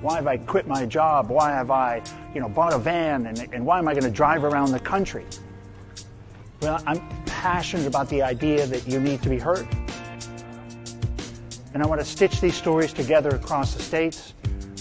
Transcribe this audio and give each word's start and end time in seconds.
Why 0.00 0.16
have 0.16 0.26
I 0.26 0.36
quit 0.36 0.66
my 0.66 0.86
job? 0.86 1.28
Why 1.28 1.50
have 1.50 1.70
I, 1.70 2.02
you 2.34 2.40
know, 2.40 2.48
bought 2.48 2.72
a 2.72 2.78
van? 2.78 3.26
And, 3.26 3.38
and 3.52 3.64
why 3.64 3.78
am 3.78 3.88
I 3.88 3.92
going 3.92 4.04
to 4.04 4.10
drive 4.10 4.44
around 4.44 4.72
the 4.72 4.80
country? 4.80 5.24
Well, 6.60 6.82
I'm 6.86 7.00
passionate 7.26 7.86
about 7.86 8.08
the 8.08 8.22
idea 8.22 8.66
that 8.66 8.86
you 8.88 9.00
need 9.00 9.22
to 9.22 9.28
be 9.28 9.38
heard. 9.38 9.68
And 11.74 11.82
I 11.82 11.86
want 11.86 12.00
to 12.00 12.06
stitch 12.06 12.40
these 12.40 12.54
stories 12.54 12.92
together 12.92 13.30
across 13.30 13.74
the 13.74 13.82
states. 13.82 14.34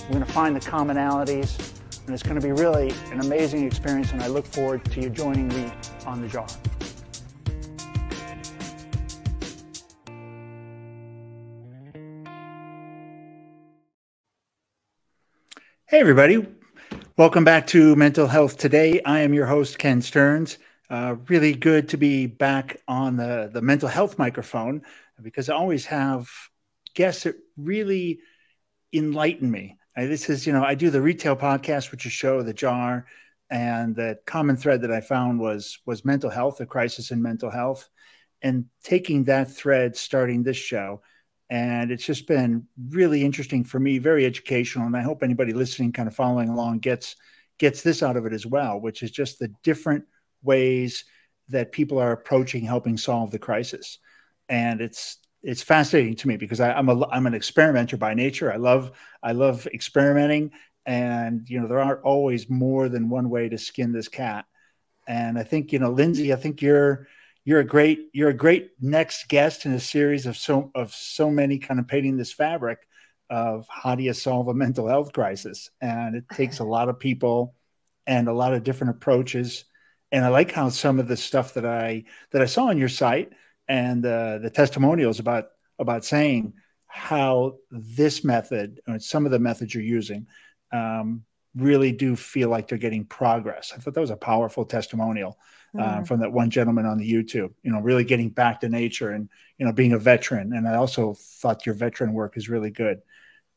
We're 0.04 0.16
going 0.16 0.26
to 0.26 0.32
find 0.32 0.55
the 0.55 0.60
commonalities, 0.60 1.73
and 2.05 2.14
it's 2.14 2.23
going 2.23 2.39
to 2.39 2.45
be 2.45 2.52
really 2.52 2.93
an 3.11 3.20
amazing 3.20 3.66
experience, 3.66 4.11
and 4.11 4.21
I 4.21 4.27
look 4.27 4.45
forward 4.45 4.86
to 4.86 5.02
you 5.02 5.09
joining 5.09 5.48
me 5.48 5.71
on 6.05 6.21
the 6.21 6.27
jar. 6.27 6.48
Hey, 15.93 16.00
everybody. 16.00 16.43
Welcome 17.18 17.43
back 17.43 17.68
to 17.68 17.96
Mental 17.96 18.25
Health 18.25 18.57
Today. 18.57 19.00
I 19.04 19.20
am 19.20 19.32
your 19.32 19.46
host, 19.46 19.78
Ken 19.78 20.02
Stearns. 20.02 20.57
Uh, 20.89 21.18
really 21.28 21.54
good 21.54 21.88
to 21.89 21.97
be 21.97 22.25
back 22.25 22.82
on 22.88 23.16
the, 23.16 23.52
the 23.54 23.61
mental 23.61 23.88
health 23.88 24.18
microphone 24.18 24.82
because 25.21 25.50
I 25.50 25.54
always 25.54 25.86
have 25.86 26.28
guests 26.96 27.25
that 27.25 27.36
really 27.57 28.21
enlighten 28.92 29.52
me. 29.52 29.78
I, 29.96 30.07
this 30.07 30.32
is, 30.32 30.47
you 30.47 30.54
know, 30.54 30.64
I 30.64 30.74
do 30.74 30.89
the 30.89 31.00
retail 31.00 31.36
podcast, 31.36 31.92
which 31.92 32.08
is 32.08 32.11
show 32.11 32.41
the 32.41 32.55
jar, 32.55 33.05
and 33.52 33.95
the 33.95 34.17
common 34.25 34.58
thread 34.58 34.81
that 34.81 34.91
I 34.91 35.00
found 35.00 35.39
was 35.39 35.78
was 35.86 36.03
mental 36.03 36.31
health, 36.31 36.59
a 36.59 36.66
crisis 36.66 37.11
in 37.11 37.22
mental 37.22 37.52
health, 37.52 37.88
and 38.41 38.66
taking 38.83 39.25
that 39.25 39.52
thread, 39.52 39.95
starting 39.95 40.41
this 40.41 40.58
show, 40.58 41.03
and 41.50 41.92
it's 41.92 42.06
just 42.06 42.28
been 42.28 42.67
really 42.89 43.23
interesting 43.23 43.64
for 43.64 43.80
me, 43.80 43.97
very 43.97 44.25
educational, 44.25 44.88
and 44.88 44.97
I 44.97 45.02
hope 45.02 45.23
anybody 45.23 45.53
listening, 45.53 45.92
kind 45.92 46.08
of 46.08 46.16
following 46.16 46.50
along, 46.50 46.80
gets 46.80 47.16
gets 47.59 47.81
this 47.81 48.02
out 48.02 48.17
of 48.17 48.25
it 48.25 48.33
as 48.33 48.45
well, 48.45 48.80
which 48.80 49.03
is 49.03 49.11
just 49.11 49.39
the 49.39 49.49
different 49.64 50.05
ways 50.41 51.05
that 51.49 51.71
people 51.71 51.99
are 51.99 52.11
approaching 52.11 52.64
helping 52.64 52.97
solve 52.97 53.31
the 53.31 53.39
crisis, 53.39 53.99
and 54.49 54.81
it's 54.81 55.17
it's 55.44 55.61
fascinating 55.61 56.16
to 56.16 56.27
me 56.27 56.38
because 56.38 56.59
I, 56.59 56.77
am 56.77 56.89
a 56.89 57.08
I'm 57.09 57.27
an 57.27 57.33
experimenter 57.33 57.97
by 57.97 58.14
nature. 58.14 58.52
I 58.52 58.58
love 58.58 58.91
I 59.21 59.33
love 59.33 59.67
experimenting, 59.67 60.52
and 60.86 61.47
you 61.49 61.59
know 61.59 61.67
there 61.67 61.81
aren't 61.81 62.03
always 62.03 62.49
more 62.49 62.89
than 62.89 63.09
one 63.09 63.30
way 63.30 63.49
to 63.49 63.58
skin 63.58 63.91
this 63.91 64.08
cat. 64.08 64.45
And 65.05 65.38
I 65.38 65.44
think 65.44 65.73
you 65.73 65.80
know, 65.80 65.91
Lindsay, 65.91 66.31
I 66.31 66.38
think 66.38 66.61
you're 66.61 67.08
you're 67.45 67.59
a 67.59 67.66
great 67.66 68.09
you're 68.13 68.30
a 68.30 68.33
great 68.33 68.72
next 68.80 69.27
guest 69.27 69.66
in 69.66 69.73
a 69.73 69.80
series 69.80 70.25
of 70.25 70.38
so 70.38 70.72
of 70.75 70.94
so 70.94 71.30
many 71.30 71.58
kind 71.59 71.80
of 71.80 71.88
painting 71.88 72.17
this 72.17 72.31
fabric 72.31 72.80
of 73.30 73.66
how 73.69 73.95
do 73.95 74.03
you 74.03 74.13
solve 74.13 74.47
a 74.47 74.53
mental 74.53 74.88
health 74.88 75.13
crisis, 75.13 75.69
and 75.81 76.16
it 76.16 76.25
takes 76.33 76.59
a 76.59 76.64
lot 76.64 76.89
of 76.89 76.99
people 76.99 77.55
and 78.05 78.27
a 78.27 78.33
lot 78.33 78.53
of 78.53 78.64
different 78.64 78.91
approaches. 78.91 79.66
And 80.11 80.23
I 80.23 80.27
like 80.27 80.52
how 80.52 80.69
some 80.69 80.99
of 80.99 81.08
the 81.08 81.17
stuff 81.17 81.55
that 81.55 81.66
I 81.66 82.03
that 82.31 82.41
I 82.41 82.45
saw 82.45 82.67
on 82.67 82.77
your 82.77 82.89
site 82.89 83.31
and 83.67 84.05
uh, 84.05 84.38
the 84.38 84.49
testimonials 84.49 85.19
about 85.19 85.45
about 85.80 86.05
saying 86.05 86.53
how 86.88 87.55
this 87.71 88.23
method 88.23 88.80
or 88.88 88.99
some 88.99 89.25
of 89.25 89.31
the 89.31 89.39
methods 89.39 89.73
you're 89.73 89.83
using 89.83 90.27
um, 90.71 91.23
really 91.55 91.91
do 91.91 92.16
feel 92.16 92.49
like 92.49 92.67
they're 92.67 92.77
getting 92.77 93.05
progress. 93.05 93.73
I 93.75 93.80
thought 93.80 93.95
that 93.95 94.02
was 94.02 94.11
a 94.11 94.17
powerful 94.17 94.66
testimonial 94.66 95.38
uh, 95.77 95.99
mm. 95.99 96.07
from 96.07 96.19
that 96.19 96.31
one 96.31 96.49
gentleman 96.49 96.85
on 96.85 96.97
the 96.97 97.11
YouTube. 97.11 97.53
You 97.63 97.71
know, 97.71 97.79
really 97.79 98.03
getting 98.03 98.29
back 98.29 98.61
to 98.61 98.69
nature 98.69 99.11
and 99.11 99.29
you 99.57 99.66
know 99.66 99.71
being 99.71 99.93
a 99.93 99.99
veteran. 99.99 100.53
And 100.53 100.67
I 100.67 100.75
also 100.75 101.15
thought 101.17 101.65
your 101.65 101.75
veteran 101.75 102.13
work 102.13 102.38
is 102.38 102.49
really 102.49 102.71
good. 102.71 103.02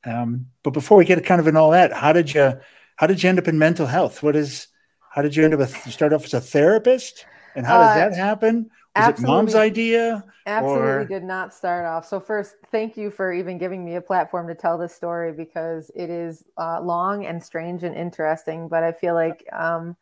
Um, 0.05 0.47
but 0.63 0.71
before 0.71 0.99
we 0.99 1.05
get 1.05 1.25
kind 1.25 1.41
of 1.41 1.47
in 1.47 1.57
all 1.57 1.73
that, 1.73 1.93
how 1.93 2.13
did 2.13 2.33
you 2.33 2.59
how 2.97 3.07
did 3.07 3.23
you 3.23 3.29
end 3.29 3.39
up 3.39 3.49
in 3.49 3.59
mental 3.59 3.87
health? 3.87 4.23
What 4.23 4.37
is 4.37 4.69
how 5.11 5.23
did 5.23 5.35
you 5.35 5.45
end 5.45 5.55
up 5.55 5.61
with 5.61 5.75
start 5.93 6.13
off 6.13 6.25
as 6.25 6.35
a 6.35 6.41
therapist? 6.41 7.27
And 7.55 7.65
how 7.65 7.79
does 7.79 7.97
uh, 7.97 8.11
that 8.11 8.15
happen? 8.15 8.71
Was 8.95 9.19
it 9.19 9.27
mom's 9.27 9.55
idea? 9.55 10.25
Absolutely 10.47 10.89
or? 10.89 11.05
did 11.05 11.25
not 11.25 11.53
start 11.53 11.87
off. 11.87 12.07
So 12.07 12.21
first, 12.21 12.55
thank 12.71 12.97
you 12.97 13.11
for 13.11 13.33
even 13.33 13.59
giving 13.59 13.85
me 13.85 13.97
a 13.97 14.01
platform 14.01 14.47
to 14.49 14.55
tell 14.55 14.79
this 14.79 14.95
story 14.95 15.33
because 15.33 15.91
it 15.95 16.09
is 16.09 16.45
uh, 16.57 16.81
long 16.81 17.27
and 17.27 17.43
strange 17.43 17.83
and 17.83 17.97
interesting. 17.97 18.69
But 18.69 18.85
I 18.85 18.93
feel 18.93 19.15
like 19.15 19.45
um, 19.53 19.97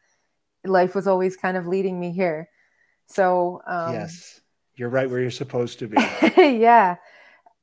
life 0.64 0.94
was 0.94 1.06
always 1.06 1.36
kind 1.36 1.56
of 1.56 1.66
leading 1.66 1.98
me 1.98 2.12
here. 2.12 2.48
So 3.06 3.60
um, 3.66 3.94
yes, 3.94 4.40
you're 4.76 4.88
right 4.88 5.08
where 5.08 5.20
you're 5.20 5.30
supposed 5.30 5.78
to 5.80 5.88
be. 5.88 5.96
yeah, 6.36 6.96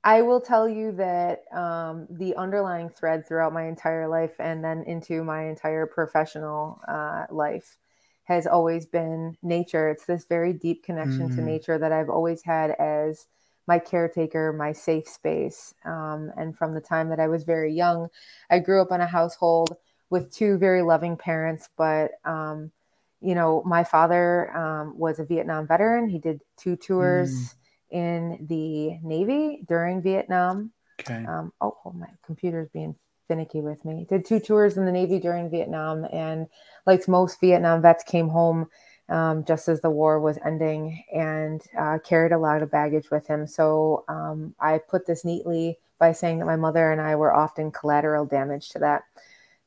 I 0.04 0.22
will 0.22 0.42
tell 0.42 0.68
you 0.68 0.92
that 0.94 1.44
um, 1.54 2.08
the 2.10 2.36
underlying 2.36 2.90
thread 2.90 3.28
throughout 3.28 3.54
my 3.54 3.68
entire 3.68 4.08
life 4.08 4.34
and 4.40 4.64
then 4.64 4.84
into 4.84 5.24
my 5.24 5.48
entire 5.48 5.86
professional 5.86 6.80
uh, 6.88 7.26
life 7.30 7.78
has 8.24 8.48
always 8.48 8.86
been 8.86 9.38
nature. 9.44 9.90
It's 9.90 10.06
this 10.06 10.26
very 10.26 10.54
deep 10.54 10.84
connection 10.84 11.28
mm-hmm. 11.28 11.36
to 11.36 11.42
nature 11.42 11.78
that 11.78 11.92
I've 11.92 12.10
always 12.10 12.44
had 12.44 12.72
as 12.72 13.28
my 13.68 13.78
caretaker, 13.78 14.54
my 14.54 14.72
safe 14.72 15.08
space. 15.08 15.74
Um, 15.86 16.32
and 16.36 16.58
from 16.58 16.74
the 16.74 16.82
time 16.82 17.10
that 17.10 17.20
I 17.20 17.28
was 17.28 17.44
very 17.44 17.74
young, 17.74 18.10
I 18.50 18.60
grew 18.60 18.82
up 18.82 18.92
in 18.92 19.02
a 19.02 19.08
household 19.08 19.76
with 20.10 20.34
two 20.34 20.58
very 20.58 20.82
loving 20.82 21.16
parents. 21.16 21.70
But, 21.78 22.12
um, 22.26 22.72
you 23.22 23.36
know, 23.36 23.64
my 23.66 23.84
father 23.84 24.56
um, 24.56 24.98
was 24.98 25.20
a 25.20 25.26
Vietnam 25.26 25.68
veteran. 25.68 26.10
He 26.10 26.20
did 26.20 26.42
two 26.58 26.76
tours 26.76 27.32
mm. 27.32 27.56
in 27.92 28.48
the 28.48 28.98
Navy 29.08 29.64
during 29.68 30.02
Vietnam. 30.02 30.72
Okay. 31.00 31.24
Um, 31.26 31.54
oh, 31.62 31.78
oh, 31.86 31.92
my 31.94 32.10
computer's 32.26 32.70
being 32.70 32.96
finicky 33.28 33.62
with 33.62 33.84
me. 33.86 34.06
Did 34.10 34.26
two 34.26 34.40
tours 34.40 34.78
in 34.78 34.86
the 34.86 34.92
Navy 34.92 35.20
during 35.20 35.50
Vietnam, 35.50 36.06
and 36.12 36.48
like 36.86 37.08
most 37.08 37.40
Vietnam 37.40 37.82
vets, 37.82 38.04
came 38.04 38.28
home 38.28 38.68
um, 39.10 39.44
just 39.46 39.68
as 39.68 39.82
the 39.82 39.90
war 39.90 40.20
was 40.20 40.40
ending 40.46 41.04
and 41.14 41.62
uh, 41.78 42.00
carried 42.04 42.32
a 42.32 42.38
lot 42.38 42.64
of 42.64 42.72
baggage 42.72 43.12
with 43.12 43.28
him. 43.28 43.46
So 43.46 44.06
um, 44.08 44.56
I 44.60 44.80
put 44.80 45.06
this 45.06 45.26
neatly 45.26 45.78
by 46.00 46.14
saying 46.14 46.40
that 46.40 46.46
my 46.46 46.56
mother 46.56 46.92
and 46.92 47.02
I 47.02 47.16
were 47.16 47.34
often 47.34 47.72
collateral 47.72 48.26
damage 48.26 48.70
to 48.70 48.80
that. 48.80 49.04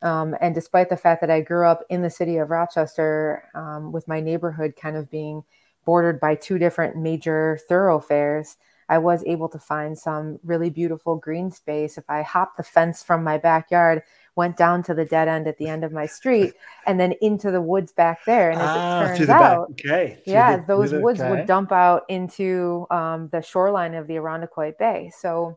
Um, 0.04 0.36
and 0.40 0.54
despite 0.54 0.90
the 0.90 0.96
fact 0.96 1.22
that 1.22 1.30
I 1.30 1.40
grew 1.40 1.66
up 1.66 1.82
in 1.88 2.02
the 2.02 2.10
city 2.10 2.36
of 2.36 2.50
Rochester, 2.50 3.48
um, 3.54 3.90
with 3.90 4.06
my 4.06 4.20
neighborhood 4.20 4.74
kind 4.76 4.96
of 4.96 5.10
being 5.10 5.42
bordered 5.86 6.20
by 6.20 6.34
two 6.34 6.58
different 6.58 6.96
major 6.96 7.58
thoroughfares, 7.68 8.58
I 8.88 8.98
was 8.98 9.24
able 9.24 9.48
to 9.48 9.58
find 9.58 9.98
some 9.98 10.38
really 10.44 10.68
beautiful 10.68 11.16
green 11.16 11.50
space. 11.50 11.96
If 11.96 12.04
I 12.10 12.20
hopped 12.20 12.58
the 12.58 12.62
fence 12.62 13.02
from 13.02 13.24
my 13.24 13.38
backyard, 13.38 14.02
went 14.36 14.58
down 14.58 14.82
to 14.82 14.94
the 14.94 15.06
dead 15.06 15.26
end 15.26 15.46
at 15.46 15.56
the 15.56 15.68
end 15.68 15.84
of 15.84 15.92
my 15.92 16.04
street, 16.04 16.52
and 16.86 17.00
then 17.00 17.14
into 17.22 17.50
the 17.50 17.62
woods 17.62 17.92
back 17.92 18.26
there. 18.26 18.50
And 18.50 18.60
as 18.60 18.68
ah, 18.68 19.02
it 19.04 19.16
turns 19.16 19.30
out, 19.30 19.70
okay. 19.70 20.18
yeah, 20.26 20.58
the, 20.58 20.66
those 20.66 20.90
the, 20.90 21.00
woods 21.00 21.20
okay. 21.20 21.30
would 21.30 21.46
dump 21.46 21.72
out 21.72 22.02
into 22.10 22.86
um, 22.90 23.28
the 23.32 23.40
shoreline 23.40 23.94
of 23.94 24.06
the 24.06 24.16
Irondequoit 24.16 24.76
Bay. 24.76 25.10
So 25.18 25.56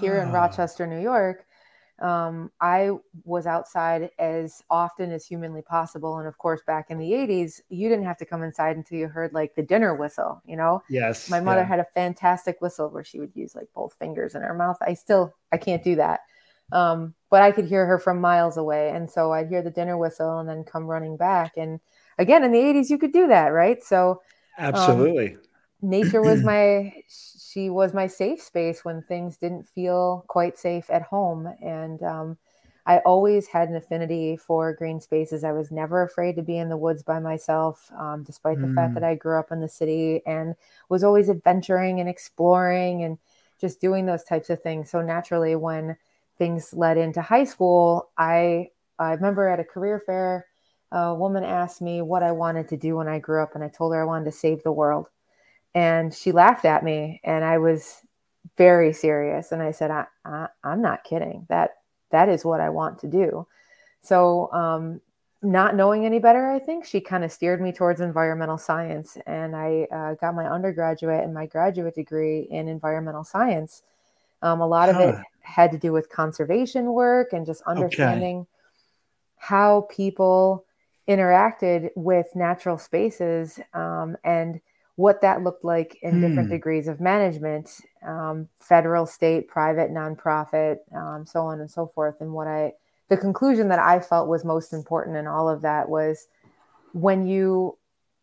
here 0.00 0.16
in 0.16 0.28
ah. 0.28 0.32
Rochester, 0.32 0.86
New 0.86 1.00
York, 1.00 1.44
um, 2.00 2.50
I 2.60 2.92
was 3.24 3.46
outside 3.46 4.10
as 4.18 4.62
often 4.70 5.12
as 5.12 5.26
humanly 5.26 5.62
possible. 5.62 6.18
And 6.18 6.26
of 6.26 6.38
course, 6.38 6.62
back 6.66 6.90
in 6.90 6.98
the 6.98 7.12
80s, 7.12 7.60
you 7.68 7.88
didn't 7.88 8.06
have 8.06 8.16
to 8.18 8.24
come 8.24 8.42
inside 8.42 8.76
until 8.76 8.98
you 8.98 9.08
heard 9.08 9.34
like 9.34 9.54
the 9.54 9.62
dinner 9.62 9.94
whistle, 9.94 10.40
you 10.46 10.56
know? 10.56 10.82
Yes. 10.88 11.28
My 11.28 11.40
mother 11.40 11.60
yeah. 11.60 11.68
had 11.68 11.80
a 11.80 11.86
fantastic 11.94 12.60
whistle 12.60 12.88
where 12.88 13.04
she 13.04 13.20
would 13.20 13.32
use 13.34 13.54
like 13.54 13.68
both 13.74 13.94
fingers 13.98 14.34
in 14.34 14.42
her 14.42 14.54
mouth. 14.54 14.78
I 14.80 14.94
still, 14.94 15.34
I 15.52 15.58
can't 15.58 15.84
do 15.84 15.96
that. 15.96 16.20
Um, 16.72 17.14
but 17.30 17.42
I 17.42 17.50
could 17.50 17.66
hear 17.66 17.84
her 17.84 17.98
from 17.98 18.20
miles 18.20 18.56
away. 18.56 18.90
And 18.90 19.10
so 19.10 19.32
I'd 19.32 19.48
hear 19.48 19.62
the 19.62 19.70
dinner 19.70 19.98
whistle 19.98 20.38
and 20.38 20.48
then 20.48 20.64
come 20.64 20.86
running 20.86 21.16
back. 21.16 21.52
And 21.56 21.80
again, 22.18 22.44
in 22.44 22.52
the 22.52 22.58
80s, 22.58 22.88
you 22.88 22.96
could 22.98 23.12
do 23.12 23.26
that, 23.28 23.48
right? 23.48 23.82
So, 23.82 24.22
um, 24.58 24.74
absolutely. 24.74 25.34
Um, 25.34 25.40
nature 25.82 26.22
was 26.22 26.42
my 26.44 26.94
she 27.52 27.68
was 27.68 27.92
my 27.92 28.06
safe 28.06 28.40
space 28.40 28.84
when 28.84 29.02
things 29.02 29.36
didn't 29.36 29.66
feel 29.66 30.24
quite 30.28 30.56
safe 30.56 30.88
at 30.88 31.02
home. 31.02 31.52
And 31.60 32.02
um, 32.02 32.38
I 32.86 32.98
always 32.98 33.48
had 33.48 33.68
an 33.68 33.76
affinity 33.76 34.36
for 34.36 34.72
green 34.72 35.00
spaces. 35.00 35.42
I 35.42 35.52
was 35.52 35.70
never 35.70 36.02
afraid 36.02 36.36
to 36.36 36.42
be 36.42 36.58
in 36.58 36.68
the 36.68 36.76
woods 36.76 37.02
by 37.02 37.18
myself, 37.18 37.90
um, 37.98 38.22
despite 38.22 38.58
mm. 38.58 38.68
the 38.68 38.74
fact 38.74 38.94
that 38.94 39.02
mm. 39.02 39.06
I 39.06 39.14
grew 39.16 39.38
up 39.38 39.50
in 39.50 39.60
the 39.60 39.68
city 39.68 40.22
and 40.26 40.54
was 40.88 41.02
always 41.02 41.28
adventuring 41.28 41.98
and 41.98 42.08
exploring 42.08 43.02
and 43.02 43.18
just 43.60 43.80
doing 43.80 44.06
those 44.06 44.24
types 44.24 44.48
of 44.48 44.62
things. 44.62 44.90
So 44.90 45.02
naturally, 45.02 45.56
when 45.56 45.96
things 46.38 46.72
led 46.72 46.98
into 46.98 47.20
high 47.20 47.44
school, 47.44 48.10
I 48.16 48.68
I 48.98 49.12
remember 49.12 49.48
at 49.48 49.60
a 49.60 49.64
career 49.64 49.98
fair, 49.98 50.46
a 50.92 51.14
woman 51.14 51.42
asked 51.42 51.82
me 51.82 52.00
what 52.00 52.22
I 52.22 52.32
wanted 52.32 52.68
to 52.68 52.76
do 52.76 52.96
when 52.96 53.08
I 53.08 53.18
grew 53.18 53.42
up, 53.42 53.54
and 53.54 53.64
I 53.64 53.68
told 53.68 53.92
her 53.92 54.00
I 54.00 54.04
wanted 54.04 54.26
to 54.26 54.32
save 54.32 54.62
the 54.62 54.72
world 54.72 55.08
and 55.74 56.12
she 56.12 56.32
laughed 56.32 56.64
at 56.64 56.84
me 56.84 57.20
and 57.24 57.44
i 57.44 57.58
was 57.58 58.02
very 58.56 58.92
serious 58.92 59.52
and 59.52 59.62
i 59.62 59.70
said 59.70 59.90
I, 59.90 60.06
I 60.24 60.48
am 60.64 60.82
not 60.82 61.04
kidding 61.04 61.46
that 61.48 61.76
that 62.10 62.28
is 62.28 62.44
what 62.44 62.60
i 62.60 62.68
want 62.68 62.98
to 63.00 63.08
do 63.08 63.46
so 64.02 64.50
um, 64.52 65.00
not 65.42 65.74
knowing 65.74 66.04
any 66.04 66.18
better 66.18 66.50
i 66.50 66.58
think 66.58 66.84
she 66.84 67.00
kind 67.00 67.24
of 67.24 67.32
steered 67.32 67.60
me 67.60 67.72
towards 67.72 68.00
environmental 68.00 68.58
science 68.58 69.16
and 69.26 69.54
i 69.54 69.86
uh, 69.92 70.14
got 70.14 70.34
my 70.34 70.46
undergraduate 70.46 71.22
and 71.22 71.32
my 71.32 71.46
graduate 71.46 71.94
degree 71.94 72.46
in 72.50 72.68
environmental 72.68 73.24
science 73.24 73.82
um, 74.42 74.60
a 74.60 74.66
lot 74.66 74.92
huh. 74.92 75.00
of 75.00 75.08
it 75.08 75.24
had 75.42 75.70
to 75.72 75.78
do 75.78 75.92
with 75.92 76.08
conservation 76.08 76.92
work 76.92 77.32
and 77.32 77.46
just 77.46 77.62
understanding 77.62 78.40
okay. 78.40 78.48
how 79.36 79.86
people 79.90 80.64
interacted 81.08 81.90
with 81.96 82.26
natural 82.34 82.78
spaces 82.78 83.58
um, 83.74 84.16
and 84.22 84.60
what 85.00 85.22
that 85.22 85.42
looked 85.42 85.64
like 85.64 85.98
in 86.02 86.20
different 86.20 86.48
hmm. 86.48 86.54
degrees 86.54 86.86
of 86.86 87.00
management 87.00 87.80
um, 88.06 88.46
federal 88.58 89.06
state 89.06 89.48
private 89.48 89.90
nonprofit 89.90 90.76
um, 90.94 91.24
so 91.26 91.40
on 91.40 91.60
and 91.60 91.70
so 91.70 91.86
forth 91.86 92.20
and 92.20 92.32
what 92.32 92.46
i 92.46 92.70
the 93.08 93.16
conclusion 93.16 93.68
that 93.68 93.78
i 93.78 93.98
felt 93.98 94.28
was 94.28 94.44
most 94.44 94.74
important 94.74 95.16
in 95.16 95.26
all 95.26 95.48
of 95.48 95.62
that 95.62 95.88
was 95.88 96.28
when 96.92 97.26
you 97.26 97.78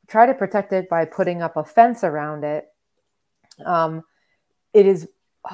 try 0.08 0.28
to 0.28 0.36
protect 0.36 0.72
it 0.72 0.88
by 0.88 1.04
putting 1.04 1.42
up 1.42 1.58
a 1.58 1.64
fence 1.64 2.04
around 2.04 2.44
it 2.44 2.68
um, 3.66 4.04
it 4.72 4.86
is 4.86 5.08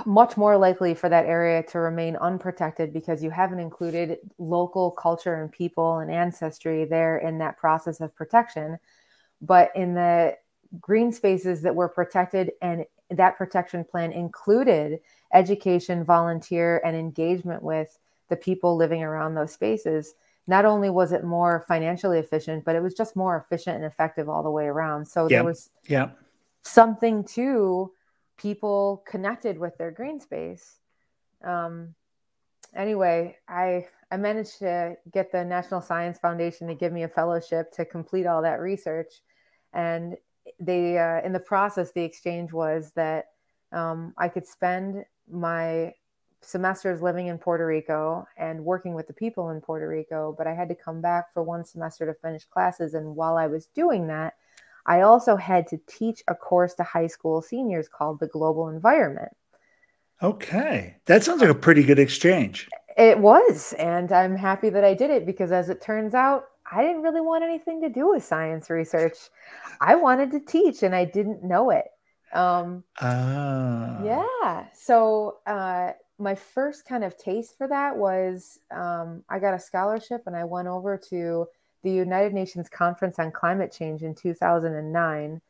much 0.06 0.36
more 0.36 0.58
likely 0.58 0.94
for 0.94 1.08
that 1.08 1.26
area 1.26 1.64
to 1.64 1.80
remain 1.80 2.18
unprotected 2.18 2.92
because 2.92 3.24
you 3.24 3.30
haven't 3.30 3.60
included 3.60 4.18
local 4.38 4.92
culture 4.92 5.36
and 5.36 5.52
people 5.52 6.00
and 6.00 6.12
ancestry 6.12 6.84
there 6.84 7.18
in 7.18 7.38
that 7.38 7.58
process 7.58 8.02
of 8.02 8.16
protection. 8.16 8.78
But 9.42 9.72
in 9.76 9.94
the 9.94 10.36
green 10.80 11.12
spaces 11.12 11.62
that 11.62 11.76
were 11.76 11.90
protected 11.90 12.52
and 12.62 12.86
that 13.10 13.38
protection 13.38 13.84
plan 13.84 14.12
included 14.12 15.00
education, 15.34 16.04
volunteer, 16.04 16.82
and 16.84 16.96
engagement 16.96 17.62
with 17.62 17.98
the 18.30 18.36
people 18.36 18.76
living 18.76 19.04
around 19.04 19.36
those 19.36 19.54
spaces. 19.54 20.16
Not 20.48 20.66
only 20.66 20.90
was 20.90 21.12
it 21.12 21.24
more 21.24 21.64
financially 21.68 22.20
efficient, 22.20 22.66
but 22.66 22.76
it 22.76 22.82
was 22.82 22.94
just 22.94 23.16
more 23.16 23.38
efficient 23.38 23.78
and 23.78 23.86
effective 23.86 24.28
all 24.28 24.44
the 24.44 24.52
way 24.52 24.66
around. 24.66 25.06
So 25.06 25.28
there 25.28 25.44
was 25.44 25.70
yeah. 25.88 26.10
something 26.64 27.24
to 27.26 27.92
people 28.38 29.04
connected 29.08 29.58
with 29.58 29.78
their 29.78 29.92
green 29.92 30.20
space. 30.20 30.80
Um, 31.44 31.96
anyway, 32.76 33.38
I 33.48 33.88
I 34.12 34.18
managed 34.18 34.60
to 34.60 34.96
get 35.12 35.32
the 35.32 35.44
National 35.44 35.82
Science 35.82 36.20
Foundation 36.20 36.68
to 36.68 36.76
give 36.76 36.94
me 36.94 37.04
a 37.04 37.08
fellowship 37.08 37.72
to 37.74 37.86
complete 37.86 38.26
all 38.26 38.42
that 38.42 38.60
research, 38.60 39.22
and 39.74 40.18
they 40.60 40.98
uh, 40.98 41.22
in 41.26 41.34
the 41.34 41.40
process 41.40 41.92
the 41.92 42.04
exchange 42.04 42.52
was 42.52 42.92
that 42.96 43.30
um, 43.72 44.14
I 44.18 44.30
could 44.30 44.46
spend 44.46 45.06
my 45.30 45.94
semesters 46.42 47.02
living 47.02 47.28
in 47.28 47.38
Puerto 47.38 47.66
Rico 47.66 48.28
and 48.38 48.64
working 48.64 48.94
with 48.94 49.08
the 49.08 49.14
people 49.14 49.50
in 49.50 49.62
Puerto 49.62 49.88
Rico, 49.88 50.36
but 50.38 50.48
I 50.48 50.54
had 50.54 50.70
to 50.70 50.76
come 50.76 51.02
back 51.02 51.34
for 51.34 51.42
one 51.42 51.64
semester 51.64 52.06
to 52.06 52.14
finish 52.20 52.46
classes. 52.46 52.94
And 52.94 53.16
while 53.16 53.38
I 53.38 53.48
was 53.48 53.68
doing 53.68 54.08
that, 54.08 54.36
I 54.86 55.02
also 55.02 55.36
had 55.36 55.68
to 55.68 55.80
teach 55.88 56.22
a 56.28 56.36
course 56.36 56.74
to 56.76 56.84
high 56.84 57.08
school 57.08 57.42
seniors 57.42 57.88
called 57.88 58.20
the 58.20 58.28
Global 58.28 58.68
Environment. 58.68 59.32
Okay. 60.22 60.98
That 61.06 61.24
sounds 61.24 61.42
like 61.42 61.50
a 61.50 61.56
pretty 61.56 61.84
good 61.84 62.00
exchange. 62.00 62.70
It 62.98 63.20
was. 63.20 63.74
And 63.74 64.12
I'm 64.12 64.36
happy 64.36 64.70
that 64.70 64.84
I 64.84 64.94
did 64.94 65.10
it 65.10 65.26
because, 65.26 65.52
as 65.52 65.70
it 65.70 65.82
turns 65.82 66.14
out, 66.14 66.46
I 66.74 66.82
didn't 66.82 67.04
really 67.04 67.22
want 67.22 67.44
anything 67.44 67.82
to 67.82 67.90
do 67.90 68.10
with 68.10 68.24
science 68.24 68.70
research. 68.70 69.18
I 69.80 69.96
wanted 69.96 70.32
to 70.32 70.40
teach 70.40 70.84
and 70.84 70.96
I 70.96 71.06
didn't 71.06 71.44
know 71.44 71.70
it. 71.70 71.86
Um, 72.34 72.84
ah. 73.00 74.04
Yeah. 74.04 74.66
So, 74.74 75.38
uh, 75.46 75.92
my 76.20 76.36
first 76.36 76.86
kind 76.86 77.04
of 77.04 77.18
taste 77.18 77.58
for 77.58 77.68
that 77.68 77.98
was 77.98 78.60
um, 78.72 79.24
I 79.30 79.40
got 79.40 79.54
a 79.54 79.60
scholarship 79.60 80.24
and 80.26 80.36
I 80.36 80.44
went 80.44 80.68
over 80.68 80.98
to 81.10 81.48
the 81.84 81.92
United 81.92 82.34
Nations 82.34 82.70
Conference 82.70 83.20
on 83.20 83.32
Climate 83.32 83.72
Change 83.72 84.04
in 84.04 84.16
2009. 84.16 85.42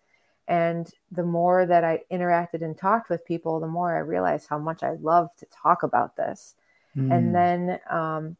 And 0.47 0.91
the 1.11 1.23
more 1.23 1.65
that 1.65 1.83
I 1.83 2.01
interacted 2.11 2.63
and 2.63 2.77
talked 2.77 3.09
with 3.09 3.25
people, 3.25 3.59
the 3.59 3.67
more 3.67 3.95
I 3.95 3.99
realized 3.99 4.47
how 4.49 4.57
much 4.57 4.83
I 4.83 4.91
love 5.01 5.29
to 5.37 5.45
talk 5.45 5.83
about 5.83 6.17
this. 6.17 6.55
Mm. 6.97 7.13
And 7.13 7.35
then 7.35 7.79
um, 7.89 8.37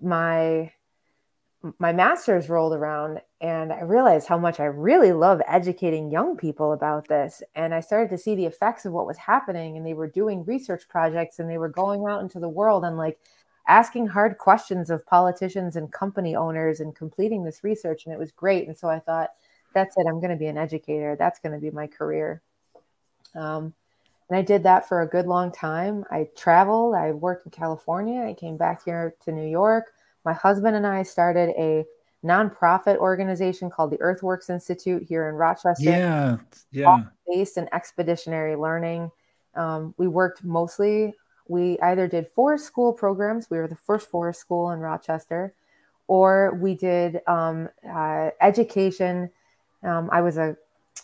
my 0.00 0.72
my 1.78 1.92
master's 1.92 2.48
rolled 2.48 2.72
around 2.72 3.20
and 3.40 3.72
I 3.72 3.82
realized 3.82 4.26
how 4.26 4.38
much 4.38 4.60
I 4.60 4.64
really 4.64 5.12
love 5.12 5.42
educating 5.46 6.10
young 6.10 6.36
people 6.36 6.72
about 6.72 7.08
this. 7.08 7.42
And 7.54 7.74
I 7.74 7.80
started 7.80 8.08
to 8.10 8.18
see 8.18 8.34
the 8.34 8.46
effects 8.46 8.86
of 8.86 8.92
what 8.92 9.06
was 9.06 9.18
happening. 9.18 9.76
And 9.76 9.84
they 9.84 9.94
were 9.94 10.08
doing 10.08 10.44
research 10.44 10.88
projects 10.88 11.38
and 11.38 11.50
they 11.50 11.58
were 11.58 11.68
going 11.68 12.06
out 12.08 12.22
into 12.22 12.40
the 12.40 12.48
world 12.48 12.84
and 12.84 12.96
like 12.96 13.18
asking 13.68 14.06
hard 14.06 14.38
questions 14.38 14.88
of 14.88 15.04
politicians 15.06 15.76
and 15.76 15.92
company 15.92 16.34
owners 16.34 16.80
and 16.80 16.96
completing 16.96 17.44
this 17.44 17.62
research. 17.62 18.06
And 18.06 18.14
it 18.14 18.18
was 18.18 18.32
great. 18.32 18.66
And 18.66 18.76
so 18.76 18.88
I 18.88 18.98
thought, 18.98 19.30
that's 19.74 19.96
it. 19.96 20.06
I'm 20.08 20.20
going 20.20 20.30
to 20.30 20.36
be 20.36 20.46
an 20.46 20.58
educator. 20.58 21.14
That's 21.16 21.38
going 21.38 21.52
to 21.52 21.60
be 21.60 21.70
my 21.70 21.86
career. 21.86 22.42
Um, 23.34 23.72
and 24.28 24.38
I 24.38 24.42
did 24.42 24.62
that 24.62 24.88
for 24.88 25.02
a 25.02 25.08
good 25.08 25.26
long 25.26 25.52
time. 25.52 26.04
I 26.10 26.28
traveled, 26.36 26.94
I 26.94 27.12
worked 27.12 27.46
in 27.46 27.50
California, 27.50 28.22
I 28.22 28.34
came 28.34 28.56
back 28.56 28.84
here 28.84 29.14
to 29.24 29.32
New 29.32 29.48
York. 29.48 29.92
My 30.24 30.32
husband 30.32 30.76
and 30.76 30.86
I 30.86 31.02
started 31.02 31.50
a 31.58 31.84
nonprofit 32.24 32.96
organization 32.98 33.70
called 33.70 33.90
the 33.90 34.00
Earthworks 34.00 34.50
Institute 34.50 35.02
here 35.08 35.28
in 35.28 35.34
Rochester. 35.34 35.84
Yeah, 35.84 36.36
yeah. 36.70 37.04
Based 37.26 37.56
in 37.56 37.68
expeditionary 37.72 38.56
learning. 38.56 39.10
Um, 39.54 39.94
we 39.96 40.06
worked 40.06 40.44
mostly 40.44 41.14
we 41.50 41.80
either 41.80 42.06
did 42.06 42.28
forest 42.28 42.64
school 42.64 42.92
programs, 42.92 43.50
we 43.50 43.58
were 43.58 43.66
the 43.66 43.74
first 43.74 44.08
forest 44.08 44.40
school 44.40 44.70
in 44.70 44.78
Rochester, 44.78 45.52
or 46.06 46.56
we 46.62 46.76
did 46.76 47.20
um, 47.26 47.68
uh, 47.92 48.30
education. 48.40 49.30
Um, 49.82 50.08
I 50.12 50.20
was 50.20 50.38
a 50.38 50.56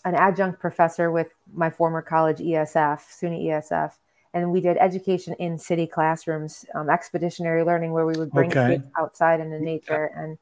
an 0.05 0.15
adjunct 0.15 0.61
professor 0.61 1.11
with 1.11 1.35
my 1.53 1.69
former 1.69 2.01
college 2.01 2.39
ESF, 2.39 3.01
SUNY 3.01 3.47
ESF, 3.47 3.95
and 4.37 4.53
we 4.53 4.61
did 4.61 4.77
education 4.77 5.35
in 5.39 5.59
city 5.59 5.87
classrooms, 5.87 6.67
um, 6.75 6.91
expeditionary 6.91 7.65
learning, 7.65 7.93
where 7.93 8.05
we 8.05 8.17
would 8.19 8.31
bring 8.31 8.51
okay. 8.51 8.77
kids 8.77 8.89
outside 8.99 9.41
into 9.41 9.59
nature, 9.59 10.11
and 10.15 10.37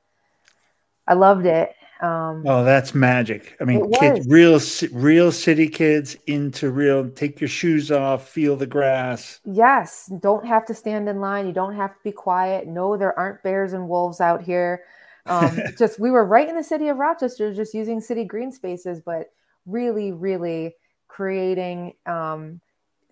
I 1.06 1.14
loved 1.14 1.46
it. 1.46 1.74
Um, 2.00 2.42
oh, 2.46 2.64
that's 2.64 2.92
magic. 2.92 3.56
I 3.60 3.64
mean, 3.64 3.90
kids, 3.92 4.26
real, 4.26 4.60
real 4.92 5.30
city 5.30 5.68
kids 5.68 6.16
into 6.26 6.70
real, 6.70 7.08
take 7.08 7.40
your 7.40 7.48
shoes 7.48 7.92
off, 7.92 8.28
feel 8.28 8.56
the 8.56 8.66
grass. 8.66 9.40
Yes. 9.44 10.10
Don't 10.20 10.44
have 10.44 10.66
to 10.66 10.74
stand 10.74 11.08
in 11.08 11.20
line. 11.20 11.46
You 11.46 11.52
don't 11.52 11.76
have 11.76 11.92
to 11.92 12.00
be 12.02 12.12
quiet. 12.12 12.66
No, 12.66 12.96
there 12.96 13.16
aren't 13.16 13.42
bears 13.44 13.74
and 13.74 13.88
wolves 13.88 14.20
out 14.20 14.42
here. 14.42 14.82
Um, 15.26 15.56
just, 15.78 16.00
we 16.00 16.10
were 16.10 16.24
right 16.24 16.48
in 16.48 16.56
the 16.56 16.64
city 16.64 16.88
of 16.88 16.96
Rochester, 16.96 17.54
just 17.54 17.72
using 17.72 18.00
city 18.00 18.24
green 18.24 18.50
spaces, 18.50 19.00
but 19.00 19.32
really, 19.64 20.10
really 20.12 20.74
creating 21.06 21.94
um, 22.06 22.60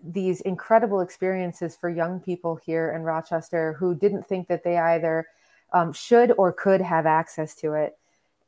these 0.03 0.41
incredible 0.41 0.99
experiences 0.99 1.75
for 1.75 1.89
young 1.89 2.19
people 2.19 2.55
here 2.55 2.91
in 2.91 3.03
Rochester 3.03 3.73
who 3.79 3.95
didn't 3.95 4.27
think 4.27 4.47
that 4.49 4.63
they 4.63 4.77
either 4.77 5.27
um, 5.71 5.93
should 5.93 6.33
or 6.37 6.51
could 6.51 6.81
have 6.81 7.05
access 7.05 7.55
to 7.55 7.73
it. 7.73 7.97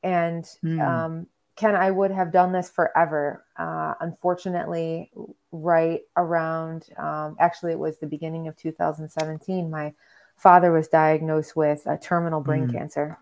And 0.04 0.44
mm. 0.64 0.86
um, 0.86 1.28
Ken, 1.56 1.76
I 1.76 1.90
would 1.90 2.12
have 2.12 2.32
done 2.32 2.52
this 2.52 2.70
forever. 2.70 3.46
Uh, 3.58 3.94
unfortunately, 4.02 5.12
right 5.52 6.02
around, 6.18 6.90
um, 6.98 7.38
actually, 7.40 7.72
it 7.72 7.80
was 7.80 7.98
the 7.98 8.08
beginning 8.08 8.48
of 8.48 8.58
2017, 8.58 9.70
my 9.70 9.94
father 10.38 10.72
was 10.72 10.90
diagnosed 10.90 11.56
with 11.56 11.84
a 11.86 11.98
terminal 11.98 12.42
brain 12.42 12.68
mm. 12.68 12.74
cancer. 12.74 13.18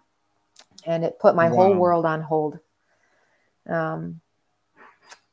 And 0.86 1.04
it 1.04 1.20
put 1.20 1.36
my 1.36 1.50
wow. 1.50 1.56
whole 1.56 1.76
world 1.76 2.06
on 2.06 2.22
hold. 2.22 2.58
Um, 3.70 4.20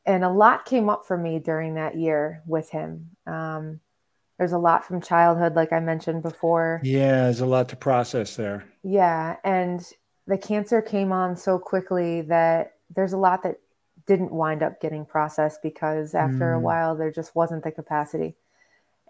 and 0.05 0.23
a 0.23 0.29
lot 0.29 0.65
came 0.65 0.89
up 0.89 1.05
for 1.05 1.17
me 1.17 1.39
during 1.39 1.75
that 1.75 1.95
year 1.95 2.41
with 2.45 2.69
him. 2.69 3.11
Um, 3.27 3.79
there's 4.37 4.53
a 4.53 4.57
lot 4.57 4.83
from 4.83 5.01
childhood, 5.01 5.55
like 5.55 5.71
I 5.71 5.79
mentioned 5.79 6.23
before. 6.23 6.81
Yeah, 6.83 7.23
there's 7.23 7.41
a 7.41 7.45
lot 7.45 7.69
to 7.69 7.75
process 7.75 8.35
there. 8.35 8.65
Yeah. 8.83 9.35
And 9.43 9.85
the 10.25 10.37
cancer 10.37 10.81
came 10.81 11.11
on 11.11 11.35
so 11.35 11.59
quickly 11.59 12.21
that 12.21 12.73
there's 12.95 13.13
a 13.13 13.17
lot 13.17 13.43
that 13.43 13.57
didn't 14.07 14.31
wind 14.31 14.63
up 14.63 14.81
getting 14.81 15.05
processed 15.05 15.61
because 15.61 16.15
after 16.15 16.53
mm. 16.53 16.57
a 16.57 16.59
while 16.59 16.95
there 16.95 17.11
just 17.11 17.35
wasn't 17.35 17.63
the 17.63 17.71
capacity. 17.71 18.35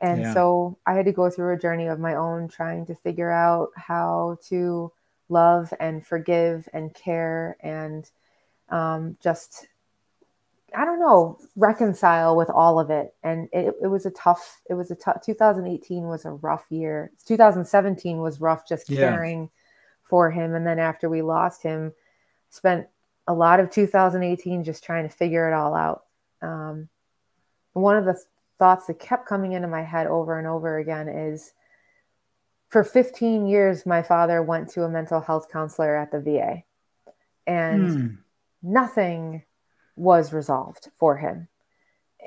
And 0.01 0.21
yeah. 0.21 0.33
so 0.33 0.77
I 0.85 0.95
had 0.95 1.05
to 1.05 1.13
go 1.13 1.29
through 1.29 1.53
a 1.53 1.59
journey 1.59 1.87
of 1.87 1.99
my 1.99 2.15
own 2.15 2.49
trying 2.49 2.85
to 2.87 2.95
figure 2.95 3.31
out 3.31 3.69
how 3.77 4.37
to 4.49 4.91
love 5.29 5.73
and 5.79 6.05
forgive 6.05 6.67
and 6.73 6.93
care 6.93 7.55
and 7.61 8.09
um, 8.67 9.15
just, 9.21 9.67
I 10.75 10.85
don't 10.85 10.99
know, 10.99 11.37
reconcile 11.55 12.35
with 12.35 12.49
all 12.49 12.79
of 12.79 12.89
it. 12.89 13.13
And 13.23 13.49
it, 13.51 13.73
it 13.81 13.87
was 13.87 14.05
a 14.05 14.11
tough, 14.11 14.61
it 14.69 14.73
was 14.73 14.91
a 14.91 14.95
tough, 14.95 15.21
2018 15.25 16.03
was 16.03 16.25
a 16.25 16.31
rough 16.31 16.65
year. 16.69 17.11
2017 17.25 18.19
was 18.19 18.39
rough 18.39 18.67
just 18.67 18.89
yeah. 18.89 19.09
caring 19.09 19.49
for 20.03 20.31
him. 20.31 20.55
And 20.55 20.65
then 20.65 20.79
after 20.79 21.09
we 21.09 21.21
lost 21.21 21.63
him, 21.63 21.93
spent 22.49 22.87
a 23.27 23.33
lot 23.33 23.59
of 23.59 23.69
2018 23.69 24.63
just 24.63 24.83
trying 24.83 25.07
to 25.07 25.13
figure 25.13 25.49
it 25.49 25.53
all 25.53 25.75
out. 25.75 26.03
Um, 26.41 26.89
one 27.73 27.97
of 27.97 28.05
the 28.05 28.19
thoughts 28.59 28.87
that 28.87 28.99
kept 28.99 29.27
coming 29.27 29.53
into 29.53 29.67
my 29.67 29.83
head 29.83 30.07
over 30.07 30.37
and 30.37 30.47
over 30.47 30.77
again 30.77 31.07
is 31.07 31.53
for 32.69 32.83
15 32.83 33.47
years, 33.47 33.85
my 33.85 34.01
father 34.01 34.41
went 34.41 34.69
to 34.69 34.83
a 34.83 34.89
mental 34.89 35.19
health 35.19 35.51
counselor 35.51 35.95
at 35.97 36.11
the 36.11 36.21
VA, 36.21 36.63
and 37.45 37.89
mm. 37.89 38.17
nothing 38.63 39.43
was 40.01 40.33
resolved 40.33 40.89
for 40.97 41.15
him. 41.17 41.47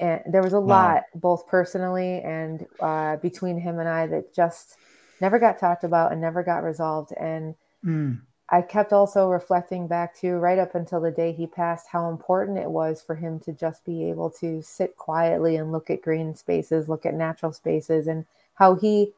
and 0.00 0.20
there 0.26 0.42
was 0.42 0.52
a 0.52 0.60
wow. 0.60 0.76
lot 0.76 1.02
both 1.14 1.46
personally 1.46 2.20
and 2.22 2.66
uh, 2.80 3.16
between 3.16 3.58
him 3.58 3.78
and 3.78 3.88
I 3.88 4.06
that 4.06 4.34
just 4.34 4.76
never 5.20 5.38
got 5.38 5.58
talked 5.58 5.84
about 5.84 6.12
and 6.12 6.20
never 6.20 6.42
got 6.42 6.62
resolved. 6.62 7.12
And 7.12 7.54
mm. 7.84 8.20
I 8.48 8.62
kept 8.62 8.92
also 8.92 9.28
reflecting 9.28 9.86
back 9.88 10.16
to 10.20 10.32
right 10.34 10.58
up 10.58 10.74
until 10.74 11.00
the 11.00 11.10
day 11.10 11.32
he 11.32 11.46
passed 11.46 11.86
how 11.90 12.10
important 12.10 12.58
it 12.58 12.70
was 12.70 13.02
for 13.02 13.14
him 13.14 13.40
to 13.40 13.52
just 13.52 13.84
be 13.84 14.08
able 14.10 14.30
to 14.30 14.62
sit 14.62 14.96
quietly 14.96 15.56
and 15.56 15.72
look 15.72 15.90
at 15.90 16.02
green 16.02 16.34
spaces, 16.34 16.88
look 16.88 17.06
at 17.06 17.14
natural 17.14 17.52
spaces, 17.52 18.06
and 18.06 18.24
how 18.54 18.74
he 18.74 19.12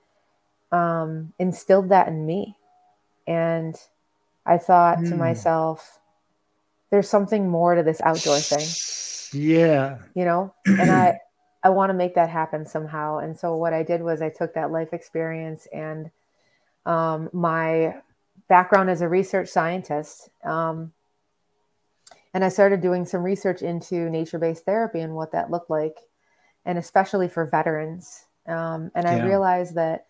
um, 0.72 1.32
instilled 1.38 1.90
that 1.90 2.08
in 2.08 2.24
me. 2.24 2.56
And 3.26 3.74
I 4.46 4.58
thought 4.58 4.98
mm. 4.98 5.08
to 5.10 5.16
myself, 5.16 5.98
there's 6.90 7.08
something 7.08 7.48
more 7.48 7.74
to 7.74 7.82
this 7.82 8.00
outdoor 8.00 8.38
thing. 8.38 8.66
Yeah. 9.32 9.98
You 10.14 10.24
know, 10.24 10.54
and 10.66 10.90
I 10.90 11.18
I 11.62 11.70
want 11.70 11.90
to 11.90 11.94
make 11.94 12.14
that 12.14 12.30
happen 12.30 12.64
somehow. 12.64 13.18
And 13.18 13.36
so 13.36 13.56
what 13.56 13.72
I 13.72 13.82
did 13.82 14.00
was 14.00 14.22
I 14.22 14.28
took 14.28 14.54
that 14.54 14.70
life 14.70 14.92
experience 14.92 15.66
and 15.72 16.12
um, 16.84 17.28
my 17.32 17.96
background 18.48 18.88
as 18.88 19.00
a 19.00 19.08
research 19.08 19.48
scientist. 19.48 20.28
Um, 20.44 20.92
and 22.32 22.44
I 22.44 22.50
started 22.50 22.80
doing 22.80 23.04
some 23.04 23.22
research 23.22 23.62
into 23.62 24.08
nature 24.10 24.38
based 24.38 24.64
therapy 24.64 25.00
and 25.00 25.14
what 25.14 25.32
that 25.32 25.50
looked 25.50 25.70
like, 25.70 25.96
and 26.64 26.78
especially 26.78 27.28
for 27.28 27.46
veterans. 27.46 28.26
Um, 28.46 28.92
and 28.94 29.06
I 29.06 29.26
realized 29.26 29.74
that 29.74 30.06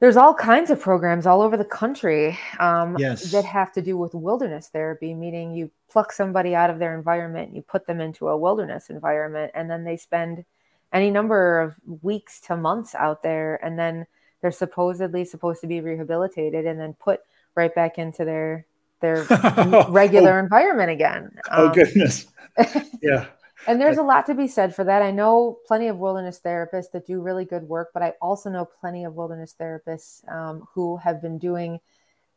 there's 0.00 0.16
all 0.16 0.32
kinds 0.32 0.70
of 0.70 0.80
programs 0.80 1.26
all 1.26 1.42
over 1.42 1.56
the 1.56 1.64
country 1.64 2.38
um, 2.58 2.96
yes. 2.98 3.30
that 3.32 3.44
have 3.44 3.70
to 3.74 3.82
do 3.82 3.98
with 3.98 4.14
wilderness 4.14 4.68
therapy, 4.68 5.12
meaning 5.14 5.54
you 5.54 5.70
pluck 5.90 6.10
somebody 6.10 6.54
out 6.54 6.70
of 6.70 6.78
their 6.78 6.96
environment, 6.96 7.54
you 7.54 7.60
put 7.60 7.86
them 7.86 8.00
into 8.00 8.28
a 8.28 8.36
wilderness 8.36 8.88
environment, 8.88 9.52
and 9.54 9.70
then 9.70 9.84
they 9.84 9.98
spend 9.98 10.44
any 10.92 11.10
number 11.10 11.60
of 11.60 11.76
weeks 12.02 12.40
to 12.40 12.56
months 12.56 12.94
out 12.94 13.22
there, 13.22 13.62
and 13.64 13.78
then 13.78 14.06
they're 14.40 14.50
supposedly 14.50 15.24
supposed 15.24 15.60
to 15.60 15.66
be 15.66 15.82
rehabilitated 15.82 16.66
and 16.66 16.80
then 16.80 16.94
put 16.94 17.20
right 17.54 17.74
back 17.74 17.98
into 17.98 18.24
their 18.24 18.66
their 19.00 19.24
regular 19.90 20.38
oh. 20.38 20.42
environment 20.42 20.90
again. 20.90 21.30
Oh, 21.50 21.66
um, 21.66 21.70
oh 21.70 21.74
goodness! 21.74 22.26
Yeah. 23.02 23.26
And 23.66 23.80
there's 23.80 23.98
a 23.98 24.02
lot 24.02 24.26
to 24.26 24.34
be 24.34 24.48
said 24.48 24.74
for 24.74 24.84
that. 24.84 25.02
I 25.02 25.10
know 25.10 25.58
plenty 25.66 25.88
of 25.88 25.98
wilderness 25.98 26.40
therapists 26.44 26.90
that 26.92 27.06
do 27.06 27.20
really 27.20 27.44
good 27.44 27.64
work, 27.64 27.90
but 27.92 28.02
I 28.02 28.14
also 28.20 28.50
know 28.50 28.64
plenty 28.64 29.04
of 29.04 29.14
wilderness 29.14 29.54
therapists 29.58 30.26
um, 30.32 30.66
who 30.74 30.96
have 30.96 31.20
been 31.20 31.38
doing 31.38 31.80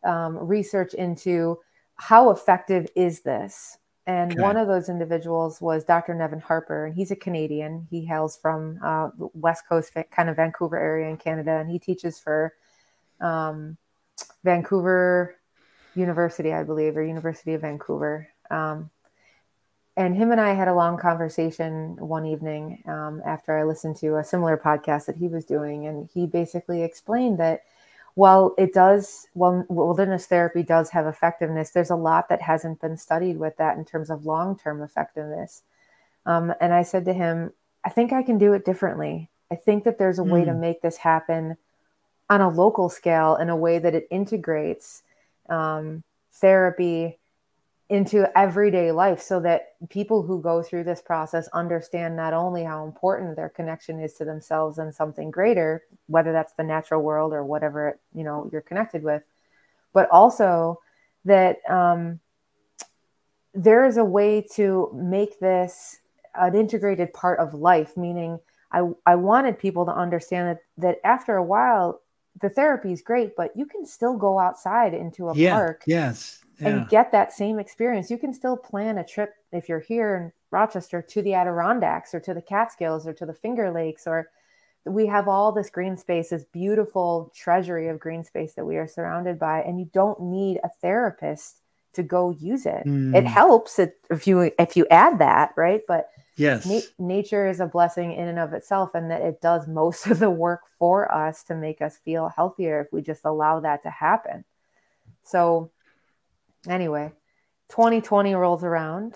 um, 0.03 0.37
research 0.37 0.93
into 0.93 1.59
how 1.95 2.31
effective 2.31 2.87
is 2.95 3.21
this. 3.21 3.77
And 4.05 4.33
okay. 4.33 4.41
one 4.41 4.57
of 4.57 4.67
those 4.67 4.89
individuals 4.89 5.61
was 5.61 5.85
Dr. 5.85 6.13
Nevin 6.13 6.41
Harper, 6.41 6.87
and 6.87 6.95
he's 6.95 7.11
a 7.11 7.15
Canadian. 7.15 7.87
He 7.89 8.03
hails 8.03 8.35
from 8.35 8.79
uh, 8.83 9.09
West 9.17 9.63
Coast, 9.67 9.93
kind 10.11 10.29
of 10.29 10.35
Vancouver 10.35 10.77
area 10.77 11.09
in 11.09 11.15
Canada, 11.15 11.51
and 11.51 11.69
he 11.71 11.79
teaches 11.79 12.19
for 12.19 12.53
um, 13.21 13.77
Vancouver 14.43 15.35
University, 15.95 16.51
I 16.51 16.63
believe, 16.63 16.97
or 16.97 17.03
University 17.03 17.53
of 17.53 17.61
Vancouver. 17.61 18.27
Um, 18.51 18.89
and 19.95 20.15
him 20.15 20.31
and 20.31 20.41
I 20.41 20.53
had 20.53 20.67
a 20.67 20.73
long 20.73 20.97
conversation 20.97 21.95
one 21.97 22.25
evening 22.25 22.83
um, 22.87 23.21
after 23.25 23.57
I 23.57 23.63
listened 23.63 23.95
to 23.97 24.17
a 24.17 24.23
similar 24.23 24.57
podcast 24.57 25.05
that 25.05 25.17
he 25.17 25.27
was 25.27 25.45
doing, 25.45 25.85
and 25.85 26.09
he 26.13 26.25
basically 26.25 26.81
explained 26.81 27.37
that 27.39 27.63
while 28.15 28.53
it 28.57 28.73
does, 28.73 29.27
well, 29.33 29.65
wilderness 29.69 30.25
therapy 30.25 30.63
does 30.63 30.89
have 30.91 31.07
effectiveness, 31.07 31.71
there's 31.71 31.89
a 31.89 31.95
lot 31.95 32.29
that 32.29 32.41
hasn't 32.41 32.81
been 32.81 32.97
studied 32.97 33.37
with 33.37 33.57
that 33.57 33.77
in 33.77 33.85
terms 33.85 34.09
of 34.09 34.25
long 34.25 34.57
term 34.57 34.81
effectiveness. 34.81 35.63
Um, 36.25 36.53
and 36.59 36.73
I 36.73 36.83
said 36.83 37.05
to 37.05 37.13
him, 37.13 37.51
I 37.83 37.89
think 37.89 38.13
I 38.13 38.23
can 38.23 38.37
do 38.37 38.53
it 38.53 38.65
differently. 38.65 39.29
I 39.51 39.55
think 39.55 39.83
that 39.83 39.97
there's 39.97 40.19
a 40.19 40.23
way 40.23 40.41
mm. 40.41 40.45
to 40.45 40.53
hmm. 40.53 40.61
make 40.61 40.81
this 40.81 40.97
happen 40.97 41.57
on 42.29 42.41
a 42.41 42.49
local 42.49 42.89
scale 42.89 43.35
in 43.35 43.49
a 43.49 43.55
way 43.55 43.77
that 43.77 43.93
it 43.93 44.07
integrates 44.09 45.03
um, 45.49 46.03
therapy 46.31 47.19
into 47.93 48.27
everyday 48.35 48.91
life 48.91 49.21
so 49.21 49.39
that 49.39 49.75
people 49.89 50.23
who 50.23 50.41
go 50.41 50.63
through 50.63 50.83
this 50.83 50.99
process 50.99 51.47
understand 51.53 52.15
not 52.15 52.33
only 52.33 52.63
how 52.63 52.83
important 52.83 53.35
their 53.35 53.49
connection 53.49 53.99
is 53.99 54.15
to 54.15 54.25
themselves 54.25 54.79
and 54.79 54.95
something 54.95 55.29
greater 55.29 55.83
whether 56.07 56.31
that's 56.31 56.53
the 56.53 56.63
natural 56.63 57.03
world 57.03 57.33
or 57.33 57.45
whatever 57.45 57.99
you 58.15 58.23
know 58.23 58.49
you're 58.51 58.61
connected 58.61 59.03
with 59.03 59.21
but 59.93 60.09
also 60.09 60.81
that 61.23 61.57
um, 61.69 62.19
there 63.53 63.85
is 63.85 63.97
a 63.97 64.03
way 64.03 64.41
to 64.41 64.89
make 64.95 65.39
this 65.39 65.99
an 66.33 66.55
integrated 66.55 67.13
part 67.13 67.37
of 67.37 67.53
life 67.53 67.95
meaning 67.95 68.39
I, 68.71 68.89
I 69.05 69.13
wanted 69.13 69.59
people 69.59 69.85
to 69.85 69.93
understand 69.93 70.47
that 70.47 70.63
that 70.79 70.97
after 71.03 71.35
a 71.35 71.43
while 71.43 72.01
the 72.41 72.49
therapy 72.49 72.91
is 72.91 73.03
great 73.03 73.35
but 73.37 73.55
you 73.55 73.67
can 73.67 73.85
still 73.85 74.17
go 74.17 74.39
outside 74.39 74.95
into 74.95 75.29
a 75.29 75.35
yeah, 75.35 75.53
park 75.53 75.83
yes 75.85 76.42
yeah. 76.63 76.69
and 76.69 76.89
get 76.89 77.11
that 77.11 77.33
same 77.33 77.59
experience. 77.59 78.09
You 78.09 78.17
can 78.17 78.33
still 78.33 78.57
plan 78.57 78.97
a 78.97 79.05
trip 79.05 79.35
if 79.51 79.69
you're 79.69 79.79
here 79.79 80.15
in 80.15 80.31
Rochester 80.51 81.01
to 81.01 81.21
the 81.21 81.33
Adirondacks 81.33 82.13
or 82.13 82.19
to 82.21 82.33
the 82.33 82.41
Catskills 82.41 83.07
or 83.07 83.13
to 83.13 83.25
the 83.25 83.33
Finger 83.33 83.71
Lakes 83.71 84.07
or 84.07 84.29
we 84.85 85.07
have 85.07 85.27
all 85.27 85.51
this 85.51 85.69
green 85.69 85.97
space, 85.97 86.29
this 86.29 86.43
beautiful 86.43 87.31
treasury 87.35 87.87
of 87.87 87.99
green 87.99 88.23
space 88.23 88.53
that 88.53 88.65
we 88.65 88.77
are 88.77 88.87
surrounded 88.87 89.39
by, 89.39 89.61
and 89.61 89.79
you 89.79 89.89
don't 89.93 90.21
need 90.21 90.59
a 90.63 90.69
therapist 90.81 91.57
to 91.93 92.03
go 92.03 92.31
use 92.31 92.65
it. 92.65 92.85
Mm. 92.85 93.15
It 93.15 93.25
helps 93.25 93.79
if 93.79 94.27
you 94.27 94.51
if 94.59 94.75
you 94.75 94.85
add 94.91 95.19
that, 95.19 95.53
right? 95.55 95.81
But 95.87 96.09
yes, 96.35 96.65
na- 96.65 96.81
nature 96.99 97.47
is 97.47 97.59
a 97.59 97.65
blessing 97.65 98.13
in 98.13 98.27
and 98.27 98.39
of 98.39 98.53
itself, 98.53 98.93
and 98.93 99.09
that 99.09 99.21
it 99.21 99.41
does 99.41 99.67
most 99.67 100.07
of 100.07 100.19
the 100.19 100.29
work 100.29 100.61
for 100.79 101.13
us 101.13 101.43
to 101.43 101.55
make 101.55 101.81
us 101.81 101.97
feel 102.03 102.29
healthier 102.29 102.81
if 102.81 102.91
we 102.91 103.01
just 103.01 103.23
allow 103.25 103.59
that 103.61 103.83
to 103.83 103.89
happen. 103.89 104.43
So 105.23 105.71
anyway, 106.67 107.11
2020 107.69 108.33
rolls 108.35 108.63
around. 108.63 109.15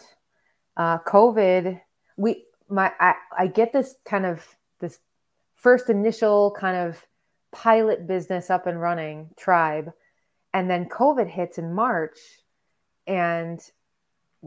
Uh, 0.75 0.99
COVID, 0.99 1.79
we 2.17 2.45
my 2.69 2.91
I, 2.99 3.15
I 3.37 3.47
get 3.47 3.73
this 3.73 3.95
kind 4.05 4.25
of 4.25 4.45
this 4.79 4.99
first 5.55 5.89
initial 5.89 6.55
kind 6.59 6.77
of 6.77 7.03
pilot 7.51 8.07
business 8.07 8.49
up 8.49 8.67
and 8.67 8.79
running 8.79 9.29
tribe, 9.37 9.91
and 10.53 10.69
then 10.69 10.85
COVID 10.85 11.29
hits 11.29 11.57
in 11.57 11.73
March, 11.73 12.17
and 13.05 13.59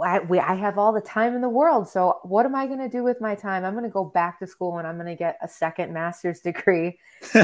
I, 0.01 0.21
we, 0.21 0.39
I 0.39 0.55
have 0.55 0.79
all 0.79 0.93
the 0.93 1.01
time 1.01 1.35
in 1.35 1.41
the 1.41 1.49
world. 1.49 1.89
So 1.89 2.21
what 2.23 2.47
am 2.47 2.55
I 2.55 2.67
going 2.67 2.79
to 2.79 2.89
do 2.89 3.03
with 3.03 3.21
my 3.21 3.35
time? 3.35 3.65
I'm 3.65 3.73
going 3.73 3.85
to 3.85 3.91
go 3.91 4.05
back 4.05 4.39
to 4.39 4.47
school 4.47 4.79
and 4.79 4.87
I'm 4.87 4.95
going 4.95 5.09
to 5.09 5.17
get 5.17 5.37
a 5.43 5.49
second 5.49 5.93
master's 5.93 6.41
degree. 6.41 6.99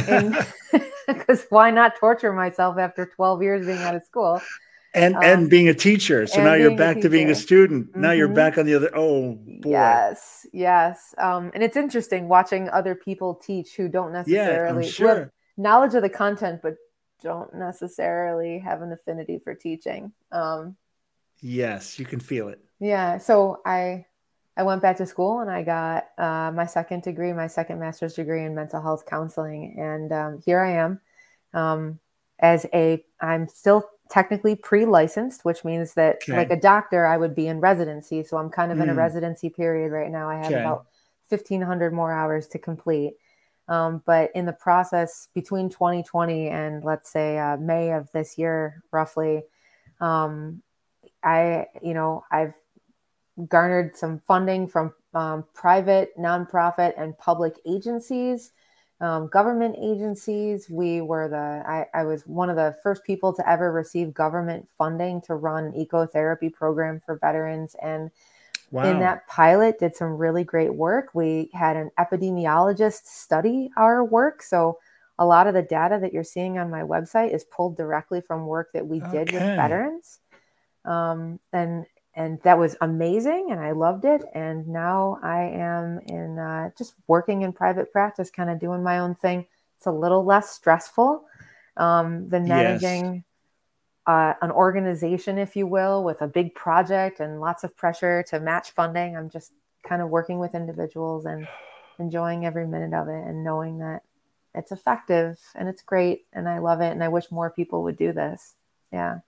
Because 1.06 1.46
why 1.50 1.70
not 1.70 1.96
torture 2.00 2.32
myself 2.32 2.78
after 2.78 3.06
12 3.06 3.42
years 3.42 3.66
being 3.66 3.78
out 3.78 3.94
of 3.94 4.04
school? 4.04 4.40
And 4.96 5.14
um, 5.14 5.22
and 5.22 5.50
being 5.50 5.68
a 5.68 5.74
teacher. 5.74 6.26
So 6.26 6.42
now 6.42 6.54
you're 6.54 6.76
back 6.76 7.00
to 7.02 7.08
being 7.08 7.30
a 7.30 7.34
student. 7.34 7.90
Mm-hmm. 7.90 8.00
Now 8.00 8.12
you're 8.12 8.26
mm-hmm. 8.26 8.34
back 8.34 8.58
on 8.58 8.66
the 8.66 8.74
other. 8.74 8.90
Oh 8.94 9.34
boy. 9.34 9.70
Yes, 9.70 10.46
yes. 10.52 11.14
Um, 11.18 11.50
and 11.54 11.62
it's 11.62 11.76
interesting 11.76 12.28
watching 12.28 12.68
other 12.70 12.94
people 12.94 13.34
teach 13.34 13.76
who 13.76 13.88
don't 13.88 14.12
necessarily 14.12 14.84
yeah, 14.84 14.90
sure. 14.90 15.08
have 15.08 15.30
knowledge 15.56 15.94
of 15.94 16.02
the 16.02 16.08
content, 16.08 16.60
but 16.62 16.76
don't 17.22 17.54
necessarily 17.54 18.58
have 18.58 18.82
an 18.82 18.92
affinity 18.92 19.38
for 19.42 19.54
teaching. 19.54 20.12
Um, 20.32 20.76
yes, 21.40 21.98
you 21.98 22.04
can 22.04 22.20
feel 22.20 22.48
it. 22.48 22.60
Yeah. 22.80 23.18
So 23.18 23.60
I 23.64 24.06
I 24.56 24.62
went 24.62 24.80
back 24.80 24.96
to 24.96 25.06
school 25.06 25.40
and 25.40 25.50
I 25.50 25.62
got 25.62 26.08
uh, 26.16 26.50
my 26.52 26.66
second 26.66 27.02
degree, 27.02 27.32
my 27.32 27.46
second 27.46 27.78
master's 27.78 28.14
degree 28.14 28.44
in 28.44 28.54
mental 28.54 28.80
health 28.80 29.04
counseling, 29.06 29.76
and 29.78 30.12
um, 30.12 30.42
here 30.44 30.60
I 30.60 30.72
am 30.72 31.00
um, 31.52 31.98
as 32.38 32.66
a. 32.72 33.04
I'm 33.20 33.46
still 33.48 33.84
technically 34.08 34.54
pre-licensed, 34.54 35.44
which 35.44 35.64
means 35.64 35.94
that 35.94 36.16
okay. 36.22 36.36
like 36.36 36.50
a 36.50 36.60
doctor, 36.60 37.06
I 37.06 37.16
would 37.16 37.34
be 37.34 37.48
in 37.48 37.60
residency. 37.60 38.22
So 38.22 38.36
I'm 38.36 38.50
kind 38.50 38.72
of 38.72 38.78
mm. 38.78 38.82
in 38.82 38.88
a 38.90 38.92
hmm. 38.92 38.98
residency 38.98 39.50
period 39.50 39.92
right 39.92 40.10
now. 40.10 40.28
I 40.28 40.36
have 40.36 40.46
okay. 40.46 40.60
about 40.60 40.86
1500 41.28 41.92
more 41.92 42.12
hours 42.12 42.46
to 42.48 42.58
complete. 42.58 43.14
Um, 43.68 44.02
but 44.06 44.30
in 44.34 44.46
the 44.46 44.52
process 44.52 45.28
between 45.34 45.68
2020 45.68 46.48
and 46.48 46.84
let's 46.84 47.10
say 47.10 47.36
uh, 47.38 47.56
May 47.56 47.92
of 47.92 48.10
this 48.12 48.38
year, 48.38 48.82
roughly, 48.92 49.42
um, 50.00 50.62
I, 51.24 51.66
you 51.82 51.94
know, 51.94 52.24
I've 52.30 52.54
garnered 53.48 53.96
some 53.96 54.20
funding 54.20 54.68
from 54.68 54.94
um, 55.14 55.44
private, 55.52 56.16
nonprofit, 56.16 56.94
and 56.96 57.18
public 57.18 57.58
agencies 57.66 58.52
um, 59.00 59.28
government 59.28 59.76
agencies. 59.78 60.70
We 60.70 61.00
were 61.00 61.28
the, 61.28 61.68
I, 61.68 61.86
I, 61.92 62.04
was 62.04 62.26
one 62.26 62.48
of 62.48 62.56
the 62.56 62.76
first 62.82 63.04
people 63.04 63.32
to 63.34 63.48
ever 63.48 63.70
receive 63.70 64.14
government 64.14 64.66
funding 64.78 65.20
to 65.22 65.34
run 65.34 65.64
an 65.64 65.72
ecotherapy 65.72 66.52
program 66.52 67.00
for 67.04 67.18
veterans. 67.18 67.76
And 67.82 68.10
wow. 68.70 68.84
in 68.90 68.98
that 69.00 69.26
pilot 69.28 69.78
did 69.78 69.94
some 69.94 70.16
really 70.16 70.44
great 70.44 70.74
work. 70.74 71.10
We 71.14 71.50
had 71.52 71.76
an 71.76 71.90
epidemiologist 71.98 73.04
study 73.04 73.70
our 73.76 74.02
work. 74.02 74.42
So 74.42 74.78
a 75.18 75.26
lot 75.26 75.46
of 75.46 75.54
the 75.54 75.62
data 75.62 75.98
that 76.00 76.12
you're 76.12 76.24
seeing 76.24 76.58
on 76.58 76.70
my 76.70 76.82
website 76.82 77.34
is 77.34 77.44
pulled 77.44 77.76
directly 77.76 78.22
from 78.22 78.46
work 78.46 78.72
that 78.72 78.86
we 78.86 79.00
did 79.00 79.28
okay. 79.28 79.32
with 79.32 79.56
veterans. 79.56 80.20
Um, 80.86 81.40
and 81.52 81.84
and 82.16 82.40
that 82.42 82.58
was 82.58 82.76
amazing 82.80 83.48
and 83.50 83.60
I 83.60 83.72
loved 83.72 84.06
it. 84.06 84.24
And 84.34 84.66
now 84.66 85.18
I 85.22 85.42
am 85.42 86.00
in 86.06 86.38
uh, 86.38 86.70
just 86.76 86.94
working 87.06 87.42
in 87.42 87.52
private 87.52 87.92
practice, 87.92 88.30
kind 88.30 88.48
of 88.48 88.58
doing 88.58 88.82
my 88.82 88.98
own 88.98 89.14
thing. 89.14 89.46
It's 89.76 89.86
a 89.86 89.92
little 89.92 90.24
less 90.24 90.50
stressful 90.50 91.24
um, 91.76 92.28
than 92.30 92.48
managing 92.48 93.14
yes. 93.16 93.22
uh, 94.06 94.32
an 94.40 94.50
organization, 94.50 95.36
if 95.36 95.54
you 95.54 95.66
will, 95.66 96.02
with 96.02 96.22
a 96.22 96.26
big 96.26 96.54
project 96.54 97.20
and 97.20 97.38
lots 97.38 97.64
of 97.64 97.76
pressure 97.76 98.24
to 98.30 98.40
match 98.40 98.70
funding. 98.70 99.14
I'm 99.14 99.28
just 99.28 99.52
kind 99.86 100.00
of 100.00 100.08
working 100.08 100.38
with 100.38 100.54
individuals 100.54 101.26
and 101.26 101.46
enjoying 101.98 102.46
every 102.46 102.66
minute 102.66 102.94
of 102.94 103.08
it 103.08 103.26
and 103.26 103.44
knowing 103.44 103.78
that 103.80 104.02
it's 104.54 104.72
effective 104.72 105.38
and 105.54 105.68
it's 105.68 105.82
great 105.82 106.24
and 106.32 106.48
I 106.48 106.58
love 106.58 106.80
it 106.80 106.92
and 106.92 107.04
I 107.04 107.08
wish 107.08 107.30
more 107.30 107.50
people 107.50 107.82
would 107.82 107.98
do 107.98 108.14
this. 108.14 108.54
Yeah. 108.90 109.18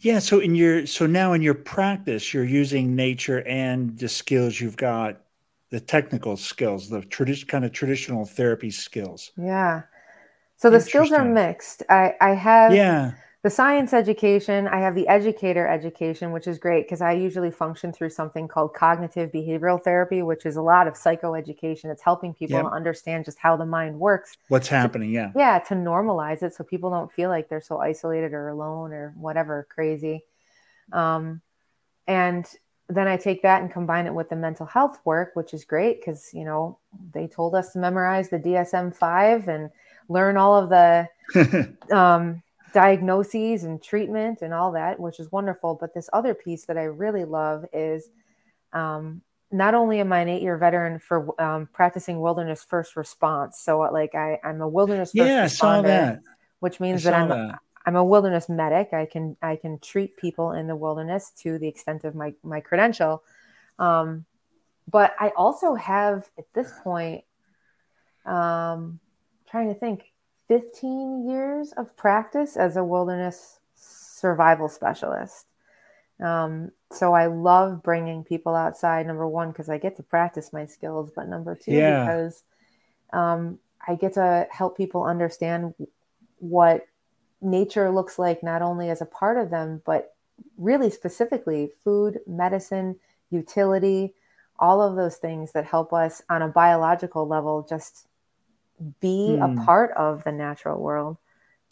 Yeah. 0.00 0.18
So 0.18 0.40
in 0.40 0.54
your 0.54 0.86
so 0.86 1.06
now 1.06 1.32
in 1.32 1.42
your 1.42 1.54
practice, 1.54 2.32
you're 2.32 2.44
using 2.44 2.96
nature 2.96 3.42
and 3.46 3.98
the 3.98 4.08
skills 4.08 4.60
you've 4.60 4.76
got, 4.76 5.20
the 5.70 5.80
technical 5.80 6.36
skills, 6.36 6.88
the 6.88 7.02
tradition 7.02 7.48
kind 7.48 7.64
of 7.64 7.72
traditional 7.72 8.24
therapy 8.24 8.70
skills. 8.70 9.30
Yeah. 9.36 9.82
So 10.56 10.70
the 10.70 10.80
skills 10.80 11.12
are 11.12 11.24
mixed. 11.24 11.82
I 11.88 12.14
I 12.20 12.30
have 12.30 12.74
yeah 12.74 13.12
the 13.42 13.48
science 13.48 13.94
education, 13.94 14.68
I 14.68 14.80
have 14.80 14.94
the 14.94 15.08
educator 15.08 15.66
education, 15.66 16.30
which 16.30 16.46
is 16.46 16.58
great 16.58 16.84
because 16.84 17.00
I 17.00 17.12
usually 17.12 17.50
function 17.50 17.90
through 17.90 18.10
something 18.10 18.48
called 18.48 18.74
cognitive 18.74 19.32
behavioral 19.32 19.82
therapy, 19.82 20.20
which 20.20 20.44
is 20.44 20.56
a 20.56 20.62
lot 20.62 20.86
of 20.86 20.92
psychoeducation. 20.92 21.86
It's 21.86 22.02
helping 22.02 22.34
people 22.34 22.58
yep. 22.58 22.66
understand 22.66 23.24
just 23.24 23.38
how 23.38 23.56
the 23.56 23.64
mind 23.64 23.98
works. 23.98 24.36
What's 24.48 24.68
happening, 24.68 25.10
yeah. 25.10 25.32
Yeah, 25.34 25.58
to 25.60 25.74
normalize 25.74 26.42
it 26.42 26.54
so 26.54 26.64
people 26.64 26.90
don't 26.90 27.10
feel 27.10 27.30
like 27.30 27.48
they're 27.48 27.62
so 27.62 27.78
isolated 27.78 28.34
or 28.34 28.48
alone 28.48 28.92
or 28.92 29.14
whatever 29.16 29.66
crazy. 29.70 30.22
Um, 30.92 31.40
and 32.06 32.44
then 32.90 33.08
I 33.08 33.16
take 33.16 33.40
that 33.42 33.62
and 33.62 33.72
combine 33.72 34.06
it 34.06 34.12
with 34.12 34.28
the 34.28 34.36
mental 34.36 34.66
health 34.66 35.00
work, 35.06 35.30
which 35.32 35.54
is 35.54 35.64
great 35.64 36.00
because, 36.00 36.34
you 36.34 36.44
know, 36.44 36.78
they 37.14 37.26
told 37.26 37.54
us 37.54 37.72
to 37.72 37.78
memorize 37.78 38.28
the 38.28 38.38
DSM 38.38 38.94
5 38.94 39.48
and 39.48 39.70
learn 40.10 40.36
all 40.36 40.62
of 40.62 40.68
the. 40.68 41.08
um, 41.90 42.42
diagnoses 42.72 43.64
and 43.64 43.82
treatment 43.82 44.42
and 44.42 44.54
all 44.54 44.72
that, 44.72 44.98
which 44.98 45.20
is 45.20 45.30
wonderful. 45.32 45.76
But 45.80 45.94
this 45.94 46.08
other 46.12 46.34
piece 46.34 46.64
that 46.66 46.78
I 46.78 46.84
really 46.84 47.24
love 47.24 47.64
is 47.72 48.08
um, 48.72 49.22
not 49.50 49.74
only 49.74 50.00
am 50.00 50.12
I 50.12 50.20
an 50.20 50.28
eight 50.28 50.42
year 50.42 50.56
veteran 50.56 50.98
for 50.98 51.40
um, 51.40 51.68
practicing 51.72 52.20
wilderness 52.20 52.62
first 52.62 52.96
response. 52.96 53.60
So, 53.60 53.80
like, 53.80 54.14
I, 54.14 54.38
I'm 54.44 54.60
a 54.60 54.68
wilderness 54.68 55.10
yeah, 55.14 55.44
I 55.44 55.46
saw 55.48 55.82
that. 55.82 56.20
which 56.60 56.80
means 56.80 57.02
that 57.04 57.14
I'm. 57.14 57.28
That. 57.28 57.58
I'm 57.86 57.96
a 57.96 58.04
wilderness 58.04 58.48
medic. 58.50 58.92
I 58.92 59.06
can 59.06 59.38
I 59.40 59.56
can 59.56 59.78
treat 59.78 60.16
people 60.18 60.52
in 60.52 60.66
the 60.66 60.76
wilderness 60.76 61.32
to 61.38 61.58
the 61.58 61.66
extent 61.66 62.04
of 62.04 62.14
my 62.14 62.34
my 62.42 62.60
credential, 62.60 63.22
um, 63.78 64.26
but 64.90 65.14
I 65.18 65.30
also 65.30 65.74
have 65.74 66.28
at 66.38 66.44
this 66.52 66.72
point, 66.84 67.24
um, 68.26 69.00
trying 69.50 69.72
to 69.72 69.74
think, 69.74 70.09
15 70.50 71.30
years 71.30 71.72
of 71.76 71.96
practice 71.96 72.56
as 72.56 72.76
a 72.76 72.82
wilderness 72.82 73.60
survival 73.76 74.68
specialist. 74.68 75.46
Um, 76.18 76.72
so 76.90 77.14
I 77.14 77.26
love 77.26 77.84
bringing 77.84 78.24
people 78.24 78.56
outside. 78.56 79.06
Number 79.06 79.28
one, 79.28 79.52
because 79.52 79.68
I 79.68 79.78
get 79.78 79.96
to 79.98 80.02
practice 80.02 80.52
my 80.52 80.66
skills, 80.66 81.12
but 81.14 81.28
number 81.28 81.54
two, 81.54 81.70
yeah. 81.70 82.04
because 82.04 82.42
um, 83.12 83.60
I 83.86 83.94
get 83.94 84.14
to 84.14 84.48
help 84.50 84.76
people 84.76 85.04
understand 85.04 85.72
what 86.40 86.84
nature 87.40 87.88
looks 87.88 88.18
like, 88.18 88.42
not 88.42 88.60
only 88.60 88.90
as 88.90 89.00
a 89.00 89.06
part 89.06 89.38
of 89.38 89.50
them, 89.50 89.80
but 89.86 90.16
really 90.58 90.90
specifically 90.90 91.70
food, 91.84 92.18
medicine, 92.26 92.96
utility, 93.30 94.14
all 94.58 94.82
of 94.82 94.96
those 94.96 95.16
things 95.16 95.52
that 95.52 95.64
help 95.64 95.92
us 95.92 96.22
on 96.28 96.42
a 96.42 96.48
biological 96.48 97.28
level 97.28 97.64
just 97.68 98.08
be 99.00 99.38
a 99.40 99.46
hmm. 99.46 99.64
part 99.64 99.92
of 99.92 100.24
the 100.24 100.32
natural 100.32 100.80
world. 100.80 101.18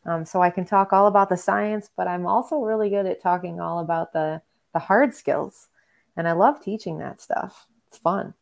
Um, 0.04 0.24
so 0.24 0.40
I 0.40 0.50
can 0.50 0.64
talk 0.64 0.92
all 0.92 1.06
about 1.06 1.28
the 1.28 1.36
science, 1.36 1.90
but 1.96 2.08
I'm 2.08 2.26
also 2.26 2.60
really 2.60 2.88
good 2.90 3.06
at 3.06 3.22
talking 3.22 3.60
all 3.60 3.80
about 3.80 4.12
the 4.12 4.42
the 4.72 4.78
hard 4.78 5.14
skills, 5.14 5.68
and 6.16 6.28
I 6.28 6.32
love 6.32 6.62
teaching 6.62 6.98
that 6.98 7.20
stuff. 7.20 7.66
It's 7.88 7.98
fun. 7.98 8.34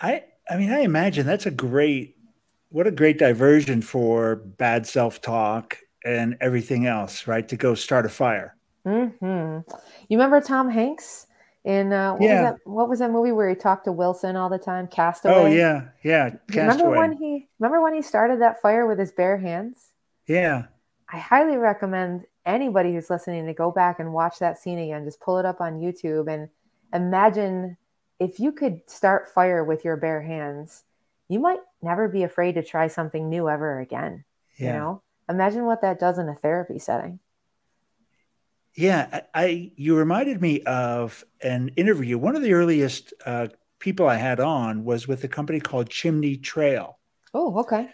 I 0.00 0.24
I 0.48 0.56
mean, 0.56 0.72
I 0.72 0.80
imagine 0.80 1.26
that's 1.26 1.46
a 1.46 1.50
great 1.50 2.16
what 2.70 2.86
a 2.86 2.90
great 2.90 3.18
diversion 3.18 3.82
for 3.82 4.36
bad 4.36 4.86
self 4.86 5.20
talk 5.20 5.78
and 6.04 6.36
everything 6.40 6.86
else, 6.86 7.26
right? 7.26 7.46
To 7.48 7.56
go 7.56 7.74
start 7.74 8.06
a 8.06 8.08
fire. 8.08 8.56
Mm-hmm. 8.86 9.70
You 10.08 10.18
remember 10.18 10.40
Tom 10.40 10.70
Hanks? 10.70 11.26
In 11.64 11.92
uh, 11.92 12.14
what 12.14 12.22
yeah. 12.22 12.42
was 12.42 12.50
that 12.50 12.70
what 12.70 12.88
was 12.88 12.98
that 13.00 13.10
movie 13.10 13.32
where 13.32 13.48
he 13.48 13.54
talked 13.54 13.84
to 13.84 13.92
Wilson 13.92 14.36
all 14.36 14.48
the 14.48 14.58
time? 14.58 14.86
Castaway. 14.86 15.34
Oh 15.34 15.46
yeah, 15.46 15.88
yeah. 16.02 16.30
Castaway. 16.50 16.68
Remember 16.68 16.90
when 16.90 17.12
he 17.12 17.48
remember 17.58 17.82
when 17.82 17.94
he 17.94 18.02
started 18.02 18.40
that 18.40 18.62
fire 18.62 18.86
with 18.86 18.98
his 18.98 19.12
bare 19.12 19.38
hands? 19.38 19.92
Yeah. 20.26 20.66
I 21.12 21.18
highly 21.18 21.56
recommend 21.56 22.24
anybody 22.46 22.94
who's 22.94 23.10
listening 23.10 23.46
to 23.46 23.52
go 23.52 23.70
back 23.70 23.98
and 24.00 24.12
watch 24.12 24.38
that 24.38 24.58
scene 24.58 24.78
again. 24.78 25.04
Just 25.04 25.20
pull 25.20 25.38
it 25.38 25.44
up 25.44 25.60
on 25.60 25.80
YouTube 25.80 26.32
and 26.32 26.48
imagine 26.94 27.76
if 28.18 28.38
you 28.38 28.52
could 28.52 28.80
start 28.86 29.28
fire 29.28 29.64
with 29.64 29.84
your 29.84 29.96
bare 29.96 30.22
hands, 30.22 30.84
you 31.28 31.40
might 31.40 31.60
never 31.82 32.08
be 32.08 32.22
afraid 32.22 32.54
to 32.54 32.62
try 32.62 32.86
something 32.86 33.28
new 33.28 33.48
ever 33.48 33.80
again. 33.80 34.24
Yeah. 34.56 34.66
You 34.66 34.78
know? 34.78 35.02
Imagine 35.28 35.64
what 35.64 35.82
that 35.82 35.98
does 35.98 36.18
in 36.18 36.28
a 36.28 36.34
therapy 36.34 36.78
setting. 36.78 37.18
Yeah, 38.76 39.22
I, 39.34 39.44
I, 39.44 39.72
you 39.76 39.96
reminded 39.96 40.40
me 40.40 40.62
of 40.62 41.24
an 41.42 41.70
interview. 41.76 42.18
One 42.18 42.36
of 42.36 42.42
the 42.42 42.52
earliest 42.52 43.12
uh, 43.26 43.48
people 43.78 44.08
I 44.08 44.16
had 44.16 44.40
on 44.40 44.84
was 44.84 45.08
with 45.08 45.24
a 45.24 45.28
company 45.28 45.60
called 45.60 45.90
Chimney 45.90 46.36
Trail. 46.36 46.98
Oh, 47.34 47.58
okay. 47.60 47.90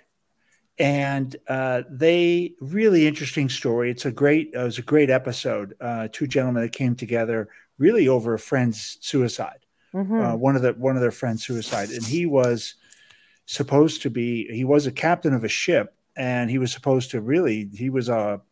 And 0.78 1.34
uh, 1.48 1.82
they 1.90 2.54
really 2.60 3.06
interesting 3.06 3.48
story. 3.48 3.90
It's 3.90 4.04
a 4.04 4.12
great. 4.12 4.50
It 4.52 4.58
was 4.58 4.78
a 4.78 4.82
great 4.82 5.08
episode. 5.08 5.74
Uh, 5.80 6.08
two 6.12 6.26
gentlemen 6.26 6.62
that 6.62 6.72
came 6.72 6.94
together 6.94 7.48
really 7.78 8.08
over 8.08 8.34
a 8.34 8.38
friend's 8.38 8.98
suicide. 9.00 9.64
Mm-hmm. 9.94 10.20
Uh, 10.20 10.36
one 10.36 10.56
of 10.56 10.62
the 10.62 10.72
one 10.72 10.94
of 10.94 11.00
their 11.00 11.10
friends' 11.10 11.46
suicide, 11.46 11.88
and 11.88 12.04
he 12.04 12.26
was 12.26 12.74
supposed 13.46 14.02
to 14.02 14.10
be. 14.10 14.46
He 14.48 14.64
was 14.64 14.86
a 14.86 14.92
captain 14.92 15.32
of 15.32 15.44
a 15.44 15.48
ship, 15.48 15.94
and 16.14 16.50
he 16.50 16.58
was 16.58 16.72
supposed 16.72 17.12
to 17.12 17.22
really. 17.22 17.70
He 17.72 17.88
was 17.88 18.10
a 18.10 18.42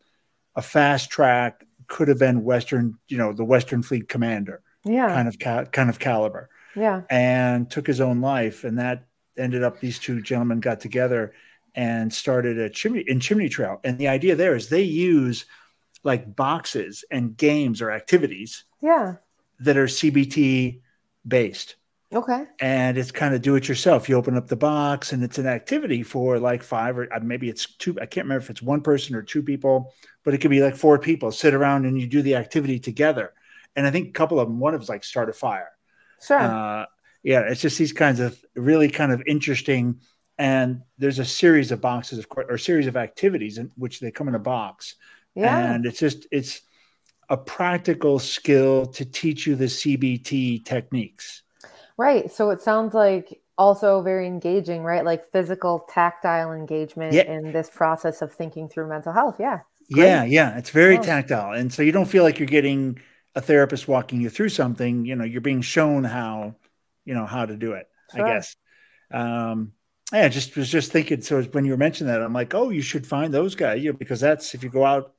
a 0.57 0.63
fast 0.63 1.11
track 1.11 1.67
could 1.87 2.09
have 2.09 2.19
been 2.19 2.45
Western, 2.45 2.99
you 3.09 3.19
know, 3.19 3.33
the 3.33 3.45
Western 3.45 3.83
Fleet 3.83 4.09
commander, 4.09 4.63
yeah, 4.85 5.09
kind 5.09 5.29
of 5.29 5.39
ca- 5.39 5.65
kind 5.67 5.91
of 5.91 5.99
caliber, 5.99 6.49
yeah, 6.75 7.03
and 7.11 7.71
took 7.71 7.87
his 7.87 8.01
own 8.01 8.21
life, 8.21 8.65
and 8.65 8.79
that 8.79 9.05
ended 9.37 9.63
up 9.63 9.81
these 9.81 9.99
two 9.99 10.23
gentlemen 10.23 10.61
got 10.61 10.81
together 10.81 11.33
and 11.75 12.13
started 12.13 12.59
a 12.59 12.71
chimney 12.71 13.05
in 13.07 13.21
Chimney 13.21 13.49
Trail, 13.49 13.81
and 13.85 13.99
the 13.99 14.09
idea 14.09 14.37
there 14.37 14.55
is 14.55 14.69
they 14.69 14.83
use 14.83 15.45
like 16.03 16.37
boxes 16.37 17.05
and 17.11 17.37
games 17.37 17.81
or 17.81 17.91
activities, 17.91 18.65
yeah, 18.81 19.17
that 19.61 19.77
are 19.77 19.87
CBT 19.87 20.81
based. 21.27 21.77
Okay. 22.15 22.45
And 22.61 22.97
it's 22.97 23.11
kind 23.11 23.35
of 23.35 23.43
do 23.43 23.57
it 23.57 23.69
yourself. 23.69 24.09
You 24.09 24.17
open 24.17 24.37
up 24.37 24.47
the 24.47 24.57
box 24.57 25.13
and 25.13 25.25
it's 25.25 25.39
an 25.39 25.47
activity 25.47 26.05
for 26.05 26.39
like 26.39 26.63
five 26.63 26.97
or 26.97 27.13
uh, 27.13 27.19
maybe 27.21 27.49
it's 27.49 27.75
two. 27.75 28.01
I 28.01 28.07
can't 28.07 28.27
remember 28.27 28.45
if 28.45 28.51
it's 28.51 28.63
one 28.63 28.83
person 28.83 29.17
or 29.17 29.23
two 29.23 29.43
people, 29.43 29.93
but 30.23 30.33
it 30.33 30.39
could 30.39 30.51
be 30.51 30.61
like 30.61 30.77
four 30.77 30.99
people 30.99 31.33
sit 31.33 31.55
around 31.55 31.87
and 31.87 32.01
you 32.01 32.07
do 32.07 32.23
the 32.23 32.37
activity 32.37 32.79
together. 32.79 33.33
And 33.75 33.85
I 33.85 33.91
think 33.91 34.09
a 34.09 34.13
couple 34.13 34.39
of 34.39 34.47
them, 34.47 34.61
one 34.61 34.75
of 34.75 34.81
them 34.81 34.85
is 34.85 34.89
like 34.89 35.03
start 35.03 35.29
a 35.29 35.33
fire. 35.33 35.71
Sure. 36.25 36.39
Uh, 36.39 36.87
yeah. 37.25 37.41
It's 37.41 37.61
just 37.61 37.79
these 37.79 37.93
kinds 37.93 38.21
of 38.21 38.39
really 38.55 38.89
kind 38.89 39.11
of 39.11 39.21
interesting. 39.27 40.01
And 40.39 40.83
there's 40.99 41.19
a 41.19 41.25
series 41.25 41.73
of 41.73 41.81
boxes 41.81 42.21
of 42.21 42.29
course, 42.29 42.47
or 42.49 42.59
series 42.59 42.87
of 42.87 42.97
activities 42.97 43.59
in 43.59 43.73
which 43.77 43.99
they 43.99 44.13
come 44.13 44.29
in 44.29 44.37
a 44.37 44.41
box. 44.41 44.95
Yeah. 45.35 45.75
And 45.75 45.85
it's 45.85 45.99
just, 45.99 46.29
it's 46.31 46.61
a 47.29 47.37
practical 47.37 48.21
skill 48.21 48.87
to 48.87 49.05
teach 49.05 49.49
you 49.49 49.57
the 49.57 49.65
CBT 49.65 50.65
techniques. 50.65 51.43
Right. 51.97 52.31
So 52.31 52.51
it 52.51 52.61
sounds 52.61 52.95
like 52.95 53.41
also 53.57 54.03
very 54.03 54.27
engaging, 54.27 54.83
right? 54.83 55.05
Like 55.05 55.31
physical, 55.31 55.87
tactile 55.89 56.53
engagement 56.53 57.13
yeah. 57.13 57.31
in 57.31 57.53
this 57.53 57.71
process 57.71 58.23
of 58.23 58.33
thinking 58.33 58.69
through 58.69 58.89
mental 58.89 59.13
health. 59.13 59.37
Yeah. 59.39 59.61
Great. 59.93 60.07
Yeah. 60.07 60.25
Yeah. 60.25 60.59
It's 60.59 60.71
very 60.71 60.99
oh. 60.99 61.03
tactile. 61.03 61.53
And 61.53 61.73
so 61.73 61.83
you 61.83 61.93
don't 61.93 62.07
feel 62.07 62.25
like 62.25 62.39
you're 62.39 62.47
getting 62.47 62.99
a 63.35 63.41
therapist 63.41 63.89
walking 63.89 64.21
you 64.21 64.31
through 64.31 64.49
something, 64.49 65.05
you 65.05 65.17
know, 65.17 65.25
you're 65.25 65.41
being 65.41 65.61
shown 65.61 66.05
how, 66.05 66.55
you 67.05 67.15
know, 67.15 67.27
how 67.27 67.45
to 67.45 67.57
do 67.57 67.73
it, 67.73 67.89
sure. 68.15 68.25
I 68.25 68.35
guess. 68.35 68.57
Um, 69.11 69.73
yeah, 70.13 70.29
just 70.29 70.57
was 70.57 70.71
just 70.71 70.93
thinking. 70.93 71.21
So 71.23 71.43
when 71.43 71.65
you 71.65 71.73
were 71.73 71.77
mentioning 71.77 72.13
that, 72.13 72.23
I'm 72.23 72.33
like, 72.33 72.55
oh, 72.55 72.71
you 72.71 72.83
should 72.83 73.07
find 73.07 73.35
those 73.35 73.55
guys, 73.55 73.83
you 73.83 73.93
know, 73.93 73.99
because 73.99 74.21
that's 74.21 74.55
if 74.55 74.63
you 74.63 74.71
go 74.71 74.85
out 74.85 75.15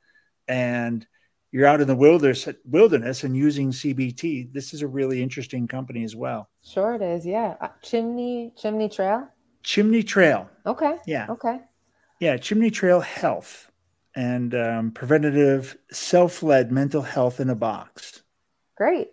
and 0.47 1.05
you're 1.51 1.65
out 1.67 1.81
in 1.81 1.88
the 1.88 1.95
wilderness, 1.95 2.47
wilderness 2.65 3.23
and 3.23 3.36
using 3.36 3.71
CBT. 3.71 4.51
This 4.53 4.73
is 4.73 4.81
a 4.81 4.88
really 4.88 5.21
interesting 5.23 5.67
company 5.67 6.03
as 6.03 6.15
well. 6.15 6.49
Sure, 6.63 6.95
it 6.95 7.01
is. 7.01 7.25
Yeah, 7.25 7.55
uh, 7.62 7.69
Chimney 7.81 8.53
Chimney 8.58 8.89
Trail. 8.89 9.29
Chimney 9.63 10.03
Trail. 10.03 10.49
Okay. 10.65 10.97
Yeah. 11.05 11.27
Okay. 11.29 11.60
Yeah, 12.19 12.38
Chimney 12.38 12.71
Trail 12.71 13.01
Health, 13.01 13.71
and 14.15 14.53
um, 14.55 14.91
preventative 14.91 15.77
self-led 15.91 16.71
mental 16.71 17.01
health 17.01 17.39
in 17.39 17.49
a 17.49 17.55
box. 17.55 18.23
Great. 18.77 19.10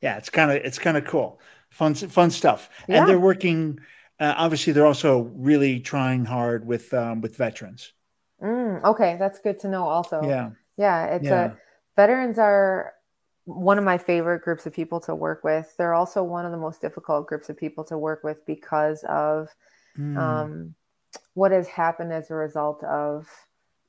Yeah, 0.00 0.16
it's 0.16 0.30
kind 0.30 0.50
of 0.50 0.56
it's 0.58 0.78
kind 0.78 0.96
of 0.96 1.04
cool, 1.04 1.40
fun 1.70 1.94
fun 1.94 2.30
stuff. 2.30 2.70
Yeah. 2.88 2.98
And 3.00 3.08
they're 3.08 3.20
working. 3.20 3.80
Uh, 4.18 4.34
obviously, 4.36 4.72
they're 4.72 4.86
also 4.86 5.20
really 5.34 5.80
trying 5.80 6.24
hard 6.24 6.66
with 6.66 6.92
um, 6.94 7.20
with 7.20 7.36
veterans. 7.36 7.92
Mm, 8.42 8.82
okay, 8.84 9.16
that's 9.18 9.38
good 9.40 9.58
to 9.60 9.68
know. 9.68 9.84
Also, 9.88 10.22
Yeah, 10.22 10.50
yeah, 10.80 11.06
it's 11.06 11.26
Yeah. 11.26 11.46
a 11.46 11.58
veterans 11.96 12.38
are 12.38 12.94
one 13.44 13.78
of 13.78 13.84
my 13.84 13.98
favorite 13.98 14.42
groups 14.42 14.66
of 14.66 14.72
people 14.72 15.00
to 15.00 15.14
work 15.14 15.44
with. 15.44 15.74
They're 15.76 15.94
also 15.94 16.22
one 16.24 16.46
of 16.46 16.52
the 16.52 16.58
most 16.58 16.80
difficult 16.80 17.26
groups 17.26 17.50
of 17.50 17.58
people 17.58 17.84
to 17.84 17.98
work 17.98 18.24
with 18.24 18.44
because 18.46 19.04
of 19.08 19.48
Mm. 19.98 20.16
um, 20.18 20.74
what 21.34 21.52
has 21.52 21.68
happened 21.68 22.12
as 22.12 22.30
a 22.30 22.34
result 22.34 22.82
of 22.84 23.28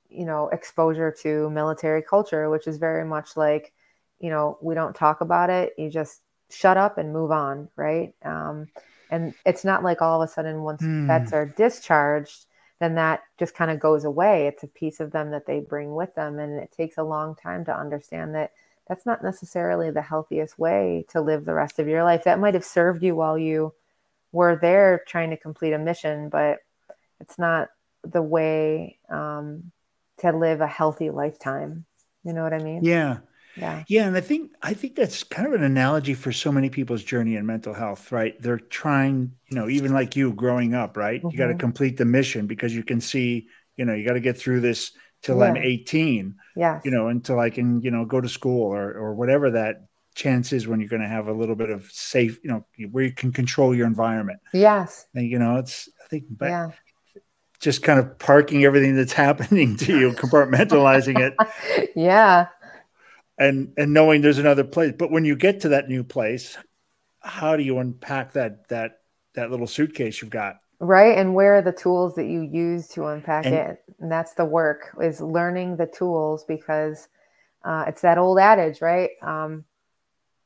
you 0.10 0.26
know 0.26 0.50
exposure 0.50 1.12
to 1.24 1.50
military 1.52 2.02
culture 2.02 2.50
which 2.50 2.68
is 2.68 2.78
very 2.78 3.06
much 3.06 3.38
like 3.38 3.74
you 4.20 4.30
know 4.30 4.58
we 4.62 4.76
don't 4.76 4.96
talk 4.96 5.22
about 5.22 5.50
it 5.50 5.74
you 5.78 5.90
just 5.90 6.22
shut 6.50 6.78
up 6.78 6.98
and 6.98 7.14
move 7.14 7.32
on 7.32 7.70
right 7.78 8.14
um, 8.26 8.68
and 9.10 9.34
it's 9.46 9.64
not 9.66 9.84
like 9.84 10.02
all 10.02 10.22
of 10.22 10.30
a 10.30 10.32
sudden 10.32 10.64
once 10.64 10.84
Hmm. 10.84 11.08
vets 11.08 11.34
are 11.34 11.46
discharged 11.58 12.46
then 12.82 12.96
that 12.96 13.22
just 13.38 13.54
kind 13.54 13.72
of 13.72 13.80
goes 13.80 14.04
away 14.04 14.48
it's 14.48 14.64
a 14.64 14.68
piece 14.68 15.00
of 15.00 15.12
them 15.12 15.32
that 15.32 15.46
they 15.46 15.60
bring 15.60 15.94
with 15.94 16.14
them 16.16 16.40
and 16.40 16.60
it 16.60 16.72
takes 16.76 16.98
a 16.98 17.04
long 17.04 17.36
time 17.36 17.64
to 17.64 17.78
understand 17.78 18.36
that 18.36 18.52
that's 18.88 19.06
not 19.06 19.24
necessarily 19.24 19.92
the 19.92 20.02
healthiest 20.02 20.60
way 20.60 21.06
to 21.10 21.22
live 21.22 21.46
the 21.46 21.54
rest 21.54 21.80
of 21.80 21.88
your 21.88 22.04
life 22.04 22.24
that 22.26 22.40
might 22.40 22.54
have 22.54 22.66
served 22.66 23.04
you 23.04 23.16
while 23.16 23.38
you 23.38 23.74
were 24.32 24.56
there 24.56 25.02
trying 25.08 25.30
to 25.30 25.38
complete 25.38 25.74
a 25.74 25.78
mission, 25.78 26.30
but 26.30 26.60
it's 27.20 27.38
not 27.38 27.70
the 28.04 28.22
way 28.22 28.98
um, 29.10 29.72
to 30.20 30.32
live 30.32 30.62
a 30.62 30.68
healthy 30.68 31.10
lifetime. 31.10 31.86
You 32.24 32.34
know 32.34 32.44
what 32.44 32.54
I 32.54 32.60
mean? 32.60 32.84
yeah, 32.84 33.18
Yeah. 33.58 33.84
yeah, 33.88 34.08
and 34.08 34.16
I 34.16 34.22
think 34.22 34.52
I 34.62 34.74
think 34.74 34.96
that's 34.96 35.24
kind 35.24 35.48
of 35.48 35.54
an 35.54 35.64
analogy 35.64 36.14
for 36.14 36.32
so 36.32 36.52
many 36.52 36.70
people's 36.70 37.04
journey 37.04 37.36
in 37.36 37.46
mental 37.46 37.74
health, 37.74 38.12
right? 38.12 38.40
They're 38.42 38.58
trying, 38.58 39.34
you 39.50 39.56
know, 39.58 39.68
even 39.68 39.94
like 39.94 40.16
you 40.16 40.32
growing 40.34 40.74
up, 40.74 40.96
right? 40.96 41.22
You 41.22 41.38
got 41.38 41.48
to 41.48 41.54
mm-hmm. 41.54 41.60
complete 41.60 41.98
the 41.98 42.06
mission 42.06 42.48
because 42.48 42.74
you 42.74 42.84
can 42.84 43.02
see, 43.02 43.48
you 43.76 43.86
know, 43.86 43.94
you 43.94 44.06
got 44.06 44.14
to 44.14 44.22
get 44.22 44.38
through 44.38 44.62
this 44.62 44.94
till 45.22 45.44
I'm 45.44 45.58
18, 45.58 46.36
Yeah. 46.56 46.80
you 46.84 46.92
know, 46.92 47.08
until 47.08 47.40
I 47.40 47.50
can, 47.50 47.82
you 47.82 47.92
know, 47.92 48.06
go 48.06 48.22
to 48.22 48.30
school 48.30 48.64
or 48.64 48.94
or 48.94 49.14
whatever 49.14 49.52
that 49.52 49.86
chance 50.16 50.52
is 50.54 50.68
when 50.68 50.80
you're 50.80 50.90
going 50.90 51.02
to 51.02 51.08
have 51.08 51.28
a 51.28 51.34
little 51.34 51.56
bit 51.56 51.70
of 51.70 51.90
safe, 51.92 52.40
you 52.44 52.50
know, 52.50 52.66
where 52.92 53.04
you 53.04 53.14
can 53.14 53.32
control 53.32 53.76
your 53.76 53.88
environment. 53.88 54.40
Yes. 54.54 55.08
And 55.14 55.28
you 55.28 55.40
know, 55.40 55.58
it's 55.58 55.90
I 56.04 56.08
think, 56.10 56.26
but 56.30 56.50
yeah. 56.50 56.72
just 57.60 57.84
kind 57.84 58.00
of 58.00 58.18
parking 58.20 58.66
everything 58.66 58.96
that's 58.96 59.14
happening 59.28 59.78
to 59.78 60.00
you, 60.00 60.12
compartmentalizing 60.14 61.20
it, 61.20 61.92
yeah. 61.96 62.48
And 63.42 63.74
and 63.78 63.94
knowing 63.94 64.22
there's 64.22 64.38
another 64.38 64.64
place. 64.64 64.94
But 64.98 65.12
when 65.12 65.26
you 65.26 65.36
get 65.36 65.62
to 65.62 65.70
that 65.70 65.90
new 65.90 66.04
place, 66.04 66.58
how 67.22 67.58
do 67.58 67.64
you 67.64 67.80
unpack 67.80 68.34
that 68.34 68.68
that 68.70 69.02
that 69.34 69.52
little 69.52 69.68
suitcase 69.68 70.22
you've 70.22 70.32
got? 70.32 70.58
Right. 70.80 71.18
And 71.18 71.36
where 71.36 71.58
are 71.58 71.62
the 71.62 71.72
tools 71.72 72.16
that 72.16 72.26
you 72.26 72.42
use 72.42 72.88
to 72.90 73.06
unpack 73.06 73.46
And- 73.46 73.56
it? 73.56 73.84
And 74.00 74.12
that's 74.12 74.34
the 74.34 74.46
work 74.46 74.96
is 75.00 75.22
learning 75.22 75.78
the 75.78 75.86
tools 75.86 76.44
because 76.44 77.08
uh, 77.64 77.86
it's 77.88 78.02
that 78.02 78.18
old 78.18 78.40
adage, 78.40 78.82
right? 78.82 79.12
Um, 79.22 79.66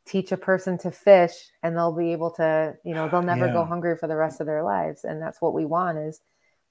teach 0.06 0.32
a 0.34 0.38
person 0.38 0.78
to 0.80 0.92
fish 0.92 1.32
and 1.64 1.76
they'll 1.76 1.96
be 1.96 2.12
able 2.12 2.32
to, 2.32 2.76
you 2.84 2.94
know, 2.94 3.08
they'll 3.08 3.22
never 3.22 3.48
go 3.48 3.64
hungry 3.64 3.98
for 3.98 4.08
the 4.08 4.16
rest 4.16 4.40
of 4.42 4.46
their 4.46 4.62
lives. 4.62 5.06
And 5.06 5.22
that's 5.22 5.42
what 5.42 5.54
we 5.54 5.66
want 5.66 5.98
is 5.98 6.22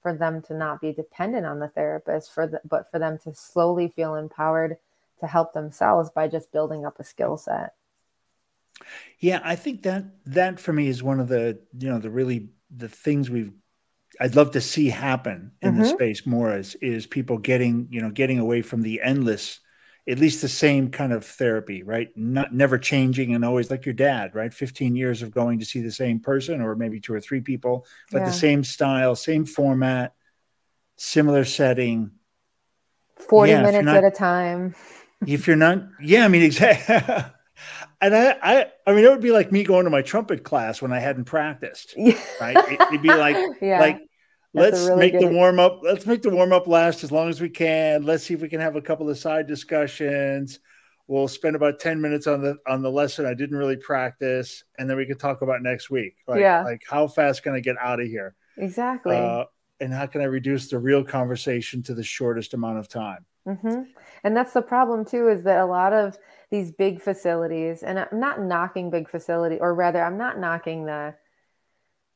for 0.01 0.15
them 0.15 0.41
to 0.43 0.53
not 0.53 0.79
be 0.79 0.93
dependent 0.93 1.45
on 1.45 1.59
the 1.59 1.67
therapist 1.69 2.31
for 2.31 2.47
the, 2.47 2.61
but 2.63 2.89
for 2.91 2.99
them 2.99 3.17
to 3.23 3.33
slowly 3.33 3.89
feel 3.89 4.15
empowered 4.15 4.77
to 5.19 5.27
help 5.27 5.53
themselves 5.53 6.09
by 6.09 6.27
just 6.27 6.51
building 6.51 6.85
up 6.85 6.99
a 6.99 7.03
skill 7.03 7.37
set. 7.37 7.73
Yeah, 9.19 9.39
I 9.43 9.55
think 9.55 9.83
that 9.83 10.03
that 10.25 10.59
for 10.59 10.73
me 10.73 10.87
is 10.87 11.01
one 11.01 11.19
of 11.19 11.27
the 11.27 11.59
you 11.77 11.89
know 11.89 11.99
the 11.99 12.09
really 12.09 12.49
the 12.75 12.89
things 12.89 13.29
we've 13.29 13.51
I'd 14.19 14.35
love 14.35 14.51
to 14.51 14.61
see 14.61 14.89
happen 14.89 15.51
in 15.61 15.75
the 15.75 15.83
Mhm. 15.83 15.93
space 15.93 16.25
more 16.25 16.55
is 16.55 16.75
is 16.75 17.07
people 17.07 17.37
getting 17.37 17.87
you 17.89 18.01
know 18.01 18.09
getting 18.11 18.39
away 18.39 18.61
from 18.61 18.81
the 18.81 19.01
endless 19.01 19.59
at 20.07 20.19
least 20.19 20.41
the 20.41 20.47
same 20.49 20.91
kind 20.91 21.11
of 21.13 21.25
therapy 21.25 21.81
right 21.83 22.09
not 22.15 22.53
never 22.53 22.77
changing 22.77 23.33
and 23.33 23.43
always 23.45 23.71
like 23.71 23.85
your 23.85 23.93
dad 23.95 24.35
right 24.35 24.53
15 24.53 24.95
years 24.95 25.21
of 25.21 25.31
going 25.31 25.57
to 25.59 25.65
see 25.65 25.81
the 25.81 25.91
same 25.91 26.19
person 26.19 26.61
or 26.61 26.75
maybe 26.75 26.99
two 26.99 27.13
or 27.13 27.19
three 27.21 27.41
people 27.41 27.85
but 28.11 28.19
Yeah. 28.19 28.25
the 28.25 28.33
same 28.33 28.63
style 28.63 29.15
same 29.15 29.45
format 29.45 30.13
similar 30.97 31.43
setting 31.45 32.11
40 33.17 33.51
Yeah, 33.51 33.63
minutes 33.63 33.85
not- 33.85 33.97
at 33.97 34.03
a 34.03 34.11
time. 34.11 34.75
If 35.27 35.47
you're 35.47 35.55
not 35.55 35.79
yeah 36.01 36.25
i 36.25 36.27
mean 36.27 36.41
exactly 36.43 36.95
and 38.01 38.15
I, 38.15 38.37
I 38.41 38.65
i 38.87 38.93
mean 38.93 39.05
it 39.05 39.09
would 39.09 39.21
be 39.21 39.31
like 39.31 39.51
me 39.51 39.63
going 39.63 39.85
to 39.85 39.89
my 39.89 40.01
trumpet 40.01 40.43
class 40.43 40.81
when 40.81 40.91
i 40.93 40.99
hadn't 40.99 41.25
practiced 41.25 41.93
right? 42.41 42.55
It- 42.57 42.81
it'd 42.89 43.01
be 43.01 43.09
like 43.13 43.37
yeah. 43.61 43.79
like 43.79 43.97
That's 44.53 44.77
let's 44.77 44.87
really 44.87 45.11
make 45.11 45.19
the 45.19 45.27
warm 45.27 45.59
up 45.59 45.79
let's 45.83 46.05
make 46.05 46.21
the 46.21 46.29
warm 46.29 46.53
up 46.53 46.67
last 46.67 47.03
as 47.03 47.11
long 47.11 47.27
as 47.29 47.41
we 47.41 47.49
can. 47.49 48.03
Let's 48.03 48.23
see 48.23 48.33
if 48.33 48.41
we 48.41 48.47
can 48.49 48.61
have 48.61 48.75
a 48.77 48.81
couple 48.81 49.09
of 49.09 49.17
side 49.17 49.47
discussions. 49.47 50.59
We'll 51.07 51.27
spend 51.27 51.55
about 51.57 51.79
10 51.79 51.99
minutes 52.01 52.25
on 52.25 52.41
the 52.41 52.55
on 52.65 52.81
the 52.81 52.89
lesson 52.89 53.25
i 53.25 53.33
didn't 53.33 53.57
really 53.57 53.75
practice 53.75 54.63
and 54.79 54.89
then 54.89 54.95
we 54.97 55.05
can 55.05 55.17
talk 55.17 55.41
about 55.41 55.61
next 55.61 55.89
week. 55.89 56.15
Like, 56.27 56.39
Yeah. 56.39 56.63
like 56.63 56.83
how 56.89 57.07
fast 57.07 57.43
can 57.43 57.53
i 57.53 57.59
get 57.59 57.75
out 57.81 57.99
of 57.99 58.07
here? 58.07 58.33
Exactly. 58.57 59.15
uh, 59.17 59.43
and 59.81 59.93
how 59.93 60.05
can 60.07 60.21
i 60.21 60.25
reduce 60.25 60.69
the 60.69 60.79
real 60.79 61.03
conversation 61.03 61.83
to 61.83 61.93
the 61.93 62.03
shortest 62.03 62.53
amount 62.53 62.77
of 62.79 62.87
time? 62.87 63.25
Hmm 63.45 63.83
And 64.25 64.35
that's 64.35 64.53
the 64.53 64.61
problem 64.61 65.05
too, 65.05 65.29
is 65.29 65.43
that 65.43 65.59
a 65.59 65.65
lot 65.65 65.93
of 65.93 66.17
these 66.49 66.71
big 66.71 66.99
facilities, 67.01 67.83
and 67.83 67.99
I'm 67.99 68.19
not 68.19 68.41
knocking 68.41 68.89
big 68.89 69.07
facility, 69.07 69.57
or 69.59 69.73
rather, 69.75 70.03
I'm 70.03 70.17
not 70.17 70.39
knocking 70.39 70.85
the 70.85 71.15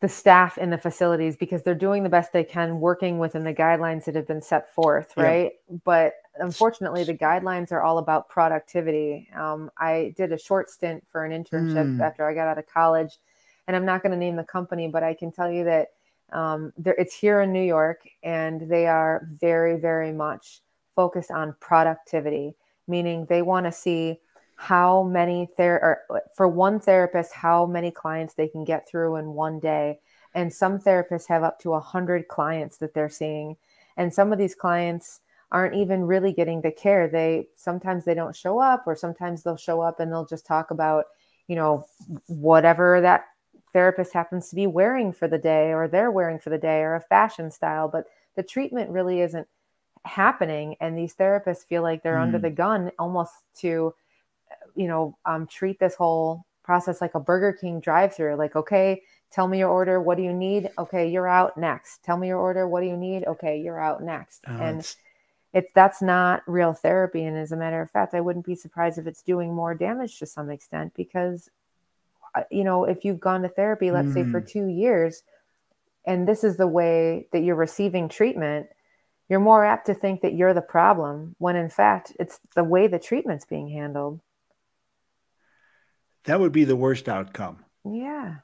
the 0.01 0.07
staff 0.09 0.57
in 0.57 0.69
the 0.69 0.77
facilities 0.77 1.35
because 1.35 1.61
they're 1.61 1.75
doing 1.75 2.03
the 2.03 2.09
best 2.09 2.31
they 2.31 2.43
can, 2.43 2.79
working 2.79 3.19
within 3.19 3.43
the 3.43 3.53
guidelines 3.53 4.05
that 4.05 4.15
have 4.15 4.25
been 4.25 4.41
set 4.41 4.73
forth, 4.73 5.13
Yeah. 5.17 5.23
right? 5.23 5.51
But 5.83 6.13
unfortunately, 6.37 7.03
the 7.03 7.13
guidelines 7.17 7.71
are 7.73 7.81
all 7.81 7.97
about 7.97 8.29
productivity. 8.29 9.27
Um, 9.35 9.69
I 9.77 10.13
did 10.15 10.31
a 10.31 10.37
short 10.37 10.69
stint 10.69 11.05
for 11.11 11.25
an 11.25 11.31
internship 11.33 11.97
Mm. 11.97 12.01
after 12.01 12.25
I 12.25 12.33
got 12.33 12.47
out 12.47 12.57
of 12.57 12.65
college, 12.65 13.19
and 13.67 13.75
I'm 13.75 13.85
not 13.85 14.01
going 14.01 14.13
to 14.13 14.17
name 14.17 14.37
the 14.37 14.45
company, 14.45 14.87
but 14.87 15.03
I 15.03 15.13
can 15.13 15.31
tell 15.33 15.51
you 15.51 15.65
that 15.65 15.89
um, 16.31 16.71
it's 16.85 17.13
here 17.13 17.41
in 17.41 17.51
New 17.51 17.63
York, 17.63 18.07
and 18.23 18.61
they 18.69 18.87
are 18.87 19.27
very, 19.29 19.75
very 19.77 20.13
much 20.13 20.61
focused 20.95 21.31
on 21.31 21.55
productivity, 21.59 22.55
meaning 22.87 23.25
they 23.25 23.41
want 23.41 23.65
to 23.65 23.71
see 23.71 24.19
how 24.55 25.03
many 25.03 25.47
ther- 25.55 26.03
or 26.11 26.21
for 26.35 26.47
one 26.47 26.79
therapist 26.79 27.33
how 27.33 27.65
many 27.65 27.91
clients 27.91 28.33
they 28.33 28.47
can 28.47 28.65
get 28.65 28.87
through 28.87 29.15
in 29.15 29.33
one 29.33 29.59
day. 29.59 29.99
And 30.35 30.53
some 30.53 30.79
therapists 30.79 31.27
have 31.27 31.43
up 31.43 31.59
to 31.61 31.69
100 31.69 32.27
clients 32.27 32.77
that 32.77 32.93
they're 32.93 33.09
seeing. 33.09 33.55
And 33.95 34.13
some 34.13 34.33
of 34.33 34.37
these 34.37 34.55
clients 34.55 35.21
aren't 35.51 35.75
even 35.75 36.03
really 36.03 36.33
getting 36.33 36.61
the 36.61 36.71
care. 36.71 37.07
They 37.07 37.47
sometimes 37.55 38.05
they 38.05 38.13
don't 38.13 38.35
show 38.35 38.59
up 38.59 38.83
or 38.85 38.95
sometimes 38.95 39.43
they'll 39.43 39.57
show 39.57 39.81
up 39.81 39.99
and 39.99 40.11
they'll 40.11 40.25
just 40.25 40.45
talk 40.45 40.71
about 40.71 41.05
you 41.47 41.55
know 41.55 41.85
whatever 42.27 43.01
that 43.01 43.25
therapist 43.73 44.13
happens 44.13 44.49
to 44.49 44.55
be 44.55 44.67
wearing 44.67 45.13
for 45.13 45.27
the 45.27 45.37
day 45.37 45.73
or 45.73 45.87
they're 45.87 46.11
wearing 46.11 46.39
for 46.39 46.49
the 46.49 46.57
day 46.57 46.81
or 46.81 46.95
a 46.95 47.01
fashion 47.01 47.49
style. 47.51 47.87
But 47.87 48.05
the 48.35 48.43
treatment 48.43 48.89
really 48.89 49.21
isn't 49.21 49.47
happening 50.05 50.75
and 50.79 50.97
these 50.97 51.13
therapists 51.15 51.65
feel 51.65 51.81
like 51.81 52.01
they're 52.03 52.17
under 52.17 52.39
Mm. 52.39 52.43
the 52.43 52.49
gun 52.49 52.91
almost 52.97 53.33
to 53.57 53.93
you 54.75 54.87
know 54.87 55.17
um, 55.25 55.45
treat 55.47 55.79
this 55.79 55.95
whole 55.95 56.45
process 56.63 57.01
like 57.01 57.15
a 57.15 57.19
burger 57.19 57.51
king 57.53 57.79
drive 57.79 58.13
through 58.15 58.35
like 58.35 58.55
okay 58.55 59.01
tell 59.31 59.47
me 59.47 59.59
your 59.59 59.69
order 59.69 59.99
what 60.01 60.17
do 60.17 60.23
you 60.23 60.33
need 60.33 60.69
okay 60.77 61.07
you're 61.07 61.27
out 61.27 61.57
next 61.57 62.03
tell 62.03 62.17
me 62.17 62.27
your 62.27 62.39
order 62.39 62.67
what 62.67 62.81
do 62.81 62.87
you 62.87 62.97
need 62.97 63.25
okay 63.25 63.59
you're 63.59 63.79
out 63.79 64.01
next 64.03 64.43
Uh, 64.47 64.57
and 64.61 64.79
it's- 64.79 64.95
it's 65.51 65.71
that's 65.73 66.01
not 66.01 66.43
real 66.47 66.73
therapy 66.73 67.25
and 67.25 67.35
as 67.37 67.51
a 67.51 67.55
matter 67.57 67.81
of 67.81 67.89
fact 67.89 68.13
i 68.13 68.21
wouldn't 68.21 68.45
be 68.45 68.55
surprised 68.55 68.97
if 68.99 69.07
it's 69.07 69.23
doing 69.23 69.53
more 69.53 69.73
damage 69.73 70.19
to 70.19 70.25
some 70.25 70.49
extent 70.51 70.93
because 70.95 71.49
uh, 72.35 72.43
you 72.51 72.63
know 72.63 72.85
if 72.85 73.03
you've 73.03 73.19
gone 73.19 73.41
to 73.41 73.49
therapy 73.49 73.89
let's 73.91 74.13
say 74.13 74.23
for 74.23 74.39
Mhm. 74.41 74.47
two 74.47 74.67
years 74.67 75.23
and 76.05 76.27
this 76.27 76.43
is 76.43 76.55
the 76.57 76.67
way 76.67 77.27
that 77.31 77.39
you're 77.41 77.55
receiving 77.55 78.07
treatment 78.07 78.67
you're 79.29 79.39
more 79.39 79.63
apt 79.63 79.85
to 79.85 79.93
think 79.93 80.21
that 80.21 80.33
you're 80.33 80.53
the 80.55 80.61
problem 80.61 81.35
when 81.37 81.55
in 81.55 81.69
fact 81.69 82.11
it's 82.19 82.39
the 82.55 82.63
way 82.63 82.87
the 82.87 82.99
treatment's 82.99 83.45
being 83.45 83.69
handled. 83.69 84.19
That 86.25 86.39
would 86.39 86.51
be 86.51 86.63
the 86.65 86.75
worst 86.75 87.07
outcome. 87.07 87.63
Yeah. 87.85 88.35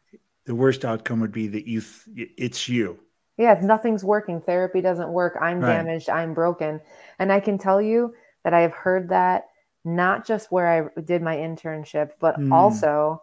The 0.46 0.56
worst 0.56 0.86
outcome 0.86 1.20
would 1.22 1.32
be 1.32 1.48
that 1.50 1.68
you 1.68 1.82
th- 1.82 2.30
it's 2.38 2.70
you. 2.70 3.00
Yeah 3.38 3.52
if 3.52 3.62
nothing's 3.64 4.04
working 4.04 4.40
therapy 4.42 4.80
doesn't 4.80 5.10
work 5.10 5.36
i'm 5.42 5.60
Right. 5.60 5.74
damaged 5.76 6.10
i'm 6.10 6.34
broken. 6.34 6.80
And 7.20 7.32
i 7.34 7.40
can 7.42 7.58
tell 7.58 7.82
you 7.82 8.14
that 8.44 8.54
i 8.54 8.62
have 8.62 8.74
heard 8.74 9.10
that 9.10 9.48
not 9.84 10.26
just 10.26 10.52
where 10.52 10.68
i 10.96 11.02
did 11.02 11.22
my 11.22 11.36
internship 11.36 12.12
but 12.20 12.40
Mm. 12.40 12.54
also 12.54 13.22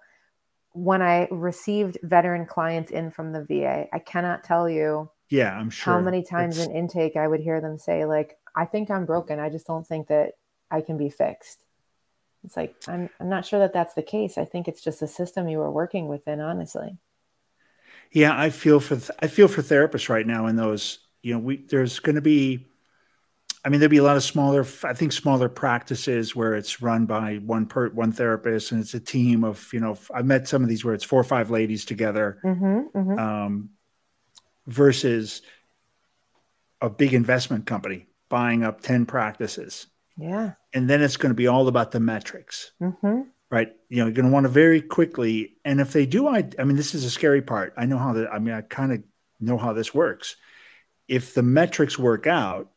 when 0.73 1.01
i 1.03 1.29
received 1.31 1.97
veteran 2.03 2.45
clients 2.47 2.91
in 2.91 3.11
from 3.11 3.33
the 3.33 3.43
va 3.45 3.87
i 3.93 3.99
cannot 3.99 4.45
tell 4.45 4.69
you 4.69 5.09
yeah 5.33 5.57
i'm 5.59 5.71
sure 5.71 5.95
how 5.95 6.01
many 6.01 6.23
times 6.23 6.59
It's- 6.59 6.69
in 6.69 6.77
intake 6.77 7.17
i 7.17 7.27
would 7.27 7.41
hear 7.41 7.61
them 7.61 7.79
say 7.79 8.05
like 8.05 8.39
I 8.55 8.65
think 8.65 8.91
I'm 8.91 9.07
broken. 9.07 9.39
I 9.39 9.49
just 9.49 9.67
don't 9.67 9.87
think 9.87 10.09
that 10.09 10.33
I 10.71 10.81
can 10.81 10.97
be 10.97 11.11
fixed. 11.11 11.65
It's 12.45 12.57
like, 12.57 12.75
I'm, 12.89 13.09
I'm 13.21 13.29
not 13.29 13.47
sure 13.47 13.61
that 13.61 13.73
that's 13.73 13.95
the 13.95 14.03
case. 14.03 14.37
I 14.37 14.45
think 14.45 14.69
it's 14.69 14.83
just 14.83 15.01
the 15.01 15.07
system 15.07 15.49
you 15.49 15.59
were 15.59 15.71
working 15.71 16.09
within, 16.09 16.41
honestly. 16.41 16.99
Yeah, 18.11 18.39
I 18.39 18.51
feel 18.51 18.81
for 18.81 18.99
I 19.21 19.27
feel 19.27 19.49
for 19.49 19.63
therapists 19.63 20.09
right 20.09 20.27
now 20.27 20.47
in 20.47 20.57
those. 20.57 20.99
You 21.23 21.35
know, 21.35 21.39
we 21.39 21.57
there's 21.57 21.99
going 21.99 22.17
to 22.17 22.21
be, 22.21 22.67
I 23.65 23.71
mean, 23.71 23.81
there'll 23.81 23.91
be 23.91 23.99
a 23.99 24.03
lot 24.03 24.19
of 24.19 24.25
smaller. 24.25 24.67
I 24.83 24.93
think 24.93 25.13
smaller 25.13 25.49
practices 25.49 26.37
where 26.37 26.55
it's 26.55 26.83
run 26.83 27.07
by 27.07 27.37
one 27.37 27.65
per 27.65 27.89
one 27.89 28.13
therapist 28.13 28.73
and 28.73 28.83
it's 28.83 28.93
a 28.93 29.01
team 29.01 29.45
of 29.45 29.67
you 29.73 29.81
know. 29.81 29.97
I've 30.13 30.27
met 30.27 30.47
some 30.47 30.63
of 30.63 30.69
these 30.69 30.85
where 30.85 30.93
it's 30.93 31.05
four 31.05 31.21
or 31.21 31.25
five 31.25 31.49
ladies 31.49 31.87
together, 31.87 32.39
mm-hmm, 32.45 32.99
mm-hmm. 32.99 33.19
Um, 33.19 33.71
versus 34.67 35.43
a 36.81 36.91
big 36.91 37.15
investment 37.15 37.67
company 37.67 38.07
buying 38.29 38.65
up 38.65 38.81
ten 38.81 39.07
practices. 39.07 39.87
Yeah, 40.17 40.53
and 40.73 40.89
then 40.89 41.03
it's 41.03 41.17
going 41.17 41.31
to 41.31 41.35
be 41.35 41.47
all 41.47 41.69
about 41.69 41.91
the 41.91 42.01
metrics. 42.01 42.73
Mm-hmm 42.81 43.23
right? 43.53 43.71
You 43.91 43.99
know, 43.99 44.07
you're 44.07 44.15
going 44.15 44.27
to 44.27 44.33
want 44.33 44.45
to 44.45 44.49
very 44.49 44.81
quickly. 44.81 45.59
And 45.63 45.79
if 45.79 45.93
they 45.93 46.07
do, 46.07 46.27
I, 46.27 46.49
I 46.59 46.65
mean, 46.65 46.77
this 46.77 46.95
is 46.95 47.05
a 47.05 47.11
scary 47.11 47.43
part. 47.43 47.75
I 47.77 47.85
know 47.85 47.99
how 47.99 48.15
that, 48.15 48.33
I 48.33 48.39
mean, 48.39 48.55
I 48.55 48.63
kind 48.63 48.93
of 48.93 49.03
know 49.41 49.59
how 49.59 49.75
this 49.75 49.95
works. 49.95 50.37
If 51.07 51.35
the 51.35 51.43
metrics 51.43 51.99
work 51.99 52.27
out, 52.27 52.71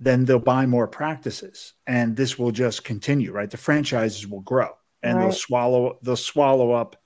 then 0.00 0.24
they'll 0.24 0.40
buy 0.40 0.66
more 0.66 0.88
practices 0.88 1.72
and 1.86 2.16
this 2.16 2.36
will 2.36 2.50
just 2.50 2.82
continue, 2.84 3.30
right? 3.30 3.48
The 3.48 3.56
franchises 3.56 4.26
will 4.26 4.40
grow 4.40 4.70
and 5.04 5.16
right. 5.16 5.22
they'll 5.22 5.32
swallow, 5.32 5.98
they'll 6.02 6.16
swallow 6.16 6.72
up, 6.72 7.00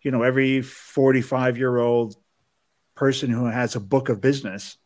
you 0.00 0.10
know, 0.10 0.22
every 0.22 0.62
45 0.62 1.58
year 1.58 1.76
old 1.76 2.16
person 2.94 3.30
who 3.30 3.46
has 3.46 3.76
a 3.76 3.80
book 3.80 4.08
of 4.08 4.20
business 4.20 4.76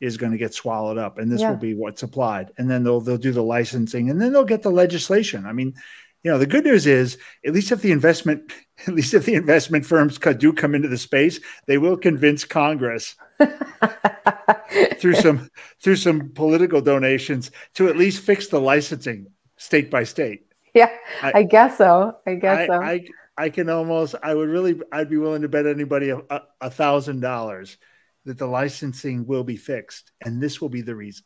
is 0.00 0.16
going 0.16 0.32
to 0.32 0.38
get 0.38 0.54
swallowed 0.54 0.98
up 0.98 1.18
and 1.18 1.30
this 1.30 1.40
yeah. 1.40 1.50
will 1.50 1.56
be 1.56 1.74
what's 1.74 2.02
applied. 2.02 2.52
And 2.58 2.70
then 2.70 2.84
they'll 2.84 3.00
they'll 3.00 3.18
do 3.18 3.32
the 3.32 3.42
licensing 3.42 4.10
and 4.10 4.20
then 4.20 4.32
they'll 4.32 4.44
get 4.44 4.62
the 4.62 4.70
legislation. 4.70 5.46
I 5.46 5.52
mean 5.52 5.74
you 6.22 6.30
know 6.30 6.38
the 6.38 6.46
good 6.46 6.64
news 6.64 6.86
is 6.86 7.18
at 7.44 7.52
least 7.52 7.72
if 7.72 7.82
the 7.82 7.92
investment 7.92 8.52
at 8.86 8.94
least 8.94 9.14
if 9.14 9.24
the 9.26 9.34
investment 9.34 9.84
firms 9.84 10.18
do 10.18 10.52
come 10.52 10.74
into 10.74 10.88
the 10.88 10.98
space 10.98 11.40
they 11.66 11.78
will 11.78 11.96
convince 11.96 12.44
congress 12.44 13.14
through 14.98 15.14
some 15.14 15.50
through 15.80 15.96
some 15.96 16.30
political 16.30 16.80
donations 16.80 17.50
to 17.74 17.88
at 17.88 17.96
least 17.96 18.22
fix 18.22 18.48
the 18.48 18.60
licensing 18.60 19.26
state 19.56 19.90
by 19.90 20.04
state. 20.04 20.46
Yeah 20.74 20.90
i, 21.22 21.32
I 21.36 21.42
guess 21.42 21.78
so. 21.78 22.16
I 22.26 22.34
guess 22.34 22.60
I, 22.60 22.66
so. 22.66 22.82
I, 22.82 23.04
I 23.36 23.48
can 23.48 23.70
almost 23.70 24.14
i 24.22 24.34
would 24.34 24.50
really 24.50 24.78
i'd 24.92 25.08
be 25.08 25.16
willing 25.16 25.42
to 25.42 25.48
bet 25.48 25.66
anybody 25.66 26.10
a, 26.10 26.20
a 26.60 26.70
thousand 26.70 27.20
dollars 27.20 27.78
that 28.24 28.38
the 28.38 28.46
licensing 28.46 29.26
will 29.26 29.44
be 29.44 29.56
fixed 29.56 30.12
and 30.24 30.40
this 30.40 30.60
will 30.60 30.68
be 30.68 30.82
the 30.82 30.94
reason. 30.94 31.24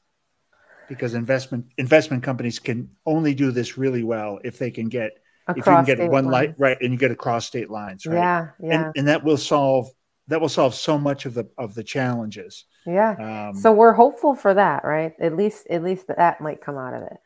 Because 0.88 1.14
investment 1.14 1.66
investment 1.78 2.22
companies 2.22 2.60
can 2.60 2.90
only 3.04 3.34
do 3.34 3.50
this 3.50 3.76
really 3.76 4.04
well 4.04 4.38
if 4.44 4.58
they 4.58 4.70
can 4.70 4.88
get 4.88 5.12
across 5.48 5.58
if 5.58 5.90
you 5.90 5.96
can 5.96 6.06
get 6.06 6.10
one 6.12 6.26
light 6.26 6.54
right 6.58 6.78
and 6.80 6.92
you 6.92 6.98
get 6.98 7.10
across 7.10 7.44
state 7.44 7.70
lines 7.70 8.06
right? 8.06 8.14
Yeah 8.14 8.48
yeah. 8.62 8.86
and, 8.86 8.96
and 8.96 9.08
that 9.08 9.24
will 9.24 9.36
solve 9.36 9.88
that 10.28 10.40
will 10.40 10.48
solve 10.48 10.76
so 10.76 10.96
much 10.96 11.26
of 11.26 11.34
the 11.34 11.48
of 11.58 11.74
the 11.74 11.82
challenges. 11.82 12.66
Yeah. 12.86 13.48
Um, 13.48 13.56
so 13.56 13.72
we're 13.72 13.94
hopeful 13.94 14.36
for 14.36 14.54
that 14.54 14.84
right? 14.84 15.12
At 15.20 15.36
least 15.36 15.66
at 15.68 15.82
least 15.82 16.06
that 16.06 16.40
might 16.40 16.60
come 16.60 16.78
out 16.78 16.94
of 16.94 17.02
it. 17.02 17.16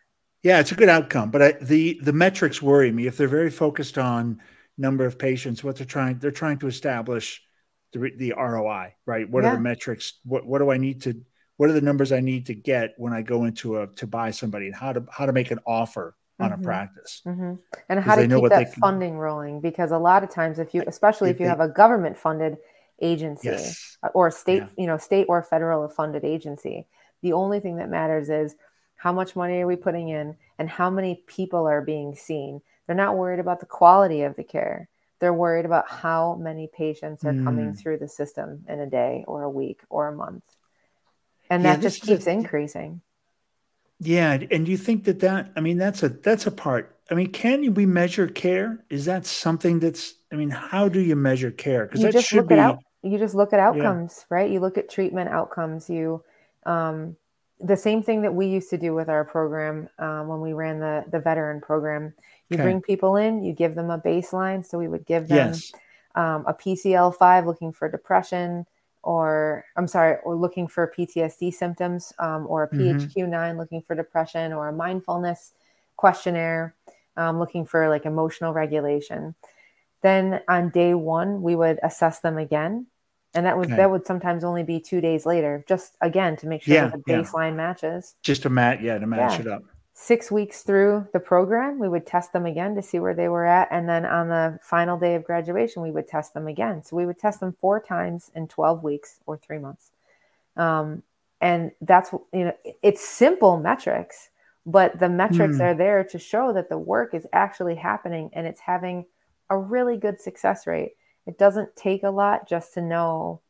Yeah 0.42 0.58
it's 0.58 0.72
a 0.72 0.74
good 0.74 0.88
outcome 0.88 1.30
but 1.30 1.42
I, 1.42 1.52
the 1.60 2.00
the 2.02 2.14
metrics 2.14 2.62
worry 2.62 2.90
me. 2.90 3.06
If 3.06 3.18
they're 3.18 3.28
very 3.28 3.50
focused 3.50 3.98
on 3.98 4.40
number 4.80 5.04
of 5.04 5.18
patients 5.18 5.62
what 5.62 5.76
they're 5.76 5.86
trying 5.86 6.18
they're 6.18 6.30
trying 6.30 6.58
to 6.58 6.66
establish 6.66 7.42
the, 7.92 8.10
the 8.16 8.32
roi 8.32 8.92
right 9.06 9.28
what 9.28 9.44
yeah. 9.44 9.50
are 9.50 9.56
the 9.56 9.60
metrics 9.60 10.14
what, 10.24 10.46
what 10.46 10.58
do 10.58 10.70
i 10.70 10.76
need 10.76 11.02
to 11.02 11.14
what 11.60 11.68
are 11.68 11.74
the 11.74 11.82
numbers 11.82 12.10
I 12.10 12.20
need 12.20 12.46
to 12.46 12.54
get 12.54 12.94
when 12.96 13.12
I 13.12 13.20
go 13.20 13.44
into 13.44 13.82
a 13.82 13.86
to 13.96 14.06
buy 14.06 14.30
somebody 14.30 14.64
and 14.64 14.74
how 14.74 14.94
to 14.94 15.04
how 15.12 15.26
to 15.26 15.32
make 15.34 15.50
an 15.50 15.58
offer 15.66 16.16
on 16.38 16.52
mm-hmm. 16.52 16.60
a 16.62 16.64
practice 16.64 17.20
mm-hmm. 17.26 17.52
and 17.90 18.00
how 18.00 18.16
to 18.16 18.26
keep 18.26 18.48
that 18.48 18.74
funding 18.76 19.18
rolling 19.18 19.60
because 19.60 19.90
a 19.90 19.98
lot 19.98 20.24
of 20.24 20.30
times 20.30 20.58
if 20.58 20.72
you 20.72 20.82
especially 20.86 21.28
if, 21.28 21.36
if 21.36 21.40
you 21.40 21.44
they, 21.44 21.50
have 21.50 21.60
a 21.60 21.68
government 21.68 22.16
funded 22.16 22.56
agency 23.02 23.48
yes. 23.48 23.98
or 24.14 24.30
state 24.30 24.62
yeah. 24.62 24.68
you 24.78 24.86
know 24.86 24.96
state 24.96 25.26
or 25.28 25.42
federal 25.42 25.86
funded 25.90 26.24
agency 26.24 26.86
the 27.20 27.34
only 27.34 27.60
thing 27.60 27.76
that 27.76 27.90
matters 27.90 28.30
is 28.30 28.54
how 28.96 29.12
much 29.12 29.36
money 29.36 29.60
are 29.60 29.66
we 29.66 29.76
putting 29.76 30.08
in 30.08 30.34
and 30.58 30.70
how 30.70 30.88
many 30.88 31.22
people 31.26 31.66
are 31.66 31.82
being 31.82 32.14
seen 32.14 32.62
they're 32.86 32.96
not 32.96 33.16
worried 33.16 33.40
about 33.40 33.60
the 33.60 33.66
quality 33.66 34.22
of 34.22 34.36
the 34.36 34.44
care. 34.44 34.88
They're 35.20 35.34
worried 35.34 35.66
about 35.66 35.90
how 35.90 36.36
many 36.36 36.66
patients 36.66 37.24
are 37.24 37.32
mm. 37.32 37.44
coming 37.44 37.74
through 37.74 37.98
the 37.98 38.08
system 38.08 38.64
in 38.68 38.80
a 38.80 38.86
day 38.86 39.24
or 39.26 39.42
a 39.42 39.50
week 39.50 39.80
or 39.90 40.08
a 40.08 40.14
month. 40.14 40.44
And 41.50 41.64
that 41.64 41.80
just 41.80 42.02
keeps 42.02 42.26
a, 42.26 42.30
increasing. 42.30 43.02
Yeah 43.98 44.38
and 44.50 44.66
you 44.66 44.78
think 44.78 45.04
that 45.04 45.20
that 45.20 45.52
i 45.56 45.60
mean 45.60 45.76
that's 45.76 46.02
a 46.02 46.08
that's 46.08 46.46
a 46.46 46.50
part. 46.50 46.96
I 47.10 47.14
mean 47.14 47.30
can 47.32 47.74
we 47.74 47.84
measure 47.84 48.28
care? 48.28 48.82
Is 48.88 49.04
that 49.04 49.26
something 49.26 49.78
that's 49.78 50.14
i 50.32 50.36
mean 50.36 50.50
how 50.50 50.88
do 50.88 51.00
you 51.00 51.16
measure 51.16 51.50
care? 51.50 51.84
Because 51.86 52.00
that 52.00 52.24
should 52.24 52.48
be 52.48 52.54
out, 52.54 52.78
you 53.02 53.18
just 53.18 53.34
look 53.34 53.52
at 53.52 53.60
outcomes 53.60 54.24
yeah. 54.30 54.36
right? 54.36 54.50
You 54.50 54.60
look 54.60 54.78
at 54.78 54.88
treatment 54.88 55.30
outcomes. 55.30 55.88
You 55.88 56.22
um, 56.66 57.16
the 57.58 57.76
same 57.76 58.02
thing 58.02 58.22
that 58.22 58.34
we 58.34 58.46
used 58.46 58.70
to 58.70 58.78
do 58.78 58.94
with 58.94 59.08
our 59.08 59.24
program 59.24 59.88
um, 59.98 60.28
when 60.28 60.40
we 60.40 60.52
ran 60.52 60.80
the 60.80 61.04
the 61.10 61.20
veteran 61.20 61.60
program 61.60 62.14
you 62.50 62.56
okay. 62.56 62.64
bring 62.64 62.80
people 62.80 63.16
in 63.16 63.42
you 63.42 63.52
give 63.52 63.74
them 63.74 63.90
a 63.90 63.98
baseline 63.98 64.64
so 64.64 64.78
we 64.78 64.88
would 64.88 65.06
give 65.06 65.28
them 65.28 65.48
yes. 65.48 65.72
um, 66.14 66.44
a 66.46 66.54
pcl5 66.54 67.46
looking 67.46 67.72
for 67.72 67.88
depression 67.88 68.66
or 69.02 69.64
I'm 69.76 69.86
sorry, 69.88 70.18
or 70.24 70.34
looking 70.34 70.68
for 70.68 70.92
PTSD 70.96 71.54
symptoms, 71.54 72.12
um, 72.18 72.46
or 72.46 72.64
a 72.64 72.68
PHQ-9 72.68 73.30
mm-hmm. 73.30 73.58
looking 73.58 73.82
for 73.82 73.94
depression, 73.94 74.52
or 74.52 74.68
a 74.68 74.72
mindfulness 74.72 75.52
questionnaire 75.96 76.74
um, 77.16 77.38
looking 77.38 77.64
for 77.64 77.88
like 77.88 78.06
emotional 78.06 78.52
regulation. 78.52 79.34
Then 80.02 80.40
on 80.48 80.70
day 80.70 80.94
one, 80.94 81.42
we 81.42 81.56
would 81.56 81.78
assess 81.82 82.20
them 82.20 82.38
again, 82.38 82.86
and 83.34 83.46
that 83.46 83.56
would 83.56 83.66
okay. 83.66 83.76
that 83.76 83.90
would 83.90 84.06
sometimes 84.06 84.44
only 84.44 84.62
be 84.62 84.80
two 84.80 85.00
days 85.00 85.26
later, 85.26 85.64
just 85.68 85.96
again 86.00 86.36
to 86.38 86.46
make 86.46 86.62
sure 86.62 86.74
yeah, 86.74 86.88
that 86.88 87.04
the 87.04 87.12
baseline 87.12 87.50
yeah. 87.50 87.56
matches. 87.56 88.14
Just 88.22 88.42
to 88.42 88.50
match, 88.50 88.80
yeah, 88.80 88.98
to 88.98 89.06
match 89.06 89.34
yeah. 89.34 89.40
it 89.40 89.46
up 89.46 89.64
six 90.02 90.30
weeks 90.30 90.62
through 90.62 91.06
the 91.12 91.20
program, 91.20 91.78
we 91.78 91.86
would 91.86 92.06
test 92.06 92.32
them 92.32 92.46
again 92.46 92.74
to 92.74 92.80
see 92.80 92.98
where 92.98 93.12
they 93.12 93.28
were 93.28 93.44
at. 93.44 93.68
And 93.70 93.86
then 93.86 94.06
on 94.06 94.28
the 94.28 94.58
final 94.62 94.98
day 94.98 95.14
of 95.14 95.24
graduation, 95.24 95.82
we 95.82 95.90
would 95.90 96.08
test 96.08 96.32
them 96.32 96.48
again. 96.48 96.82
So 96.82 96.96
we 96.96 97.04
would 97.04 97.18
test 97.18 97.40
them 97.40 97.54
four 97.60 97.80
times 97.80 98.30
in 98.34 98.48
12 98.48 98.82
weeks 98.82 99.20
or 99.26 99.36
three 99.36 99.58
months. 99.58 99.90
Um, 100.56 101.02
and 101.42 101.72
that's, 101.82 102.12
you 102.32 102.46
know, 102.46 102.56
it's 102.82 103.06
simple 103.06 103.58
metrics, 103.58 104.30
but 104.64 104.98
the 104.98 105.10
metrics 105.10 105.58
mm. 105.58 105.60
are 105.60 105.74
there 105.74 106.02
to 106.04 106.18
show 106.18 106.54
that 106.54 106.70
the 106.70 106.78
work 106.78 107.12
is 107.12 107.26
actually 107.34 107.74
happening 107.74 108.30
and 108.32 108.46
it's 108.46 108.60
having 108.60 109.04
a 109.50 109.58
really 109.58 109.98
good 109.98 110.18
success 110.18 110.66
rate. 110.66 110.92
It 111.26 111.38
doesn't 111.38 111.76
take 111.76 112.04
a 112.04 112.10
lot 112.10 112.48
just 112.48 112.72
to 112.74 112.80
know 112.80 113.42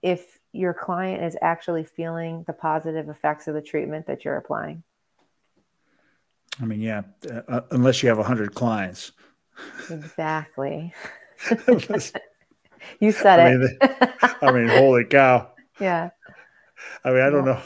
if 0.00 0.38
your 0.52 0.72
client 0.72 1.22
is 1.22 1.36
actually 1.42 1.84
feeling 1.84 2.44
the 2.46 2.54
positive 2.54 3.10
effects 3.10 3.48
of 3.48 3.54
the 3.54 3.60
treatment 3.60 4.06
that 4.06 4.24
you're 4.24 4.38
applying. 4.38 4.82
I 6.60 6.64
mean, 6.64 6.80
yeah, 6.80 7.02
uh, 7.30 7.40
uh 7.48 7.60
unless 7.70 8.02
you 8.02 8.08
have 8.08 8.18
100 8.18 8.54
clients. 8.54 9.12
Exactly. 9.90 10.92
you 13.00 13.12
said 13.12 13.40
I 13.40 13.50
mean, 13.50 13.78
it. 13.80 14.10
I 14.42 14.52
mean, 14.52 14.68
holy 14.68 15.04
cow. 15.04 15.48
Yeah. 15.80 16.10
I 17.04 17.10
mean, 17.10 17.22
I 17.22 17.30
don't 17.30 17.46
yeah. 17.46 17.52
know. 17.52 17.62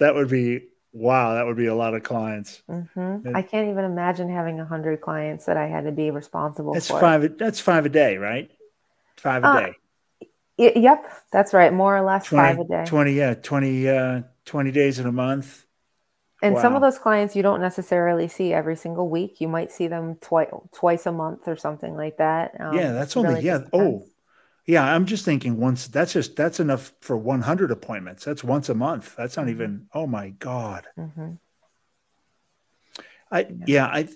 That 0.00 0.16
would 0.16 0.28
be 0.28 0.66
wow. 0.92 1.34
That 1.34 1.46
would 1.46 1.56
be 1.56 1.66
a 1.66 1.74
lot 1.76 1.94
of 1.94 2.02
clients. 2.02 2.60
Mm-hmm. 2.68 3.36
I 3.36 3.42
can't 3.42 3.68
even 3.68 3.84
imagine 3.84 4.28
having 4.28 4.58
a 4.58 4.64
hundred 4.64 5.00
clients 5.00 5.44
that 5.44 5.56
I 5.56 5.68
had 5.68 5.84
to 5.84 5.92
be 5.92 6.10
responsible 6.10 6.72
that's 6.72 6.88
for. 6.88 6.98
Five. 6.98 7.38
That's 7.38 7.60
five 7.60 7.86
a 7.86 7.88
day, 7.88 8.16
right? 8.16 8.50
Five 9.16 9.44
a 9.44 9.46
uh, 9.46 9.60
day. 9.60 9.74
Y- 10.58 10.72
yep, 10.74 11.04
that's 11.30 11.54
right. 11.54 11.72
More 11.72 11.96
or 11.96 12.02
less 12.02 12.26
20, 12.26 12.42
five 12.42 12.58
a 12.58 12.64
day. 12.68 12.84
Twenty. 12.84 13.12
Yeah, 13.12 13.34
20, 13.34 13.88
uh, 13.88 14.22
20 14.44 14.70
days 14.72 14.98
in 14.98 15.06
a 15.06 15.12
month. 15.12 15.64
And 16.42 16.56
wow. 16.56 16.62
some 16.62 16.74
of 16.74 16.82
those 16.82 16.98
clients 16.98 17.36
you 17.36 17.42
don't 17.42 17.60
necessarily 17.60 18.26
see 18.26 18.52
every 18.52 18.74
single 18.74 19.08
week. 19.08 19.40
You 19.40 19.46
might 19.46 19.70
see 19.70 19.86
them 19.86 20.16
twice 20.16 20.48
twice 20.74 21.06
a 21.06 21.12
month 21.12 21.46
or 21.46 21.54
something 21.54 21.96
like 21.96 22.16
that. 22.18 22.60
Um, 22.60 22.76
yeah, 22.76 22.90
that's 22.90 23.16
only 23.16 23.34
really 23.34 23.46
yeah. 23.46 23.60
Oh, 23.72 24.04
yeah. 24.66 24.84
I'm 24.84 25.06
just 25.06 25.24
thinking 25.24 25.56
once. 25.56 25.86
That's 25.86 26.12
just 26.12 26.34
that's 26.34 26.58
enough 26.58 26.92
for 27.00 27.16
100 27.16 27.70
appointments. 27.70 28.24
That's 28.24 28.42
once 28.42 28.68
a 28.68 28.74
month. 28.74 29.14
That's 29.14 29.36
not 29.36 29.46
mm-hmm. 29.46 29.54
even. 29.54 29.86
Oh 29.94 30.08
my 30.08 30.30
god. 30.30 30.88
Mm-hmm. 30.98 31.30
I 33.30 33.46
yeah. 33.66 33.86
I 33.86 34.08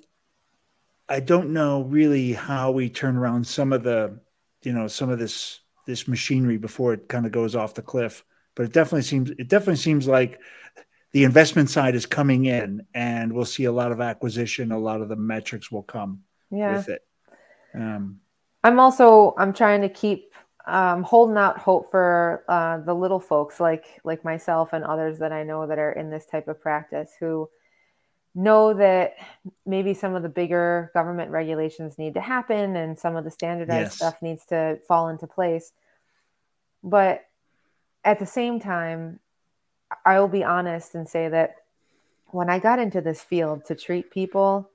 I 1.09 1.21
don't 1.21 1.51
know 1.51 1.83
really 1.83 2.33
how 2.33 2.73
we 2.73 2.91
turn 2.91 3.17
around 3.17 3.47
some 3.47 3.73
of 3.73 3.85
the 3.85 4.19
you 4.63 4.73
know 4.73 4.89
some 4.89 5.11
of 5.11 5.21
this 5.21 5.61
this 5.87 6.09
machinery 6.09 6.57
before 6.57 6.93
it 6.93 7.09
kind 7.09 7.25
of 7.25 7.31
goes 7.31 7.55
off 7.55 7.75
the 7.75 7.83
cliff. 7.83 8.25
But 8.57 8.65
it 8.65 8.73
definitely 8.73 9.03
seems 9.03 9.31
it 9.31 9.47
definitely 9.47 9.77
seems 9.77 10.09
like 10.09 10.41
the 11.17 11.25
investment 11.25 11.71
side 11.71 11.95
is 11.95 12.05
coming 12.05 12.45
in 12.45 12.85
and 12.93 13.33
we'll 13.33 13.47
see 13.47 13.65
a 13.65 13.73
lot 13.73 13.91
of 13.91 14.03
acquisition 14.03 14.71
a 14.71 14.79
lot 14.79 15.01
of 15.01 15.09
the 15.09 15.17
metrics 15.17 15.73
will 15.73 15.83
come 15.83 16.23
yeah. 16.51 16.77
with 16.77 16.91
it 16.91 17.07
um, 17.73 18.21
i'm 18.63 18.79
also 18.79 19.35
i'm 19.39 19.55
trying 19.55 19.81
to 19.81 19.89
keep 19.89 20.35
um, 20.67 21.05
holding 21.05 21.37
out 21.37 21.59
hope 21.59 21.91
for 21.91 22.45
uh, 22.49 22.79
the 22.79 22.95
little 22.95 23.21
folks 23.21 23.61
like 23.61 24.01
like 24.05 24.25
myself 24.25 24.73
and 24.73 24.85
others 24.85 25.19
that 25.19 25.33
I 25.33 25.45
know 25.45 25.67
that 25.67 25.79
are 25.79 25.93
in 25.93 26.11
this 26.11 26.27
type 26.27 26.49
of 26.49 26.61
practice 26.61 27.13
who 27.19 27.49
know 28.35 28.75
that 28.75 29.15
maybe 29.65 29.95
some 29.95 30.15
of 30.15 30.23
the 30.23 30.29
bigger 30.29 30.91
government 30.93 31.31
regulations 31.31 31.99
need 31.99 32.15
to 32.15 32.21
happen 32.21 32.77
and 32.77 32.99
some 32.99 33.17
of 33.17 33.25
the 33.25 33.31
standardized 33.31 33.87
yes. 33.87 33.95
stuff 33.95 34.21
needs 34.21 34.45
to 34.47 34.79
fall 34.89 35.09
into 35.09 35.27
place. 35.27 35.73
But 36.83 37.25
at 38.05 38.19
the 38.19 38.27
same 38.27 38.61
time, 38.61 39.21
I 40.05 40.21
will 40.21 40.29
be 40.29 40.45
honest 40.45 40.95
and 40.95 41.09
say 41.09 41.29
that 41.29 41.57
when 42.29 42.51
I 42.51 42.59
got 42.59 42.79
into 42.79 43.01
this 43.01 43.23
field 43.23 43.65
to 43.67 43.75
treat 43.75 44.11
people, 44.11 44.71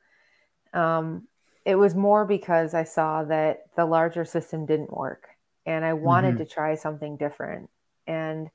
um, 0.74 1.28
it 1.66 1.76
was 1.76 1.96
more 1.96 2.26
because 2.26 2.74
I 2.74 2.84
saw 2.84 3.24
that 3.26 3.66
the 3.76 3.86
larger 3.86 4.26
system 4.26 4.66
didn't 4.66 4.96
work 4.96 5.28
and 5.66 5.86
I 5.86 5.94
wanted 5.94 6.36
mm-hmm. 6.36 6.44
to 6.44 6.46
try 6.46 6.76
something 6.76 7.18
different. 7.18 7.70
And 8.08 8.50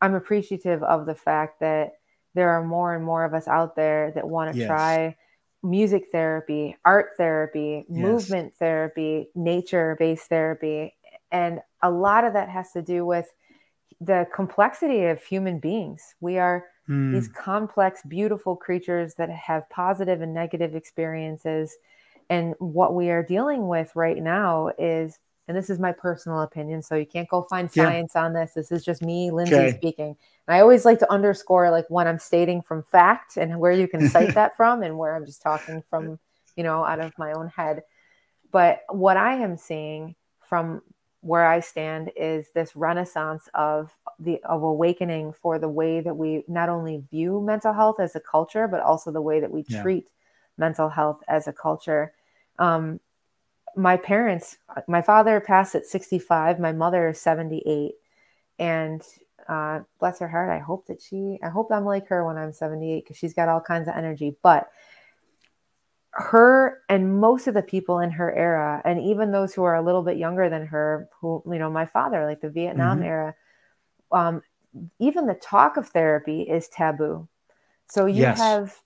I'm 0.00 0.14
appreciative 0.14 0.82
of 0.82 1.06
the 1.06 1.14
fact 1.14 1.60
that 1.60 1.98
there 2.34 2.50
are 2.50 2.64
more 2.64 2.94
and 2.94 3.04
more 3.04 3.24
of 3.24 3.34
us 3.34 3.48
out 3.48 3.76
there 3.76 4.12
that 4.12 4.28
want 4.28 4.52
to 4.52 4.58
yes. 4.58 4.68
try 4.68 5.16
music 5.62 6.06
therapy, 6.12 6.76
art 6.84 7.10
therapy, 7.16 7.84
yes. 7.88 8.02
movement 8.02 8.54
therapy, 8.58 9.28
nature 9.34 9.96
based 9.98 10.28
therapy. 10.28 10.94
And 11.30 11.60
a 11.82 11.90
lot 11.90 12.24
of 12.24 12.32
that 12.34 12.48
has 12.48 12.72
to 12.72 12.82
do 12.82 13.04
with 13.04 13.32
the 14.00 14.26
complexity 14.34 15.06
of 15.06 15.22
human 15.22 15.58
beings. 15.58 16.14
We 16.20 16.38
are 16.38 16.66
mm. 16.88 17.12
these 17.12 17.28
complex, 17.28 18.02
beautiful 18.06 18.56
creatures 18.56 19.14
that 19.14 19.30
have 19.30 19.68
positive 19.70 20.20
and 20.22 20.32
negative 20.32 20.74
experiences. 20.74 21.76
And 22.30 22.54
what 22.58 22.94
we 22.94 23.10
are 23.10 23.22
dealing 23.22 23.68
with 23.68 23.90
right 23.94 24.22
now 24.22 24.70
is 24.78 25.18
and 25.48 25.56
this 25.56 25.70
is 25.70 25.78
my 25.78 25.92
personal 25.92 26.42
opinion, 26.42 26.82
so 26.82 26.94
you 26.94 27.06
can't 27.06 27.28
go 27.28 27.42
find 27.42 27.72
science 27.72 28.12
yeah. 28.14 28.22
on 28.22 28.34
this. 28.34 28.52
This 28.52 28.70
is 28.70 28.84
just 28.84 29.00
me, 29.00 29.30
Lindsay 29.30 29.54
okay. 29.54 29.76
speaking. 29.78 30.14
And 30.46 30.54
I 30.54 30.60
always 30.60 30.84
like 30.84 30.98
to 30.98 31.10
underscore 31.10 31.70
like 31.70 31.86
when 31.88 32.06
I'm 32.06 32.18
stating 32.18 32.60
from 32.60 32.82
fact 32.82 33.38
and 33.38 33.58
where 33.58 33.72
you 33.72 33.88
can 33.88 34.10
cite 34.10 34.34
that 34.34 34.56
from 34.58 34.82
and 34.82 34.98
where 34.98 35.16
I'm 35.16 35.24
just 35.24 35.40
talking 35.40 35.82
from, 35.88 36.18
you 36.54 36.64
know, 36.64 36.84
out 36.84 37.00
of 37.00 37.16
my 37.16 37.32
own 37.32 37.48
head. 37.48 37.82
But 38.52 38.82
what 38.90 39.16
I 39.16 39.36
am 39.36 39.56
seeing 39.56 40.16
from 40.42 40.82
where 41.20 41.46
I 41.46 41.60
stand 41.60 42.10
is 42.16 42.50
this 42.54 42.76
renaissance 42.76 43.48
of 43.54 43.94
the 44.18 44.40
of 44.44 44.62
awakening 44.62 45.32
for 45.32 45.58
the 45.58 45.68
way 45.68 46.00
that 46.00 46.16
we 46.16 46.44
not 46.48 46.68
only 46.68 47.04
view 47.10 47.40
mental 47.40 47.72
health 47.72 48.00
as 48.00 48.14
a 48.14 48.20
culture, 48.20 48.68
but 48.68 48.80
also 48.80 49.10
the 49.10 49.22
way 49.22 49.40
that 49.40 49.50
we 49.50 49.64
yeah. 49.68 49.82
treat 49.82 50.10
mental 50.56 50.88
health 50.88 51.22
as 51.28 51.48
a 51.48 51.52
culture. 51.52 52.12
Um, 52.58 53.00
my 53.76 53.96
parents, 53.96 54.58
my 54.88 55.02
father 55.02 55.40
passed 55.40 55.74
at 55.74 55.86
65, 55.86 56.58
my 56.58 56.72
mother 56.72 57.08
is 57.08 57.20
78. 57.20 57.92
And 58.58 59.02
uh, 59.48 59.80
bless 60.00 60.18
her 60.18 60.28
heart, 60.28 60.50
I 60.50 60.58
hope 60.58 60.86
that 60.86 61.00
she, 61.00 61.38
I 61.42 61.48
hope 61.48 61.70
I'm 61.70 61.84
like 61.84 62.08
her 62.08 62.24
when 62.24 62.36
I'm 62.36 62.52
78 62.52 63.04
because 63.04 63.16
she's 63.16 63.34
got 63.34 63.48
all 63.48 63.60
kinds 63.60 63.88
of 63.88 63.94
energy. 63.96 64.36
But 64.42 64.68
her 66.18 66.82
and 66.88 67.20
most 67.20 67.46
of 67.46 67.54
the 67.54 67.62
people 67.62 68.00
in 68.00 68.10
her 68.10 68.34
era, 68.34 68.82
and 68.84 69.00
even 69.00 69.30
those 69.30 69.54
who 69.54 69.62
are 69.62 69.76
a 69.76 69.82
little 69.82 70.02
bit 70.02 70.16
younger 70.16 70.50
than 70.50 70.66
her, 70.66 71.08
who, 71.20 71.42
you 71.46 71.58
know, 71.58 71.70
my 71.70 71.86
father, 71.86 72.26
like 72.26 72.40
the 72.40 72.50
Vietnam 72.50 72.98
mm-hmm. 72.98 73.06
era, 73.06 73.34
um, 74.12 74.42
even 74.98 75.26
the 75.26 75.34
talk 75.34 75.76
of 75.76 75.88
therapy 75.88 76.42
is 76.42 76.68
taboo. 76.68 77.28
So 77.88 78.06
you 78.06 78.22
yes. 78.22 78.38
have 78.38 78.76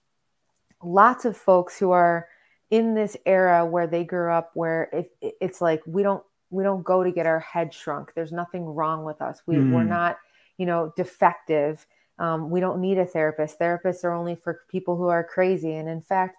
lots 0.83 1.25
of 1.25 1.37
folks 1.37 1.79
who 1.79 1.90
are 1.90 2.29
in 2.71 2.95
this 2.95 3.16
era 3.27 3.64
where 3.66 3.87
they 3.87 4.05
grew 4.05 4.33
up 4.33 4.51
where 4.55 4.85
it, 4.92 5.12
it's 5.40 5.61
like 5.61 5.83
we 5.87 6.03
don't 6.03 6.23
we 6.51 6.62
don't 6.62 6.83
go 6.83 7.03
to 7.03 7.12
get 7.12 7.27
our 7.27 7.38
head 7.38 7.73
shrunk 7.73 8.12
there's 8.14 8.33
nothing 8.33 8.64
wrong 8.64 9.05
with 9.05 9.21
us 9.21 9.42
we, 9.47 9.57
mm. 9.57 9.73
we're 9.73 9.85
not 9.85 10.16
you 10.57 10.66
know 10.66 10.92
defective 10.97 11.87
um, 12.18 12.51
we 12.51 12.61
don't 12.61 12.81
need 12.81 12.99
a 12.99 13.05
therapist 13.05 13.59
therapists 13.59 14.05
are 14.05 14.14
only 14.14 14.35
for 14.35 14.62
people 14.68 14.97
who 14.97 15.09
are 15.09 15.23
crazy 15.23 15.75
and 15.75 15.88
in 15.88 16.01
fact 16.01 16.37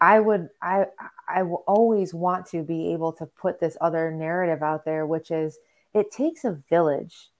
i 0.00 0.18
would 0.20 0.48
i 0.62 0.84
i 1.28 1.42
will 1.42 1.64
always 1.66 2.14
want 2.14 2.46
to 2.46 2.62
be 2.62 2.92
able 2.92 3.12
to 3.12 3.26
put 3.26 3.60
this 3.60 3.76
other 3.80 4.10
narrative 4.10 4.62
out 4.62 4.84
there 4.84 5.06
which 5.06 5.30
is 5.30 5.58
it 5.94 6.10
takes 6.10 6.44
a 6.44 6.52
village 6.68 7.30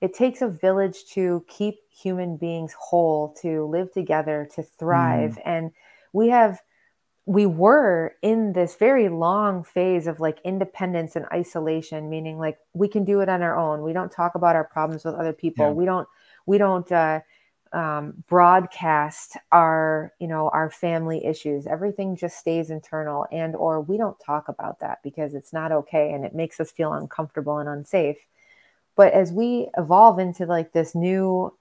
it 0.00 0.14
takes 0.14 0.42
a 0.42 0.48
village 0.48 1.04
to 1.06 1.44
keep 1.48 1.76
human 1.90 2.36
beings 2.36 2.74
whole 2.78 3.34
to 3.42 3.64
live 3.66 3.92
together 3.92 4.48
to 4.54 4.62
thrive 4.62 5.32
mm. 5.32 5.42
and 5.44 5.70
we 6.12 6.28
have 6.28 6.60
we 7.26 7.44
were 7.44 8.14
in 8.22 8.54
this 8.54 8.76
very 8.76 9.10
long 9.10 9.62
phase 9.62 10.06
of 10.06 10.18
like 10.18 10.38
independence 10.44 11.14
and 11.14 11.26
isolation 11.32 12.08
meaning 12.08 12.38
like 12.38 12.58
we 12.72 12.88
can 12.88 13.04
do 13.04 13.20
it 13.20 13.28
on 13.28 13.42
our 13.42 13.56
own 13.56 13.82
we 13.82 13.92
don't 13.92 14.10
talk 14.10 14.34
about 14.34 14.56
our 14.56 14.64
problems 14.64 15.04
with 15.04 15.14
other 15.14 15.32
people 15.32 15.66
yeah. 15.66 15.72
we 15.72 15.84
don't 15.84 16.08
we 16.46 16.56
don't 16.56 16.90
uh, 16.90 17.20
um, 17.72 18.24
broadcast 18.28 19.36
our 19.52 20.12
you 20.18 20.26
know 20.26 20.48
our 20.50 20.70
family 20.70 21.24
issues 21.24 21.66
everything 21.66 22.16
just 22.16 22.38
stays 22.38 22.70
internal 22.70 23.26
and 23.32 23.54
or 23.56 23.80
we 23.80 23.96
don't 23.96 24.18
talk 24.20 24.48
about 24.48 24.80
that 24.80 24.98
because 25.02 25.34
it's 25.34 25.52
not 25.52 25.72
okay 25.72 26.12
and 26.12 26.24
it 26.24 26.34
makes 26.34 26.60
us 26.60 26.70
feel 26.70 26.92
uncomfortable 26.92 27.58
and 27.58 27.68
unsafe 27.68 28.18
but 28.96 29.12
as 29.12 29.32
we 29.32 29.68
evolve 29.76 30.18
into 30.18 30.46
like 30.46 30.72
this 30.72 30.94
new 30.94 31.52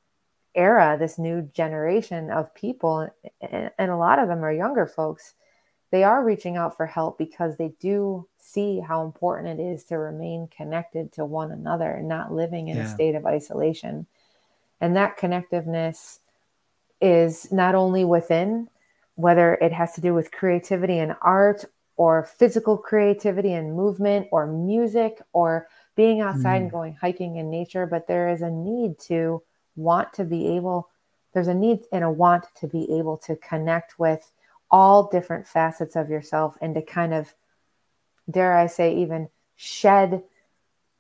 era 0.56 0.98
this 1.00 1.18
new 1.18 1.42
generation 1.54 2.32
of 2.32 2.54
people 2.56 3.10
and, 3.42 3.72
and 3.78 3.92
a 3.92 3.98
lot 3.98 4.20
of 4.20 4.28
them 4.28 4.44
are 4.44 4.54
younger 4.54 4.88
folks 4.88 5.36
they 5.92 6.04
are 6.04 6.24
reaching 6.24 6.58
out 6.58 6.76
for 6.76 6.86
help 6.86 7.18
because 7.18 7.56
they 7.56 7.74
do 7.80 8.28
see 8.38 8.80
how 8.80 9.06
important 9.06 9.60
it 9.60 9.64
is 9.64 9.86
to 9.86 9.98
remain 9.98 10.48
connected 10.56 11.14
to 11.14 11.26
one 11.26 11.52
another 11.52 11.92
and 11.92 12.08
not 12.08 12.34
living 12.34 12.68
in 12.68 12.78
yeah. 12.78 12.84
a 12.84 12.94
state 12.94 13.16
of 13.16 13.26
isolation. 13.26 14.06
And 14.80 14.96
that 14.96 15.18
connectiveness 15.18 16.20
is 17.02 17.52
not 17.52 17.76
only 17.76 18.06
within, 18.06 18.70
whether 19.16 19.56
it 19.56 19.74
has 19.74 19.94
to 19.94 20.02
do 20.02 20.14
with 20.14 20.32
creativity 20.32 21.00
and 21.00 21.16
art 21.22 21.66
or 21.96 22.24
physical 22.24 22.78
creativity 22.78 23.54
and 23.54 23.76
movement 23.76 24.28
or 24.32 24.46
music 24.46 25.20
or 25.34 25.68
being 25.96 26.22
outside 26.22 26.60
mm. 26.60 26.64
and 26.64 26.72
going 26.72 26.96
hiking 27.02 27.38
in 27.38 27.50
nature, 27.50 27.88
but 27.88 28.08
there 28.08 28.30
is 28.30 28.42
a 28.42 28.52
need 28.52 29.00
to 29.00 29.42
want 29.76 30.14
to 30.14 30.24
be 30.24 30.56
able, 30.56 30.90
there's 31.34 31.48
a 31.48 31.54
need 31.54 31.80
and 31.92 32.04
a 32.04 32.12
want 32.12 32.46
to 32.56 32.68
be 32.68 33.00
able 33.00 33.18
to 33.18 33.36
connect 33.38 33.98
with 33.98 34.32
all 34.70 35.10
different 35.10 35.48
facets 35.48 35.96
of 35.96 36.10
yourself 36.10 36.56
and 36.62 36.76
to 36.76 36.82
kind 36.82 37.14
of, 37.14 37.34
dare 38.30 38.56
I 38.56 38.68
say, 38.68 38.96
even 38.98 39.30
shed 39.56 40.22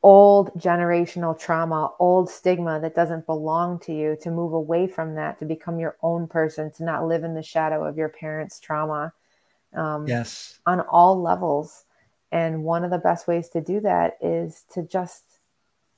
old 0.03 0.51
generational 0.53 1.37
trauma, 1.37 1.91
old 1.99 2.29
stigma 2.29 2.79
that 2.79 2.95
doesn't 2.95 3.25
belong 3.25 3.79
to 3.79 3.93
you, 3.93 4.17
to 4.21 4.31
move 4.31 4.53
away 4.53 4.87
from 4.87 5.15
that, 5.15 5.39
to 5.39 5.45
become 5.45 5.79
your 5.79 5.97
own 6.01 6.27
person, 6.27 6.71
to 6.71 6.83
not 6.83 7.07
live 7.07 7.23
in 7.23 7.33
the 7.33 7.43
shadow 7.43 7.83
of 7.83 7.97
your 7.97 8.09
parents' 8.09 8.59
trauma. 8.59 9.13
Um, 9.73 10.07
yes. 10.07 10.59
On 10.65 10.79
all 10.81 11.21
levels. 11.21 11.83
And 12.31 12.63
one 12.63 12.83
of 12.83 12.91
the 12.91 12.97
best 12.97 13.27
ways 13.27 13.49
to 13.49 13.61
do 13.61 13.79
that 13.81 14.17
is 14.21 14.63
to 14.73 14.83
just 14.83 15.23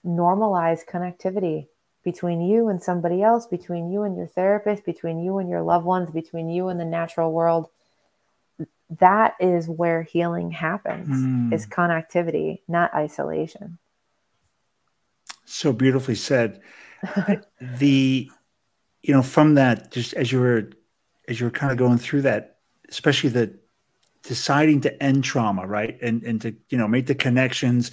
normalize 0.05 0.85
connectivity 0.85 1.67
between 2.03 2.41
you 2.41 2.69
and 2.69 2.81
somebody 2.81 3.21
else, 3.21 3.45
between 3.45 3.91
you 3.91 4.03
and 4.03 4.15
your 4.15 4.27
therapist, 4.27 4.85
between 4.85 5.19
you 5.19 5.37
and 5.37 5.49
your 5.49 5.61
loved 5.61 5.85
ones, 5.85 6.09
between 6.09 6.49
you 6.49 6.69
and 6.69 6.79
the 6.79 6.85
natural 6.85 7.31
world. 7.31 7.69
That 8.99 9.35
is 9.39 9.67
where 9.67 10.03
healing 10.03 10.51
happens 10.51 11.09
mm. 11.09 11.53
is 11.53 11.67
connectivity, 11.67 12.61
not 12.67 12.93
isolation. 12.93 13.77
So 15.49 15.73
beautifully 15.73 16.15
said. 16.15 16.61
the 17.61 18.29
you 19.01 19.13
know, 19.13 19.21
from 19.21 19.55
that, 19.55 19.91
just 19.91 20.13
as 20.13 20.31
you 20.31 20.39
were 20.39 20.69
as 21.27 21.39
you 21.39 21.45
were 21.45 21.51
kind 21.51 21.71
of 21.71 21.77
going 21.77 21.97
through 21.97 22.23
that, 22.23 22.57
especially 22.89 23.29
the 23.29 23.57
deciding 24.23 24.81
to 24.81 25.03
end 25.03 25.23
trauma, 25.23 25.65
right? 25.65 25.97
And 26.01 26.23
and 26.23 26.41
to, 26.41 26.55
you 26.69 26.77
know, 26.77 26.87
make 26.87 27.07
the 27.07 27.15
connections 27.15 27.91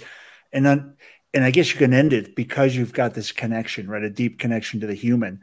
and 0.51 0.65
then 0.65 0.95
and 1.33 1.43
I 1.43 1.51
guess 1.51 1.71
you 1.71 1.77
can 1.77 1.93
end 1.93 2.13
it 2.13 2.35
because 2.35 2.75
you've 2.75 2.93
got 2.93 3.13
this 3.13 3.31
connection, 3.31 3.89
right? 3.89 4.03
A 4.03 4.09
deep 4.09 4.39
connection 4.39 4.79
to 4.79 4.87
the 4.87 4.93
human. 4.93 5.41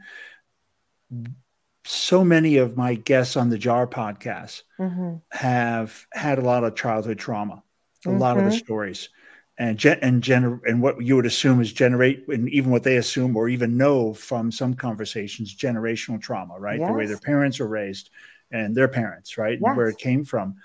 So 1.85 2.23
many 2.23 2.57
of 2.57 2.75
my 2.75 2.95
guests 2.95 3.37
on 3.37 3.49
the 3.49 3.57
JAR 3.57 3.87
podcast 3.87 4.63
mm-hmm. 4.79 5.17
have 5.31 6.05
had 6.11 6.39
a 6.39 6.41
lot 6.41 6.63
of 6.63 6.75
childhood 6.75 7.19
trauma, 7.19 7.63
a 8.05 8.09
mm-hmm. 8.09 8.17
lot 8.17 8.37
of 8.37 8.43
the 8.43 8.49
mm-hmm. 8.49 8.57
stories, 8.57 9.09
and 9.57 9.77
gen- 9.77 9.99
and 10.01 10.21
gener- 10.21 10.59
and 10.65 10.81
what 10.81 11.01
you 11.01 11.15
would 11.15 11.25
assume 11.25 11.61
is 11.61 11.71
generate, 11.71 12.27
and 12.27 12.49
even 12.49 12.71
what 12.71 12.83
they 12.83 12.97
assume 12.97 13.37
or 13.37 13.47
even 13.47 13.77
know 13.77 14.13
from 14.13 14.51
some 14.51 14.73
conversations, 14.73 15.55
generational 15.55 16.21
trauma, 16.21 16.59
right? 16.59 16.79
Yes. 16.79 16.89
The 16.89 16.93
way 16.93 17.05
their 17.05 17.17
parents 17.17 17.59
were 17.59 17.67
raised 17.67 18.09
and 18.51 18.75
their 18.75 18.87
parents, 18.87 19.37
right, 19.37 19.57
yes. 19.59 19.67
and 19.67 19.77
where 19.77 19.89
it 19.89 19.97
came 19.97 20.25
from. 20.25 20.55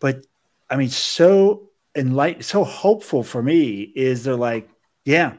But 0.00 0.26
I 0.68 0.76
mean, 0.76 0.90
so 0.90 1.70
enlightened, 1.94 2.44
so 2.44 2.62
hopeful 2.64 3.22
for 3.22 3.42
me 3.42 3.82
is 3.82 4.24
they're 4.24 4.36
like, 4.36 4.68
yeah, 5.04 5.34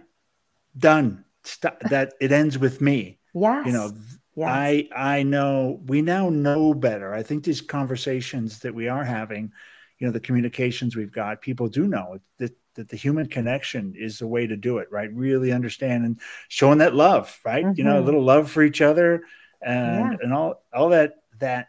done. 0.77 1.25
Stop, 1.43 1.79
that 1.89 2.13
it 2.19 2.31
ends 2.31 2.59
with 2.59 2.81
me. 2.81 3.17
Yeah. 3.33 3.65
You 3.65 3.71
know, 3.71 3.91
yes. 4.35 4.47
I 4.47 4.87
I 4.95 5.23
know 5.23 5.81
we 5.85 6.01
now 6.01 6.29
know 6.29 6.73
better. 6.73 7.13
I 7.13 7.23
think 7.23 7.43
these 7.43 7.61
conversations 7.61 8.59
that 8.59 8.75
we 8.75 8.87
are 8.87 9.03
having, 9.03 9.51
you 9.97 10.05
know, 10.05 10.13
the 10.13 10.19
communications 10.19 10.95
we've 10.95 11.11
got, 11.11 11.41
people 11.41 11.67
do 11.67 11.87
know 11.87 12.19
that 12.37 12.55
that 12.75 12.89
the 12.89 12.97
human 12.97 13.27
connection 13.27 13.93
is 13.97 14.19
the 14.19 14.27
way 14.27 14.47
to 14.47 14.55
do 14.55 14.77
it, 14.77 14.91
right? 14.91 15.13
Really 15.13 15.51
understand 15.51 16.05
and 16.05 16.19
showing 16.47 16.79
that 16.79 16.95
love, 16.95 17.39
right? 17.45 17.65
Mm-hmm. 17.65 17.77
You 17.77 17.83
know, 17.83 17.91
a 17.91 17.95
mm-hmm. 17.97 18.05
little 18.05 18.23
love 18.23 18.49
for 18.49 18.63
each 18.63 18.81
other 18.81 19.23
and 19.61 20.13
yeah. 20.13 20.17
and 20.21 20.33
all 20.33 20.63
all 20.73 20.89
that 20.89 21.15
that 21.39 21.67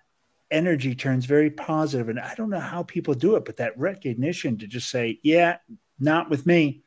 energy 0.50 0.94
turns 0.94 1.24
very 1.24 1.50
positive. 1.50 2.08
And 2.08 2.20
I 2.20 2.34
don't 2.34 2.50
know 2.50 2.60
how 2.60 2.82
people 2.82 3.14
do 3.14 3.36
it, 3.36 3.44
but 3.44 3.56
that 3.56 3.78
recognition 3.78 4.58
to 4.58 4.66
just 4.66 4.90
say, 4.90 5.18
yeah, 5.22 5.56
not 5.98 6.30
with 6.30 6.46
me. 6.46 6.82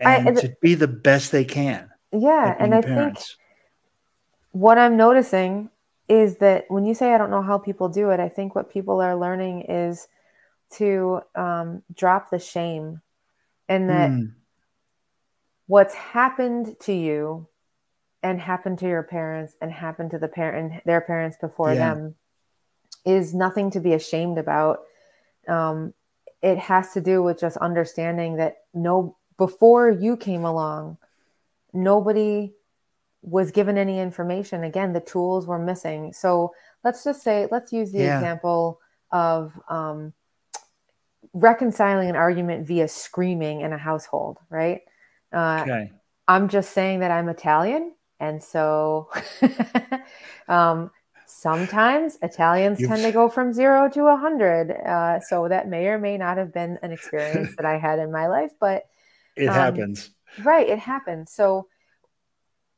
And, 0.00 0.28
I, 0.28 0.40
to 0.40 0.56
be 0.60 0.74
the 0.74 0.88
best 0.88 1.30
they 1.30 1.44
can. 1.44 1.90
Yeah. 2.10 2.56
And 2.58 2.74
I 2.74 2.80
parents. 2.80 3.26
think 3.26 3.38
what 4.52 4.78
I'm 4.78 4.96
noticing 4.96 5.70
is 6.08 6.36
that 6.38 6.64
when 6.68 6.84
you 6.84 6.94
say 6.94 7.14
I 7.14 7.18
don't 7.18 7.30
know 7.30 7.42
how 7.42 7.58
people 7.58 7.88
do 7.88 8.10
it, 8.10 8.20
I 8.20 8.28
think 8.28 8.54
what 8.54 8.70
people 8.70 9.00
are 9.00 9.16
learning 9.16 9.62
is 9.62 10.08
to 10.74 11.20
um, 11.34 11.82
drop 11.94 12.30
the 12.30 12.38
shame 12.38 13.00
and 13.68 13.88
that 13.90 14.10
mm. 14.10 14.32
what's 15.66 15.94
happened 15.94 16.76
to 16.80 16.92
you 16.92 17.46
and 18.22 18.40
happened 18.40 18.78
to 18.78 18.86
your 18.86 19.02
parents 19.02 19.54
and 19.60 19.70
happened 19.70 20.10
to 20.10 20.18
the 20.18 20.28
parent 20.28 20.82
their 20.84 21.00
parents 21.00 21.36
before 21.40 21.72
yeah. 21.72 21.94
them 21.94 22.14
is 23.04 23.34
nothing 23.34 23.70
to 23.70 23.80
be 23.80 23.92
ashamed 23.92 24.38
about. 24.38 24.80
Um, 25.46 25.92
it 26.42 26.58
has 26.58 26.92
to 26.92 27.00
do 27.00 27.22
with 27.22 27.38
just 27.38 27.56
understanding 27.58 28.36
that 28.36 28.58
no, 28.72 29.16
before 29.36 29.90
you 29.90 30.16
came 30.16 30.44
along, 30.44 30.98
nobody 31.72 32.52
was 33.22 33.50
given 33.50 33.78
any 33.78 33.98
information. 33.98 34.64
Again, 34.64 34.92
the 34.92 35.00
tools 35.00 35.46
were 35.46 35.58
missing. 35.58 36.12
So 36.12 36.54
let's 36.82 37.04
just 37.04 37.22
say, 37.22 37.48
let's 37.50 37.72
use 37.72 37.92
the 37.92 38.00
yeah. 38.00 38.18
example 38.18 38.80
of 39.10 39.52
um, 39.68 40.12
reconciling 41.34 42.08
an 42.08 42.16
argument 42.16 42.66
via 42.66 42.88
screaming 42.88 43.60
in 43.60 43.72
a 43.72 43.78
household, 43.78 44.38
right? 44.48 44.82
Uh, 45.32 45.58
okay. 45.62 45.92
I'm 46.26 46.48
just 46.48 46.72
saying 46.72 47.00
that 47.00 47.10
I'm 47.10 47.28
Italian. 47.28 47.92
And 48.20 48.42
so 48.42 49.10
um, 50.48 50.90
sometimes 51.26 52.18
Italians 52.22 52.80
You've... 52.80 52.90
tend 52.90 53.02
to 53.02 53.12
go 53.20 53.28
from 53.28 53.52
zero 53.52 53.90
to 53.90 54.06
a 54.06 54.16
hundred. 54.16 54.70
Uh, 54.70 55.20
so 55.20 55.48
that 55.48 55.68
may 55.68 55.88
or 55.88 55.98
may 55.98 56.16
not 56.16 56.38
have 56.38 56.54
been 56.54 56.78
an 56.82 56.92
experience 56.92 57.54
that 57.56 57.66
I 57.66 57.78
had 57.78 57.98
in 57.98 58.12
my 58.12 58.28
life, 58.28 58.52
but 58.60 58.84
it 59.36 59.48
um, 59.48 59.54
happens. 59.54 60.10
Right, 60.42 60.68
it 60.68 60.78
happens. 60.78 61.32
So 61.32 61.66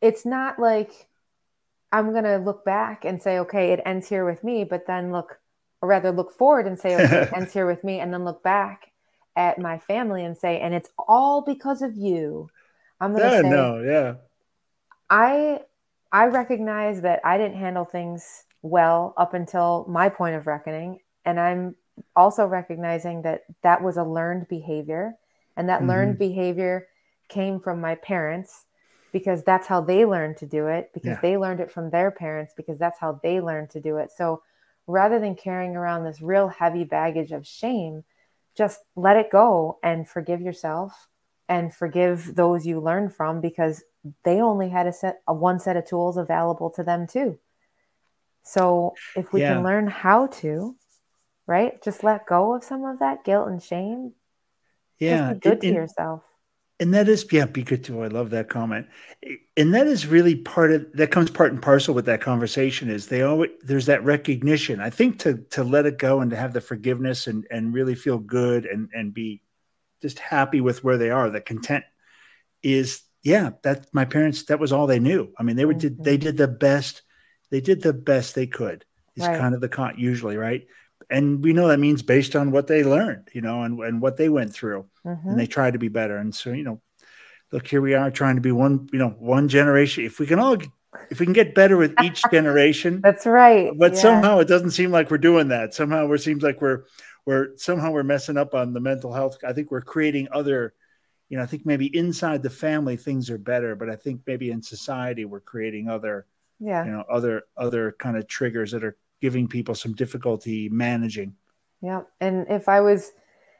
it's 0.00 0.24
not 0.24 0.58
like 0.58 0.90
I'm 1.92 2.12
gonna 2.12 2.38
look 2.38 2.64
back 2.64 3.04
and 3.04 3.22
say, 3.22 3.38
okay, 3.40 3.72
it 3.72 3.80
ends 3.84 4.08
here 4.08 4.24
with 4.24 4.42
me, 4.42 4.64
but 4.64 4.86
then 4.86 5.12
look, 5.12 5.38
or 5.80 5.88
rather 5.88 6.10
look 6.12 6.32
forward 6.32 6.66
and 6.66 6.78
say, 6.78 6.94
okay, 6.94 7.22
it 7.22 7.32
ends 7.34 7.52
here 7.52 7.66
with 7.66 7.84
me, 7.84 8.00
and 8.00 8.12
then 8.12 8.24
look 8.24 8.42
back 8.42 8.92
at 9.36 9.58
my 9.58 9.78
family 9.78 10.24
and 10.24 10.36
say, 10.36 10.60
and 10.60 10.74
it's 10.74 10.90
all 10.98 11.42
because 11.42 11.82
of 11.82 11.94
you. 11.96 12.48
I'm 13.00 13.12
gonna 13.12 13.30
yeah, 13.30 13.40
say, 13.42 13.50
no, 13.50 13.80
yeah. 13.80 14.14
I 15.10 15.60
I 16.12 16.26
recognize 16.26 17.02
that 17.02 17.20
I 17.24 17.36
didn't 17.36 17.58
handle 17.58 17.84
things 17.84 18.44
well 18.62 19.14
up 19.16 19.34
until 19.34 19.86
my 19.88 20.08
point 20.08 20.34
of 20.34 20.46
reckoning. 20.46 21.00
And 21.24 21.38
I'm 21.38 21.76
also 22.14 22.46
recognizing 22.46 23.22
that 23.22 23.42
that 23.62 23.82
was 23.82 23.96
a 23.96 24.04
learned 24.04 24.48
behavior. 24.48 25.14
And 25.56 25.68
that 25.68 25.80
mm-hmm. 25.80 25.90
learned 25.90 26.18
behavior 26.18 26.86
came 27.28 27.60
from 27.60 27.80
my 27.80 27.94
parents 27.96 28.64
because 29.12 29.42
that's 29.42 29.66
how 29.66 29.80
they 29.80 30.04
learned 30.04 30.36
to 30.38 30.46
do 30.46 30.66
it, 30.66 30.90
because 30.92 31.16
yeah. 31.16 31.20
they 31.22 31.36
learned 31.38 31.60
it 31.60 31.70
from 31.70 31.90
their 31.90 32.10
parents, 32.10 32.52
because 32.56 32.78
that's 32.78 32.98
how 32.98 33.18
they 33.22 33.40
learned 33.40 33.70
to 33.70 33.80
do 33.80 33.96
it. 33.96 34.10
So 34.14 34.42
rather 34.86 35.18
than 35.18 35.34
carrying 35.34 35.76
around 35.76 36.04
this 36.04 36.20
real 36.20 36.48
heavy 36.48 36.84
baggage 36.84 37.32
of 37.32 37.46
shame, 37.46 38.04
just 38.56 38.80
let 38.94 39.16
it 39.16 39.30
go 39.30 39.78
and 39.82 40.08
forgive 40.08 40.40
yourself 40.40 41.08
and 41.48 41.74
forgive 41.74 42.34
those 42.34 42.66
you 42.66 42.80
learned 42.80 43.14
from 43.14 43.40
because 43.40 43.84
they 44.24 44.40
only 44.40 44.68
had 44.68 44.86
a 44.86 44.92
set 44.92 45.20
a 45.26 45.34
one 45.34 45.58
set 45.58 45.76
of 45.76 45.84
tools 45.84 46.16
available 46.16 46.70
to 46.70 46.82
them 46.82 47.06
too. 47.06 47.38
So 48.42 48.94
if 49.16 49.32
we 49.32 49.40
yeah. 49.40 49.54
can 49.54 49.64
learn 49.64 49.88
how 49.88 50.28
to, 50.28 50.76
right, 51.46 51.82
just 51.82 52.04
let 52.04 52.26
go 52.26 52.54
of 52.54 52.62
some 52.62 52.84
of 52.84 53.00
that 53.00 53.24
guilt 53.24 53.48
and 53.48 53.62
shame. 53.62 54.12
Yeah, 54.98 55.32
just 55.32 55.34
be 55.34 55.50
good 55.50 55.64
it, 55.64 55.68
to 55.68 55.74
yourself. 55.74 56.22
And 56.78 56.92
that 56.92 57.08
is, 57.08 57.26
yeah, 57.32 57.46
be 57.46 57.62
good 57.62 57.84
to. 57.84 58.02
I 58.02 58.08
love 58.08 58.30
that 58.30 58.50
comment. 58.50 58.86
And 59.56 59.74
that 59.74 59.86
is 59.86 60.06
really 60.06 60.34
part 60.34 60.72
of 60.72 60.86
that 60.92 61.10
comes 61.10 61.30
part 61.30 61.52
and 61.52 61.62
parcel 61.62 61.94
with 61.94 62.04
that 62.04 62.20
conversation. 62.20 62.90
Is 62.90 63.06
they 63.06 63.22
always 63.22 63.50
there's 63.62 63.86
that 63.86 64.04
recognition. 64.04 64.80
I 64.80 64.90
think 64.90 65.20
to 65.20 65.38
to 65.52 65.64
let 65.64 65.86
it 65.86 65.96
go 65.96 66.20
and 66.20 66.30
to 66.30 66.36
have 66.36 66.52
the 66.52 66.60
forgiveness 66.60 67.26
and 67.26 67.46
and 67.50 67.72
really 67.72 67.94
feel 67.94 68.18
good 68.18 68.66
and 68.66 68.90
and 68.92 69.14
be 69.14 69.40
just 70.02 70.18
happy 70.18 70.60
with 70.60 70.84
where 70.84 70.98
they 70.98 71.08
are. 71.08 71.30
The 71.30 71.40
content 71.40 71.84
is 72.62 73.02
yeah, 73.26 73.50
that 73.64 73.88
my 73.92 74.04
parents, 74.04 74.44
that 74.44 74.60
was 74.60 74.72
all 74.72 74.86
they 74.86 75.00
knew. 75.00 75.32
I 75.36 75.42
mean, 75.42 75.56
they 75.56 75.64
were, 75.64 75.72
mm-hmm. 75.72 75.80
did, 75.80 76.04
they 76.04 76.16
did 76.16 76.36
the 76.36 76.46
best, 76.46 77.02
they 77.50 77.60
did 77.60 77.82
the 77.82 77.92
best 77.92 78.36
they 78.36 78.46
could 78.46 78.84
is 79.16 79.26
right. 79.26 79.40
kind 79.40 79.52
of 79.52 79.60
the 79.60 79.68
con 79.68 79.94
usually. 79.98 80.36
Right. 80.36 80.68
And 81.08 81.42
we 81.42 81.52
know 81.52 81.68
that 81.68 81.78
means 81.78 82.02
based 82.02 82.34
on 82.34 82.50
what 82.50 82.66
they 82.66 82.82
learned, 82.82 83.28
you 83.32 83.40
know, 83.40 83.62
and, 83.62 83.78
and 83.80 84.02
what 84.02 84.16
they 84.16 84.28
went 84.28 84.52
through 84.52 84.86
mm-hmm. 85.04 85.28
and 85.28 85.38
they 85.38 85.46
tried 85.46 85.74
to 85.74 85.78
be 85.78 85.88
better. 85.88 86.16
And 86.16 86.34
so, 86.34 86.50
you 86.50 86.64
know, 86.64 86.80
look, 87.52 87.66
here 87.66 87.80
we 87.80 87.94
are 87.94 88.10
trying 88.10 88.34
to 88.34 88.40
be 88.40 88.52
one, 88.52 88.88
you 88.92 88.98
know, 88.98 89.10
one 89.10 89.48
generation. 89.48 90.04
If 90.04 90.18
we 90.18 90.26
can 90.26 90.40
all, 90.40 90.56
if 91.10 91.20
we 91.20 91.26
can 91.26 91.32
get 91.32 91.54
better 91.54 91.76
with 91.76 91.94
each 92.02 92.22
generation, 92.32 93.00
that's 93.02 93.24
right. 93.24 93.70
But 93.76 93.92
yeah. 93.92 94.00
somehow 94.00 94.38
it 94.40 94.48
doesn't 94.48 94.72
seem 94.72 94.90
like 94.90 95.10
we're 95.10 95.18
doing 95.18 95.48
that. 95.48 95.74
Somehow 95.74 96.10
it 96.10 96.18
seems 96.18 96.42
like 96.42 96.60
we're, 96.60 96.84
we're 97.24 97.56
somehow 97.56 97.92
we're 97.92 98.02
messing 98.02 98.36
up 98.36 98.54
on 98.54 98.72
the 98.72 98.80
mental 98.80 99.12
health. 99.12 99.38
I 99.44 99.52
think 99.52 99.70
we're 99.70 99.82
creating 99.82 100.28
other 100.32 100.74
you 101.28 101.36
know, 101.36 101.42
I 101.42 101.46
think 101.46 101.66
maybe 101.66 101.86
inside 101.96 102.42
the 102.42 102.50
family 102.50 102.96
things 102.96 103.30
are 103.30 103.38
better, 103.38 103.74
but 103.74 103.90
I 103.90 103.96
think 103.96 104.20
maybe 104.26 104.50
in 104.50 104.62
society 104.62 105.24
we're 105.24 105.40
creating 105.40 105.88
other, 105.88 106.26
yeah, 106.60 106.84
you 106.84 106.92
know, 106.92 107.04
other 107.10 107.42
other 107.56 107.96
kind 107.98 108.16
of 108.16 108.28
triggers 108.28 108.70
that 108.72 108.84
are 108.84 108.96
giving 109.20 109.48
people 109.48 109.74
some 109.74 109.92
difficulty 109.92 110.68
managing. 110.68 111.34
Yeah, 111.82 112.02
and 112.20 112.46
if 112.48 112.68
I 112.68 112.80
was 112.80 113.12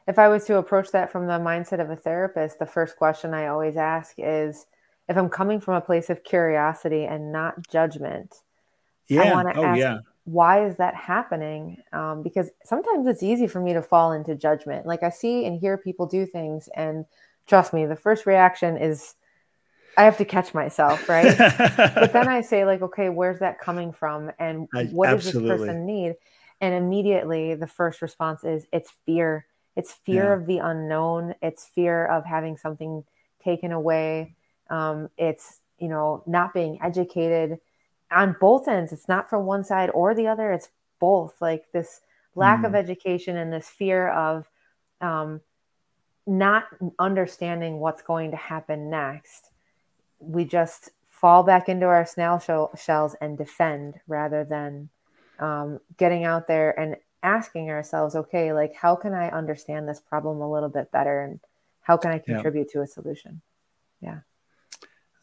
if 0.07 0.17
I 0.17 0.29
was 0.29 0.45
to 0.45 0.57
approach 0.57 0.91
that 0.91 1.11
from 1.11 1.27
the 1.27 1.33
mindset 1.33 1.81
of 1.81 1.89
a 1.89 1.95
therapist, 1.95 2.59
the 2.59 2.65
first 2.65 2.95
question 2.95 3.33
I 3.33 3.47
always 3.47 3.75
ask 3.75 4.15
is 4.17 4.65
if 5.09 5.17
I'm 5.17 5.29
coming 5.29 5.59
from 5.59 5.75
a 5.75 5.81
place 5.81 6.09
of 6.09 6.23
curiosity 6.23 7.05
and 7.05 7.31
not 7.31 7.67
judgment. 7.69 8.35
Yeah. 9.07 9.23
I 9.23 9.33
want 9.33 9.53
to 9.53 9.59
oh, 9.59 9.63
ask, 9.65 9.79
yeah. 9.79 9.97
why 10.25 10.65
is 10.65 10.77
that 10.77 10.95
happening? 10.95 11.77
Um, 11.93 12.23
because 12.23 12.49
sometimes 12.65 13.07
it's 13.07 13.23
easy 13.23 13.47
for 13.47 13.61
me 13.61 13.73
to 13.73 13.81
fall 13.81 14.11
into 14.11 14.35
judgment. 14.35 14.85
Like 14.85 15.03
I 15.03 15.09
see 15.09 15.45
and 15.45 15.59
hear 15.59 15.77
people 15.77 16.05
do 16.05 16.25
things 16.25 16.69
and 16.75 17.05
trust 17.47 17.73
me, 17.73 17.85
the 17.85 17.95
first 17.95 18.25
reaction 18.25 18.77
is 18.77 19.15
I 19.97 20.03
have 20.03 20.17
to 20.17 20.25
catch 20.25 20.53
myself, 20.53 21.09
right? 21.09 21.35
but 21.95 22.13
then 22.13 22.27
I 22.27 22.41
say, 22.41 22.65
like, 22.65 22.81
okay, 22.81 23.09
where's 23.09 23.39
that 23.39 23.59
coming 23.59 23.91
from? 23.91 24.31
And 24.39 24.67
what 24.91 25.09
does 25.09 25.25
this 25.25 25.33
person 25.33 25.85
need? 25.85 26.15
And 26.61 26.73
immediately 26.73 27.55
the 27.55 27.67
first 27.67 28.01
response 28.01 28.43
is 28.43 28.65
it's 28.71 28.91
fear. 29.05 29.45
It's 29.75 29.93
fear 29.93 30.25
yeah. 30.25 30.33
of 30.33 30.45
the 30.45 30.59
unknown. 30.59 31.35
It's 31.41 31.65
fear 31.65 32.05
of 32.05 32.25
having 32.25 32.57
something 32.57 33.03
taken 33.43 33.71
away. 33.71 34.35
Um, 34.69 35.09
it's, 35.17 35.59
you 35.79 35.87
know, 35.87 36.23
not 36.25 36.53
being 36.53 36.79
educated 36.81 37.59
on 38.11 38.35
both 38.39 38.67
ends. 38.67 38.91
It's 38.91 39.07
not 39.07 39.29
from 39.29 39.45
one 39.45 39.63
side 39.63 39.89
or 39.91 40.15
the 40.15 40.27
other. 40.27 40.51
It's 40.51 40.69
both 40.99 41.35
like 41.41 41.71
this 41.71 42.01
lack 42.35 42.61
mm. 42.61 42.67
of 42.67 42.75
education 42.75 43.37
and 43.37 43.51
this 43.51 43.67
fear 43.67 44.09
of 44.09 44.47
um, 45.01 45.41
not 46.25 46.65
understanding 46.99 47.79
what's 47.79 48.01
going 48.01 48.31
to 48.31 48.37
happen 48.37 48.89
next, 48.89 49.49
we 50.19 50.45
just 50.45 50.89
fall 51.07 51.43
back 51.43 51.69
into 51.69 51.85
our 51.85 52.05
snail 52.05 52.39
shell, 52.39 52.71
shells 52.77 53.15
and 53.19 53.37
defend 53.37 53.95
rather 54.07 54.43
than 54.43 54.89
um, 55.39 55.79
getting 55.97 56.23
out 56.23 56.47
there 56.47 56.77
and 56.79 56.95
asking 57.23 57.69
ourselves, 57.69 58.15
okay, 58.15 58.53
like 58.53 58.75
how 58.75 58.95
can 58.95 59.13
I 59.13 59.29
understand 59.29 59.87
this 59.87 59.99
problem 59.99 60.41
a 60.41 60.51
little 60.51 60.69
bit 60.69 60.91
better 60.91 61.21
and 61.21 61.39
how 61.81 61.97
can 61.97 62.11
I 62.11 62.19
contribute 62.19 62.67
yeah. 62.69 62.73
to 62.73 62.81
a 62.81 62.87
solution? 62.87 63.41
Yeah. 64.01 64.19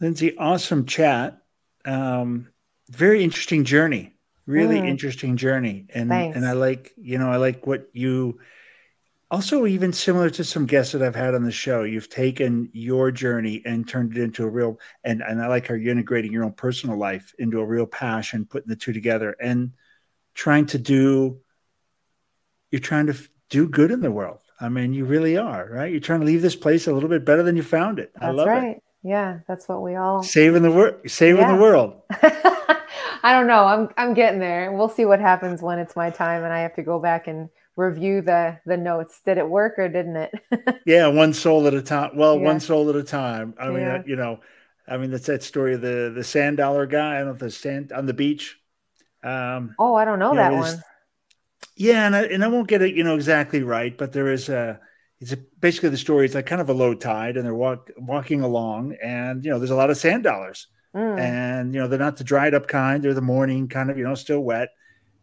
Lindsay, 0.01 0.37
awesome 0.37 0.87
chat. 0.87 1.39
Um, 1.85 2.49
very 2.91 3.23
interesting 3.23 3.65
journey. 3.65 4.15
Really 4.47 4.81
mm. 4.81 4.89
interesting 4.89 5.37
journey. 5.37 5.87
And 5.95 6.09
Thanks. 6.09 6.37
and 6.37 6.47
I 6.47 6.53
like, 6.53 6.93
you 6.97 7.19
know, 7.19 7.31
I 7.31 7.37
like 7.37 7.67
what 7.67 7.89
you 7.93 8.41
also 9.31 9.67
even 9.67 9.93
similar 9.93 10.31
to 10.31 10.45
some 10.45 10.67
guests 10.67 10.93
that 10.93 11.03
I've 11.03 11.15
had 11.15 11.35
on 11.35 11.43
the 11.43 11.53
show, 11.53 11.83
you've 11.83 12.09
taken 12.09 12.69
your 12.73 13.11
journey 13.11 13.63
and 13.65 13.89
turned 13.89 14.17
it 14.17 14.23
into 14.23 14.45
a 14.45 14.49
real 14.49 14.79
and 15.03 15.23
and 15.23 15.43
I 15.43 15.49
like 15.49 15.67
how 15.67 15.75
you're 15.75 15.93
integrating 15.93 16.33
your 16.33 16.45
own 16.45 16.53
personal 16.53 16.97
life 16.97 17.35
into 17.39 17.61
a 17.61 17.65
real 17.65 17.87
passion, 17.87 18.47
putting 18.47 18.69
the 18.69 18.77
two 18.77 18.93
together 18.93 19.37
and 19.41 19.73
trying 20.35 20.67
to 20.67 20.79
do 20.79 21.41
you're 22.71 22.81
trying 22.81 23.07
to 23.07 23.17
do 23.51 23.69
good 23.69 23.91
in 23.91 24.01
the 24.01 24.11
world. 24.11 24.41
I 24.61 24.69
mean, 24.69 24.93
you 24.93 25.05
really 25.05 25.37
are, 25.37 25.69
right? 25.71 25.91
You're 25.91 26.01
trying 26.01 26.21
to 26.21 26.27
leave 26.27 26.43
this 26.43 26.57
place 26.57 26.87
a 26.87 26.93
little 26.93 27.09
bit 27.09 27.25
better 27.25 27.43
than 27.43 27.57
you 27.57 27.63
found 27.63 27.99
it. 27.99 28.13
That's 28.15 28.27
I 28.27 28.31
love 28.31 28.49
right. 28.49 28.77
it. 28.77 28.83
Yeah, 29.03 29.41
that's 29.47 29.69
what 29.69 29.83
we 29.83 29.97
all 29.97 30.23
saving 30.23 30.63
the 30.63 30.71
world, 30.71 30.95
saving 31.07 31.43
yeah. 31.43 31.55
the 31.55 31.63
world. 31.63 32.01
I 32.11 33.33
don't 33.33 33.47
know. 33.47 33.65
I'm 33.65 33.89
I'm 33.97 34.15
getting 34.15 34.41
there. 34.41 34.73
We'll 34.73 34.89
see 34.89 35.05
what 35.05 35.21
happens 35.21 35.63
when 35.63 35.79
it's 35.79 35.97
my 35.97 36.11
time 36.11 36.45
and 36.45 36.53
I 36.53 36.61
have 36.61 36.75
to 36.75 36.83
go 36.83 36.99
back 36.99 37.27
and 37.27 37.49
review 37.77 38.23
the 38.23 38.59
the 38.67 38.77
notes. 38.77 39.21
Did 39.25 39.39
it 39.39 39.49
work 39.49 39.79
or 39.79 39.89
didn't 39.89 40.17
it? 40.17 40.33
yeah, 40.87 41.07
one 41.09 41.33
soul 41.33 41.67
at 41.67 41.75
a 41.75 41.83
time. 41.83 42.17
Well, 42.17 42.39
yeah. 42.39 42.45
one 42.45 42.61
soul 42.61 42.89
at 42.91 42.97
a 42.97 43.03
time. 43.03 43.55
I 43.59 43.69
mean, 43.69 43.81
yeah. 43.81 44.03
you 44.07 44.17
know, 44.17 44.41
I 44.87 44.97
mean 44.97 45.11
that's 45.11 45.27
that 45.27 45.43
story 45.43 45.75
of 45.75 45.81
the 45.81 46.13
the 46.15 46.25
sand 46.25 46.59
dollar 46.59 46.87
guy. 46.87 47.17
I 47.17 47.19
don't 47.19 47.27
know 47.27 47.33
if 47.35 47.39
the 47.39 47.51
sand 47.51 47.93
on 47.93 48.07
the 48.07 48.15
beach. 48.15 48.59
Um, 49.23 49.75
oh, 49.79 49.95
I 49.95 50.05
don't 50.05 50.19
know 50.19 50.35
that 50.35 50.53
know, 50.53 50.59
one. 50.59 50.83
Yeah, 51.77 52.07
and 52.07 52.15
I, 52.15 52.23
and 52.25 52.45
I 52.45 52.49
won't 52.49 52.69
get 52.69 52.83
it, 52.83 52.95
you 52.95 53.03
know, 53.03 53.17
exactly 53.17 53.63
right, 53.63 53.97
but 53.97 54.13
there 54.13 54.33
is 54.33 54.49
a. 54.49 54.81
It's 55.21 55.33
a, 55.33 55.39
basically 55.61 55.89
the 55.89 55.97
story. 55.97 56.27
It's 56.27 56.35
like 56.35 56.45
kind 56.45 56.61
of 56.61 56.69
a 56.69 56.75
low 56.75 56.93
tide, 56.93 57.37
and 57.37 57.47
they're 57.47 57.55
walk, 57.55 57.91
walking 57.97 58.43
along, 58.43 58.97
and 59.03 59.43
you 59.45 59.51
know, 59.51 59.59
there's 59.59 59.71
a 59.71 59.77
lot 59.77 59.89
of 59.89 59.97
sand 59.97 60.25
dollars, 60.25 60.67
mm. 60.95 61.19
and 61.19 61.73
you 61.73 61.81
know, 61.81 61.89
they're 61.89 61.99
not 61.99 62.17
the 62.17 62.25
dried 62.25 62.53
up 62.53 62.67
kind; 62.67 63.03
they're 63.03 63.15
the 63.15 63.23
morning 63.23 63.69
kind 63.69 63.91
of, 63.91 63.97
you 63.97 64.05
know, 64.05 64.15
still 64.17 64.41
wet, 64.41 64.69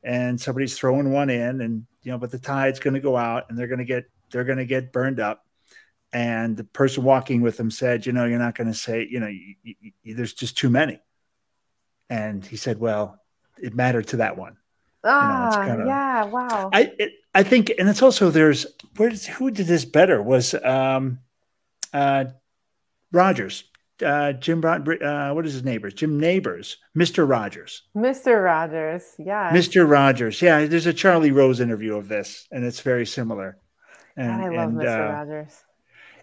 and 0.04 0.42
somebody's 0.42 0.78
throwing 0.78 1.12
one 1.12 1.30
in, 1.30 1.62
and 1.62 1.86
you 2.04 2.12
know, 2.12 2.18
but 2.18 2.32
the 2.32 2.40
tide's 2.40 2.80
going 2.80 2.94
to 2.94 3.00
go 3.00 3.16
out, 3.16 3.50
and 3.50 3.58
they're 3.58 3.68
going 3.68 3.80
to 3.80 3.86
get 3.86 4.06
they're 4.32 4.44
going 4.44 4.58
to 4.58 4.66
get 4.66 4.92
burned 4.92 5.20
up, 5.20 5.46
and 6.14 6.56
the 6.56 6.64
person 6.64 7.04
walking 7.04 7.42
with 7.42 7.58
them 7.58 7.72
said, 7.72 8.06
you 8.06 8.14
know, 8.14 8.26
you're 8.26 8.40
not 8.40 8.56
going 8.56 8.68
to 8.68 8.74
say, 8.74 9.08
you 9.10 9.20
know, 9.20 9.28
you, 9.28 9.56
you, 9.64 10.16
there's 10.16 10.34
just 10.34 10.58
too 10.58 10.70
many, 10.70 11.00
and 12.10 12.46
he 12.46 12.58
said, 12.58 12.80
well, 12.80 13.20
it 13.62 13.76
mattered 13.76 14.08
to 14.08 14.18
that 14.18 14.38
one. 14.38 14.58
Ah, 15.04 15.62
you 15.62 15.68
know, 15.68 15.76
kinda, 15.76 15.86
yeah, 15.88 16.24
wow. 16.26 16.70
I 16.72 16.92
it, 17.00 17.14
I 17.34 17.44
think, 17.44 17.72
and 17.78 17.90
it's 17.90 18.02
also 18.02 18.30
there's 18.30 18.66
where 18.98 19.10
who 19.10 19.52
did 19.52 19.68
this 19.68 19.86
better 19.86 20.22
was 20.22 20.54
um, 20.54 21.20
uh, 21.94 22.26
Rogers, 23.12 23.64
uh, 24.04 24.34
Jim. 24.34 24.64
Uh, 24.64 25.32
what 25.34 25.46
is 25.46 25.54
his 25.54 25.64
neighbors? 25.64 25.94
Jim 25.94 26.20
Neighbors, 26.20 26.78
Mister 26.96 27.26
Rogers. 27.26 27.84
Mister 27.94 28.42
Rogers, 28.42 29.04
yeah. 29.20 29.52
Mister 29.54 29.86
Rogers, 29.86 30.42
yeah. 30.42 30.66
There's 30.66 30.88
a 30.88 30.94
Charlie 30.94 31.32
Rose 31.32 31.60
interview 31.60 31.96
of 31.96 32.08
this, 32.08 32.48
and 32.52 32.66
it's 32.66 32.82
very 32.82 33.06
similar. 33.06 33.58
And, 34.18 34.42
I 34.44 34.50
love 34.50 34.74
Mister 34.74 34.90
uh, 34.90 35.12
Rogers. 35.14 35.64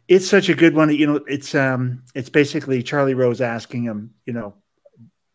It's 0.08 0.28
such 0.28 0.48
a 0.48 0.54
good 0.54 0.74
one. 0.74 0.94
You 0.94 1.06
know, 1.06 1.20
it's 1.26 1.54
um, 1.54 2.02
it's 2.14 2.30
basically 2.30 2.82
Charlie 2.82 3.14
Rose 3.14 3.40
asking 3.40 3.82
him, 3.82 4.14
you 4.24 4.32
know, 4.32 4.54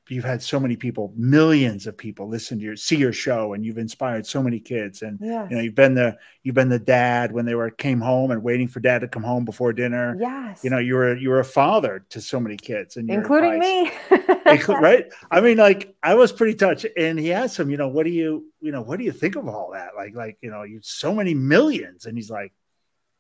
you've 0.09 0.25
had 0.25 0.43
so 0.43 0.59
many 0.59 0.75
people, 0.75 1.13
millions 1.15 1.87
of 1.87 1.97
people 1.97 2.27
listen 2.27 2.59
to 2.59 2.65
your 2.65 2.75
see 2.75 2.97
your 2.97 3.13
show, 3.13 3.53
and 3.53 3.65
you've 3.65 3.77
inspired 3.77 4.25
so 4.25 4.43
many 4.43 4.59
kids. 4.59 5.01
And 5.01 5.17
yes. 5.21 5.49
you 5.49 5.55
know, 5.55 5.63
you've 5.63 5.75
been 5.75 5.93
the 5.93 6.17
you've 6.43 6.55
been 6.55 6.69
the 6.69 6.79
dad 6.79 7.31
when 7.31 7.45
they 7.45 7.55
were 7.55 7.69
came 7.69 8.01
home 8.01 8.31
and 8.31 8.43
waiting 8.43 8.67
for 8.67 8.79
dad 8.79 8.99
to 8.99 9.07
come 9.07 9.23
home 9.23 9.45
before 9.45 9.71
dinner. 9.71 10.15
Yes, 10.19 10.61
you 10.63 10.69
know, 10.69 10.79
you 10.79 10.95
were 10.95 11.15
you 11.15 11.29
were 11.29 11.39
a 11.39 11.45
father 11.45 12.05
to 12.09 12.19
so 12.19 12.39
many 12.39 12.57
kids, 12.57 12.97
and 12.97 13.09
including 13.09 13.59
me. 13.59 13.91
right? 14.67 15.05
I 15.31 15.39
mean, 15.39 15.57
like 15.57 15.95
I 16.03 16.15
was 16.15 16.31
pretty 16.31 16.55
touched. 16.55 16.85
And 16.97 17.17
he 17.17 17.31
asked 17.31 17.57
him, 17.57 17.69
you 17.69 17.77
know, 17.77 17.87
what 17.87 18.03
do 18.03 18.11
you 18.11 18.51
you 18.59 18.71
know 18.71 18.81
what 18.81 18.99
do 18.99 19.05
you 19.05 19.11
think 19.11 19.35
of 19.35 19.47
all 19.47 19.71
that? 19.71 19.91
Like 19.95 20.15
like 20.15 20.37
you 20.41 20.51
know, 20.51 20.63
you 20.63 20.79
so 20.81 21.13
many 21.13 21.33
millions, 21.33 22.05
and 22.05 22.17
he's 22.17 22.29
like, 22.29 22.51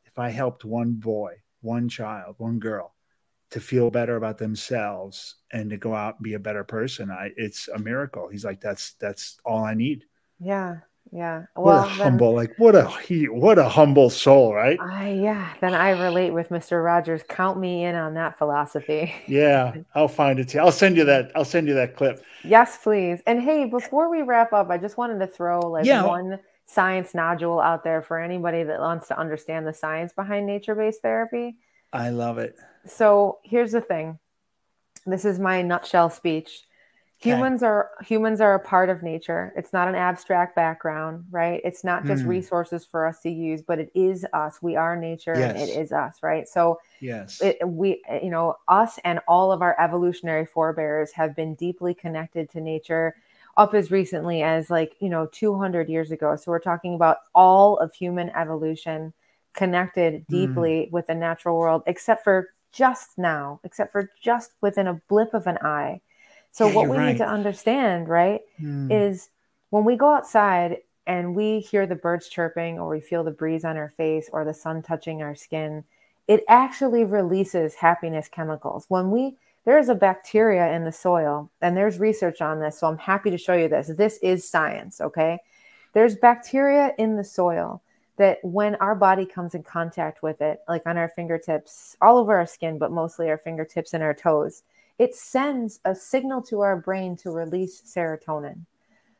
if 0.05 0.19
I 0.19 0.29
helped 0.29 0.65
one 0.65 0.93
boy, 0.93 1.35
one 1.61 1.87
child, 1.87 2.35
one 2.37 2.59
girl 2.59 2.93
to 3.53 3.59
feel 3.59 3.91
better 3.91 4.15
about 4.15 4.39
themselves 4.39 5.35
and 5.51 5.69
to 5.69 5.77
go 5.77 5.93
out 5.93 6.15
and 6.15 6.23
be 6.23 6.33
a 6.33 6.39
better 6.39 6.63
person. 6.63 7.11
I 7.11 7.29
it's 7.37 7.67
a 7.67 7.77
miracle. 7.77 8.27
He's 8.27 8.43
like, 8.43 8.59
that's 8.59 8.93
that's 8.93 9.37
all 9.45 9.63
I 9.63 9.75
need. 9.75 10.05
Yeah. 10.39 10.77
Yeah. 11.11 11.43
Well, 11.55 11.81
what 11.81 11.87
humble, 11.87 12.29
then, 12.29 12.35
like 12.37 12.57
what 12.57 12.75
a 12.75 12.89
he 13.01 13.25
what 13.25 13.59
a 13.59 13.69
humble 13.69 14.09
soul, 14.09 14.55
right? 14.55 14.79
I 14.81 15.11
yeah. 15.11 15.53
Then 15.61 15.75
I 15.75 15.91
relate 15.91 16.31
with 16.31 16.49
Mr. 16.49 16.83
Rogers. 16.83 17.21
Count 17.29 17.59
me 17.59 17.83
in 17.83 17.93
on 17.93 18.15
that 18.15 18.39
philosophy. 18.39 19.13
Yeah, 19.27 19.75
I'll 19.95 20.07
find 20.07 20.39
it 20.39 20.47
to 20.49 20.57
you. 20.57 20.63
I'll 20.63 20.71
send 20.71 20.97
you 20.97 21.05
that. 21.05 21.31
I'll 21.35 21.45
send 21.45 21.67
you 21.67 21.75
that 21.75 21.95
clip. 21.95 22.25
Yes, 22.43 22.79
please. 22.81 23.21
And 23.27 23.39
hey, 23.39 23.65
before 23.65 24.09
we 24.09 24.23
wrap 24.23 24.53
up, 24.53 24.71
I 24.71 24.79
just 24.79 24.97
wanted 24.97 25.19
to 25.19 25.27
throw 25.27 25.59
like 25.59 25.85
yeah. 25.85 26.03
one 26.03 26.39
science 26.65 27.13
nodule 27.13 27.59
out 27.59 27.83
there 27.83 28.01
for 28.01 28.19
anybody 28.19 28.63
that 28.63 28.79
wants 28.79 29.09
to 29.09 29.19
understand 29.19 29.67
the 29.67 29.73
science 29.73 30.13
behind 30.13 30.47
nature-based 30.47 31.03
therapy. 31.03 31.57
I 31.93 32.09
love 32.09 32.37
it 32.39 32.55
so 32.85 33.39
here's 33.43 33.71
the 33.71 33.81
thing. 33.81 34.19
This 35.05 35.25
is 35.25 35.39
my 35.39 35.61
nutshell 35.61 36.09
speech. 36.09 36.63
Humans 37.19 37.63
are 37.63 37.91
humans 38.01 38.41
are 38.41 38.53
a 38.53 38.59
part 38.59 38.89
of 38.89 39.01
nature. 39.01 39.53
It's 39.55 39.71
not 39.71 39.87
an 39.87 39.95
abstract 39.95 40.57
background, 40.57 41.23
right? 41.31 41.61
It's 41.63 41.81
not 41.85 42.05
just 42.05 42.23
mm. 42.23 42.27
resources 42.27 42.83
for 42.83 43.07
us 43.07 43.21
to 43.21 43.29
use, 43.29 43.61
but 43.61 43.79
it 43.79 43.89
is 43.95 44.25
us. 44.33 44.61
We 44.61 44.75
are 44.75 44.97
nature 44.97 45.33
yes. 45.37 45.51
and 45.51 45.69
it 45.69 45.69
is 45.69 45.93
us, 45.93 46.17
right? 46.21 46.49
So 46.49 46.81
yes, 46.99 47.41
it, 47.41 47.65
we 47.65 48.03
you 48.21 48.29
know 48.29 48.57
us 48.67 48.99
and 49.05 49.21
all 49.25 49.53
of 49.53 49.61
our 49.61 49.79
evolutionary 49.79 50.45
forebears 50.45 51.13
have 51.13 51.33
been 51.33 51.55
deeply 51.55 51.93
connected 51.93 52.49
to 52.51 52.59
nature 52.59 53.15
up 53.55 53.73
as 53.73 53.89
recently 53.89 54.43
as 54.43 54.69
like 54.69 54.95
you 54.99 55.07
know 55.07 55.25
200 55.31 55.87
years 55.87 56.11
ago. 56.11 56.35
So 56.35 56.51
we're 56.51 56.59
talking 56.59 56.93
about 56.93 57.19
all 57.33 57.77
of 57.77 57.93
human 57.93 58.31
evolution 58.31 59.13
connected 59.53 60.25
hmm. 60.27 60.35
deeply 60.35 60.87
mm. 60.87 60.91
with 60.91 61.07
the 61.07 61.15
natural 61.15 61.57
world, 61.57 61.83
except 61.85 62.23
for 62.23 62.49
just 62.71 63.17
now, 63.17 63.59
except 63.63 63.91
for 63.91 64.09
just 64.21 64.51
within 64.61 64.87
a 64.87 65.01
blip 65.07 65.33
of 65.33 65.47
an 65.47 65.57
eye. 65.59 66.01
So, 66.51 66.67
yeah, 66.67 66.75
what 66.75 66.89
we 66.89 66.97
right. 66.97 67.11
need 67.13 67.17
to 67.19 67.27
understand, 67.27 68.07
right, 68.07 68.41
mm. 68.61 68.91
is 68.91 69.29
when 69.69 69.85
we 69.85 69.95
go 69.95 70.13
outside 70.13 70.77
and 71.05 71.35
we 71.35 71.59
hear 71.59 71.85
the 71.85 71.95
birds 71.95 72.29
chirping 72.29 72.79
or 72.79 72.89
we 72.89 73.01
feel 73.01 73.23
the 73.23 73.31
breeze 73.31 73.65
on 73.65 73.77
our 73.77 73.89
face 73.89 74.29
or 74.31 74.45
the 74.45 74.53
sun 74.53 74.81
touching 74.81 75.21
our 75.21 75.35
skin, 75.35 75.83
it 76.27 76.43
actually 76.47 77.03
releases 77.03 77.75
happiness 77.75 78.27
chemicals. 78.27 78.85
When 78.87 79.11
we 79.11 79.37
there 79.65 79.79
is 79.79 79.89
a 79.89 79.95
bacteria 79.95 80.73
in 80.73 80.83
the 80.83 80.91
soil, 80.91 81.49
and 81.61 81.77
there's 81.77 81.97
research 81.97 82.41
on 82.41 82.59
this. 82.59 82.79
So 82.79 82.87
I'm 82.87 82.97
happy 82.97 83.31
to 83.31 83.37
show 83.37 83.53
you 83.53 83.69
this. 83.69 83.89
This 83.97 84.17
is 84.21 84.47
science, 84.47 84.99
okay? 84.99 85.39
There's 85.93 86.17
bacteria 86.17 86.91
in 86.97 87.15
the 87.15 87.23
soil 87.23 87.81
that 88.17 88.37
when 88.43 88.75
our 88.75 88.95
body 88.95 89.25
comes 89.25 89.55
in 89.55 89.63
contact 89.63 90.21
with 90.21 90.41
it, 90.41 90.59
like 90.67 90.83
on 90.85 90.97
our 90.97 91.09
fingertips, 91.09 91.97
all 92.01 92.17
over 92.17 92.35
our 92.37 92.45
skin, 92.45 92.77
but 92.77 92.91
mostly 92.91 93.29
our 93.29 93.37
fingertips 93.37 93.93
and 93.93 94.03
our 94.03 94.13
toes, 94.13 94.63
it 94.99 95.15
sends 95.15 95.79
a 95.85 95.95
signal 95.95 96.41
to 96.43 96.61
our 96.61 96.77
brain 96.77 97.15
to 97.17 97.31
release 97.31 97.81
serotonin. 97.81 98.65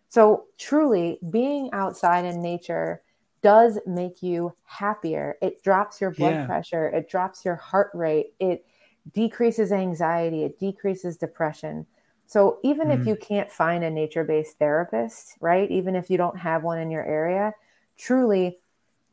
So, 0.09 0.45
truly, 0.59 1.17
being 1.31 1.71
outside 1.73 2.25
in 2.25 2.39
nature 2.39 3.01
does 3.41 3.79
make 3.87 4.21
you 4.21 4.53
happier. 4.65 5.37
It 5.41 5.63
drops 5.63 5.99
your 5.99 6.11
blood 6.11 6.35
yeah. 6.35 6.45
pressure, 6.45 6.87
it 6.87 7.09
drops 7.09 7.43
your 7.43 7.55
heart 7.55 7.89
rate, 7.95 8.33
it 8.39 8.65
decreases 9.13 9.71
anxiety, 9.71 10.43
it 10.43 10.59
decreases 10.59 11.17
depression. 11.17 11.87
So, 12.27 12.59
even 12.63 12.89
mm-hmm. 12.89 13.01
if 13.01 13.07
you 13.07 13.15
can't 13.15 13.51
find 13.51 13.83
a 13.83 13.89
nature 13.89 14.23
based 14.23 14.59
therapist, 14.59 15.35
right, 15.41 15.69
even 15.71 15.95
if 15.95 16.11
you 16.11 16.17
don't 16.17 16.37
have 16.37 16.63
one 16.63 16.77
in 16.77 16.91
your 16.91 17.03
area, 17.03 17.51
truly 17.97 18.59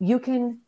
you 0.01 0.19
can 0.19 0.59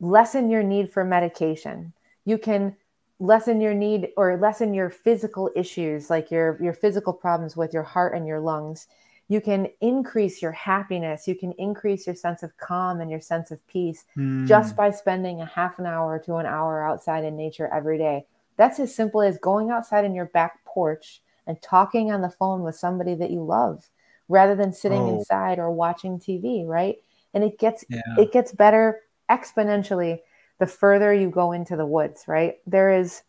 lessen 0.00 0.50
your 0.50 0.62
need 0.62 0.90
for 0.90 1.04
medication. 1.04 1.92
You 2.24 2.38
can 2.38 2.74
lessen 3.20 3.60
your 3.60 3.74
need 3.74 4.08
or 4.16 4.38
lessen 4.38 4.72
your 4.72 4.88
physical 4.88 5.50
issues 5.54 6.08
like 6.08 6.30
your 6.30 6.56
your 6.62 6.72
physical 6.72 7.12
problems 7.12 7.56
with 7.56 7.74
your 7.74 7.82
heart 7.82 8.14
and 8.14 8.28
your 8.28 8.38
lungs 8.38 8.86
you 9.26 9.40
can 9.40 9.66
increase 9.80 10.40
your 10.40 10.52
happiness 10.52 11.26
you 11.26 11.34
can 11.34 11.50
increase 11.58 12.06
your 12.06 12.14
sense 12.14 12.44
of 12.44 12.56
calm 12.58 13.00
and 13.00 13.10
your 13.10 13.20
sense 13.20 13.50
of 13.50 13.66
peace 13.66 14.04
mm. 14.16 14.46
just 14.46 14.76
by 14.76 14.88
spending 14.88 15.40
a 15.40 15.46
half 15.46 15.80
an 15.80 15.86
hour 15.86 16.16
to 16.16 16.36
an 16.36 16.46
hour 16.46 16.80
outside 16.80 17.24
in 17.24 17.36
nature 17.36 17.68
every 17.74 17.98
day 17.98 18.24
that's 18.56 18.78
as 18.78 18.94
simple 18.94 19.20
as 19.20 19.36
going 19.38 19.68
outside 19.68 20.04
in 20.04 20.14
your 20.14 20.26
back 20.26 20.64
porch 20.64 21.20
and 21.48 21.60
talking 21.60 22.12
on 22.12 22.22
the 22.22 22.30
phone 22.30 22.62
with 22.62 22.76
somebody 22.76 23.16
that 23.16 23.32
you 23.32 23.42
love 23.42 23.90
rather 24.28 24.54
than 24.54 24.72
sitting 24.72 25.02
oh. 25.02 25.18
inside 25.18 25.58
or 25.58 25.72
watching 25.72 26.20
tv 26.20 26.64
right 26.64 26.98
and 27.34 27.44
it 27.44 27.58
gets 27.58 27.84
yeah. 27.88 28.00
it 28.18 28.32
gets 28.32 28.52
better 28.52 29.00
exponentially 29.30 30.18
the 30.58 30.66
further 30.66 31.12
you 31.12 31.30
go 31.30 31.52
into 31.52 31.76
the 31.76 31.86
woods 31.86 32.24
right? 32.26 32.56
There 32.66 32.90
is 32.90 33.22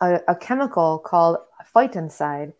a, 0.00 0.20
a 0.28 0.34
chemical 0.34 0.98
called 0.98 1.38
phytoncide 1.74 2.52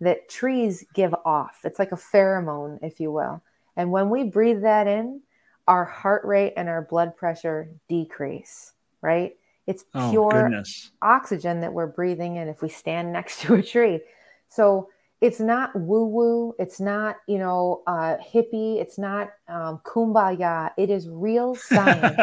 that 0.00 0.28
trees 0.28 0.84
give 0.94 1.14
off. 1.24 1.60
It's 1.64 1.78
like 1.78 1.92
a 1.92 1.96
pheromone 1.96 2.78
if 2.82 3.00
you 3.00 3.12
will. 3.12 3.42
And 3.76 3.90
when 3.90 4.10
we 4.10 4.24
breathe 4.24 4.62
that 4.62 4.86
in 4.86 5.20
our 5.68 5.84
heart 5.84 6.24
rate 6.24 6.54
and 6.56 6.68
our 6.68 6.82
blood 6.82 7.16
pressure 7.16 7.68
decrease 7.88 8.72
right? 9.02 9.36
It's 9.66 9.84
oh, 9.94 10.10
pure 10.10 10.50
oh, 10.54 10.62
oxygen 11.02 11.60
that 11.60 11.72
we're 11.72 11.86
breathing 11.86 12.36
in 12.36 12.48
if 12.48 12.62
we 12.62 12.68
stand 12.68 13.12
next 13.12 13.40
to 13.42 13.54
a 13.54 13.62
tree. 13.62 14.00
So 14.48 14.88
it's 15.20 15.40
not 15.40 15.78
woo 15.78 16.06
woo. 16.06 16.54
It's 16.58 16.80
not, 16.80 17.16
you 17.26 17.38
know, 17.38 17.82
uh, 17.86 18.16
hippie. 18.16 18.80
It's 18.80 18.98
not 18.98 19.30
um, 19.48 19.80
kumbaya. 19.84 20.72
It 20.76 20.90
is 20.90 21.08
real 21.08 21.54
science. 21.56 22.18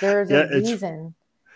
There's 0.00 0.30
yeah, 0.30 0.48
a 0.50 0.56
reason, 0.56 1.14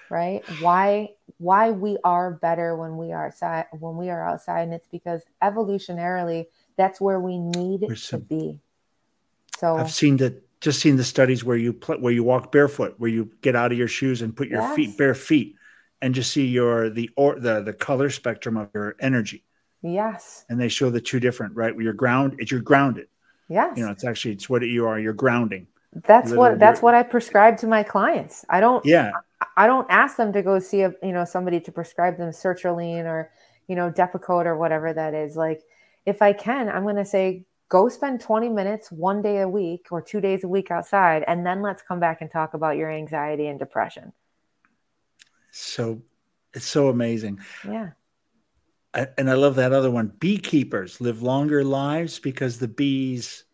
right? 0.08 0.44
Why 0.60 1.10
why 1.38 1.72
we 1.72 1.98
are 2.04 2.32
better 2.32 2.76
when 2.76 2.96
we 2.96 3.12
are 3.12 3.26
outside 3.26 3.66
when 3.72 3.96
we 3.96 4.08
are 4.08 4.26
outside, 4.26 4.62
and 4.62 4.74
it's 4.74 4.86
because 4.90 5.22
evolutionarily 5.42 6.46
that's 6.76 7.00
where 7.00 7.20
we 7.20 7.38
need 7.38 7.86
some, 7.96 8.20
to 8.20 8.26
be. 8.26 8.58
So 9.58 9.76
I've 9.76 9.92
seen 9.92 10.16
that. 10.18 10.42
Just 10.60 10.80
seen 10.80 10.96
the 10.96 11.04
studies 11.04 11.44
where 11.44 11.58
you 11.58 11.74
pl- 11.74 12.00
where 12.00 12.12
you 12.12 12.24
walk 12.24 12.50
barefoot, 12.50 12.94
where 12.96 13.10
you 13.10 13.30
get 13.42 13.54
out 13.54 13.70
of 13.70 13.76
your 13.76 13.88
shoes 13.88 14.22
and 14.22 14.34
put 14.34 14.48
your 14.48 14.62
yes. 14.62 14.74
feet 14.74 14.96
bare 14.96 15.14
feet, 15.14 15.56
and 16.00 16.14
just 16.14 16.32
see 16.32 16.46
your 16.46 16.88
the 16.88 17.10
or 17.16 17.38
the 17.38 17.60
the 17.60 17.74
color 17.74 18.08
spectrum 18.08 18.56
of 18.56 18.70
your 18.72 18.96
energy 18.98 19.44
Yes. 19.84 20.46
And 20.48 20.58
they 20.58 20.68
show 20.68 20.88
the 20.88 21.00
two 21.00 21.20
different, 21.20 21.54
right? 21.54 21.74
Where 21.74 21.84
you're 21.84 21.92
ground, 21.92 22.36
it's 22.38 22.50
you're 22.50 22.60
grounded. 22.60 23.06
Yes. 23.48 23.76
You 23.76 23.84
know, 23.84 23.92
it's 23.92 24.04
actually 24.04 24.32
it's 24.32 24.48
what 24.48 24.62
you 24.62 24.86
are. 24.86 24.98
You're 24.98 25.12
grounding. 25.12 25.66
That's 26.06 26.32
what 26.32 26.58
that's 26.58 26.82
what 26.82 26.94
I 26.94 27.02
prescribe 27.02 27.58
to 27.58 27.66
my 27.66 27.82
clients. 27.82 28.44
I 28.48 28.60
don't 28.60 28.84
yeah. 28.84 29.12
I, 29.40 29.64
I 29.64 29.66
don't 29.66 29.86
ask 29.90 30.16
them 30.16 30.32
to 30.32 30.42
go 30.42 30.58
see 30.58 30.80
a 30.82 30.94
you 31.02 31.12
know 31.12 31.24
somebody 31.24 31.60
to 31.60 31.70
prescribe 31.70 32.16
them 32.16 32.30
sertraline 32.30 33.04
or 33.04 33.30
you 33.68 33.76
know 33.76 33.90
Depakote 33.90 34.46
or 34.46 34.56
whatever 34.56 34.92
that 34.92 35.14
is. 35.14 35.36
Like 35.36 35.62
if 36.06 36.22
I 36.22 36.32
can, 36.32 36.68
I'm 36.68 36.82
going 36.82 36.96
to 36.96 37.04
say 37.04 37.44
go 37.68 37.88
spend 37.88 38.20
20 38.20 38.48
minutes 38.48 38.90
one 38.90 39.22
day 39.22 39.40
a 39.40 39.48
week 39.48 39.88
or 39.90 40.00
two 40.00 40.20
days 40.20 40.44
a 40.44 40.48
week 40.48 40.70
outside 40.70 41.24
and 41.26 41.44
then 41.44 41.62
let's 41.62 41.82
come 41.82 41.98
back 41.98 42.20
and 42.20 42.30
talk 42.30 42.54
about 42.54 42.76
your 42.76 42.90
anxiety 42.90 43.46
and 43.46 43.58
depression 43.58 44.12
so 45.50 46.00
it's 46.52 46.66
so 46.66 46.88
amazing 46.88 47.40
yeah 47.66 47.90
and 49.16 49.30
i 49.30 49.34
love 49.34 49.56
that 49.56 49.72
other 49.72 49.90
one 49.90 50.12
beekeepers 50.18 51.00
live 51.00 51.22
longer 51.22 51.64
lives 51.64 52.18
because 52.18 52.58
the 52.58 52.68
bees 52.68 53.44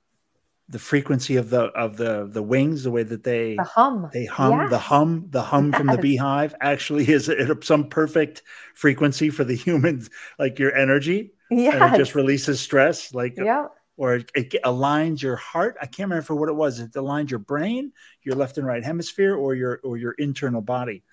the 0.68 0.78
frequency 0.78 1.36
of 1.36 1.50
the 1.50 1.62
of 1.72 1.96
the 1.96 2.28
the 2.30 2.42
wings 2.42 2.84
the 2.84 2.90
way 2.90 3.02
that 3.02 3.24
they 3.24 3.56
the 3.56 3.64
hum 3.64 4.08
they 4.12 4.24
hum 4.26 4.52
yes. 4.52 4.70
the 4.70 4.78
hum 4.78 5.26
the 5.30 5.42
hum 5.42 5.70
yes. 5.70 5.78
from 5.78 5.86
the 5.88 5.98
beehive 5.98 6.54
actually 6.60 7.08
is 7.08 7.28
at 7.28 7.64
some 7.64 7.88
perfect 7.88 8.42
frequency 8.74 9.30
for 9.30 9.44
the 9.44 9.54
humans 9.66 10.10
like 10.38 10.58
your 10.58 10.74
energy 10.76 11.32
yeah 11.50 11.84
and 11.84 11.94
it 11.94 11.98
just 11.98 12.14
releases 12.14 12.60
stress 12.60 13.12
like 13.14 13.38
uh, 13.38 13.44
yeah 13.44 13.66
or 14.00 14.14
it, 14.14 14.30
it, 14.34 14.54
aligns 14.64 15.20
your 15.20 15.36
heart. 15.36 15.76
I 15.78 15.84
can't 15.84 16.08
remember 16.08 16.34
what 16.34 16.48
it 16.48 16.54
was. 16.54 16.80
It 16.80 16.92
aligns 16.92 17.28
your 17.28 17.38
brain, 17.38 17.92
your 18.22 18.34
left 18.34 18.56
and 18.56 18.66
right 18.66 18.82
hemisphere, 18.82 19.36
or 19.36 19.54
your 19.54 19.78
or 19.84 19.98
your 19.98 20.12
internal 20.12 20.62
body. 20.62 21.04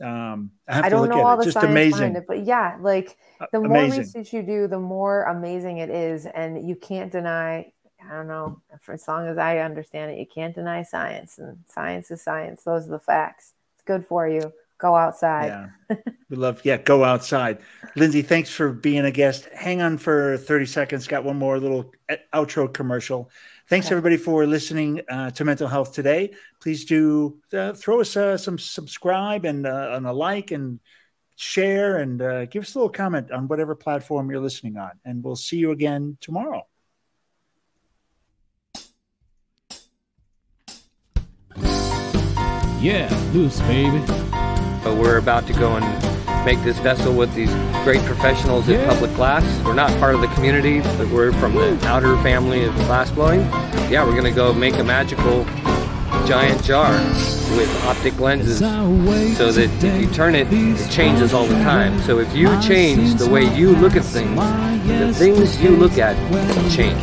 Um, 0.00 0.50
I 0.68 0.74
have 0.76 0.84
I 0.84 0.88
to 0.90 1.00
look 1.00 1.12
at 1.12 1.40
it. 1.40 1.44
Just 1.44 1.56
amazing. 1.56 2.16
It, 2.16 2.24
but 2.26 2.44
yeah, 2.44 2.76
like 2.80 3.16
the 3.52 3.60
more 3.60 3.66
amazing. 3.66 4.00
research 4.00 4.32
you 4.32 4.42
do, 4.42 4.66
the 4.66 4.78
more 4.78 5.24
amazing 5.24 5.78
it 5.78 5.90
is, 5.90 6.26
and 6.26 6.68
you 6.68 6.76
can't 6.76 7.10
deny. 7.12 7.72
I 8.04 8.14
don't 8.14 8.26
know. 8.26 8.60
For 8.80 8.94
as 8.94 9.06
long 9.06 9.28
as 9.28 9.38
I 9.38 9.58
understand 9.58 10.10
it, 10.10 10.18
you 10.18 10.26
can't 10.26 10.54
deny 10.54 10.82
science, 10.82 11.38
and 11.38 11.58
science 11.68 12.10
is 12.10 12.22
science. 12.22 12.62
Those 12.64 12.86
are 12.86 12.92
the 12.92 12.98
facts. 12.98 13.54
It's 13.74 13.84
good 13.84 14.06
for 14.06 14.28
you. 14.28 14.52
Go 14.78 14.96
outside. 14.96 15.70
Yeah. 15.88 15.96
we 16.28 16.36
love, 16.36 16.60
yeah, 16.64 16.76
go 16.76 17.04
outside. 17.04 17.58
Lindsay, 17.94 18.20
thanks 18.20 18.50
for 18.50 18.72
being 18.72 19.04
a 19.04 19.12
guest. 19.12 19.46
Hang 19.54 19.80
on 19.80 19.96
for 19.96 20.36
30 20.36 20.66
seconds. 20.66 21.06
Got 21.06 21.22
one 21.22 21.36
more 21.36 21.60
little 21.60 21.92
uh, 22.10 22.16
outro 22.34 22.72
commercial. 22.72 23.30
Thanks 23.72 23.86
okay. 23.86 23.94
everybody 23.94 24.18
for 24.18 24.46
listening 24.46 25.00
uh, 25.08 25.30
to 25.30 25.46
Mental 25.46 25.66
Health 25.66 25.94
today. 25.94 26.34
Please 26.60 26.84
do 26.84 27.38
uh, 27.54 27.72
throw 27.72 28.02
us 28.02 28.14
uh, 28.18 28.36
some 28.36 28.58
subscribe 28.58 29.46
and, 29.46 29.66
uh, 29.66 29.92
and 29.94 30.06
a 30.06 30.12
like 30.12 30.50
and 30.50 30.78
share 31.36 31.96
and 31.96 32.20
uh, 32.20 32.44
give 32.44 32.64
us 32.64 32.74
a 32.74 32.78
little 32.78 32.92
comment 32.92 33.30
on 33.30 33.48
whatever 33.48 33.74
platform 33.74 34.30
you're 34.30 34.42
listening 34.42 34.76
on. 34.76 34.90
And 35.06 35.24
we'll 35.24 35.36
see 35.36 35.56
you 35.56 35.70
again 35.70 36.18
tomorrow. 36.20 36.66
Yeah, 42.78 43.30
loose, 43.32 43.58
baby. 43.60 44.04
But 44.84 44.98
we're 44.98 45.16
about 45.16 45.46
to 45.46 45.54
go 45.54 45.76
and 45.76 46.11
make 46.44 46.62
this 46.62 46.78
vessel 46.78 47.14
with 47.14 47.32
these 47.34 47.52
great 47.84 48.00
professionals 48.02 48.68
at 48.68 48.88
Public 48.88 49.14
Glass. 49.14 49.44
We're 49.64 49.74
not 49.74 49.90
part 49.98 50.14
of 50.14 50.20
the 50.20 50.26
community, 50.28 50.80
but 50.80 51.08
we're 51.08 51.32
from 51.34 51.54
the 51.54 51.78
outer 51.86 52.16
family 52.22 52.64
of 52.64 52.74
glass 52.74 53.10
blowing. 53.10 53.40
Yeah, 53.90 54.04
we're 54.04 54.12
going 54.12 54.24
to 54.24 54.32
go 54.32 54.52
make 54.52 54.74
a 54.74 54.84
magical 54.84 55.44
giant 56.26 56.62
jar 56.64 56.92
with 57.56 57.84
optic 57.84 58.18
lenses 58.18 58.58
so 58.58 59.52
that 59.52 59.84
if 59.84 60.00
you 60.00 60.08
turn 60.10 60.34
it, 60.34 60.48
it 60.50 60.90
changes 60.90 61.32
all 61.34 61.46
the 61.46 61.54
time. 61.62 62.00
So 62.00 62.18
if 62.18 62.34
you 62.34 62.48
change 62.60 63.14
the 63.14 63.28
way 63.28 63.44
you 63.54 63.76
look 63.76 63.96
at 63.96 64.04
things, 64.04 64.36
the 64.88 65.12
things 65.14 65.60
you 65.60 65.70
look 65.70 65.98
at 65.98 66.16
change. 66.72 67.02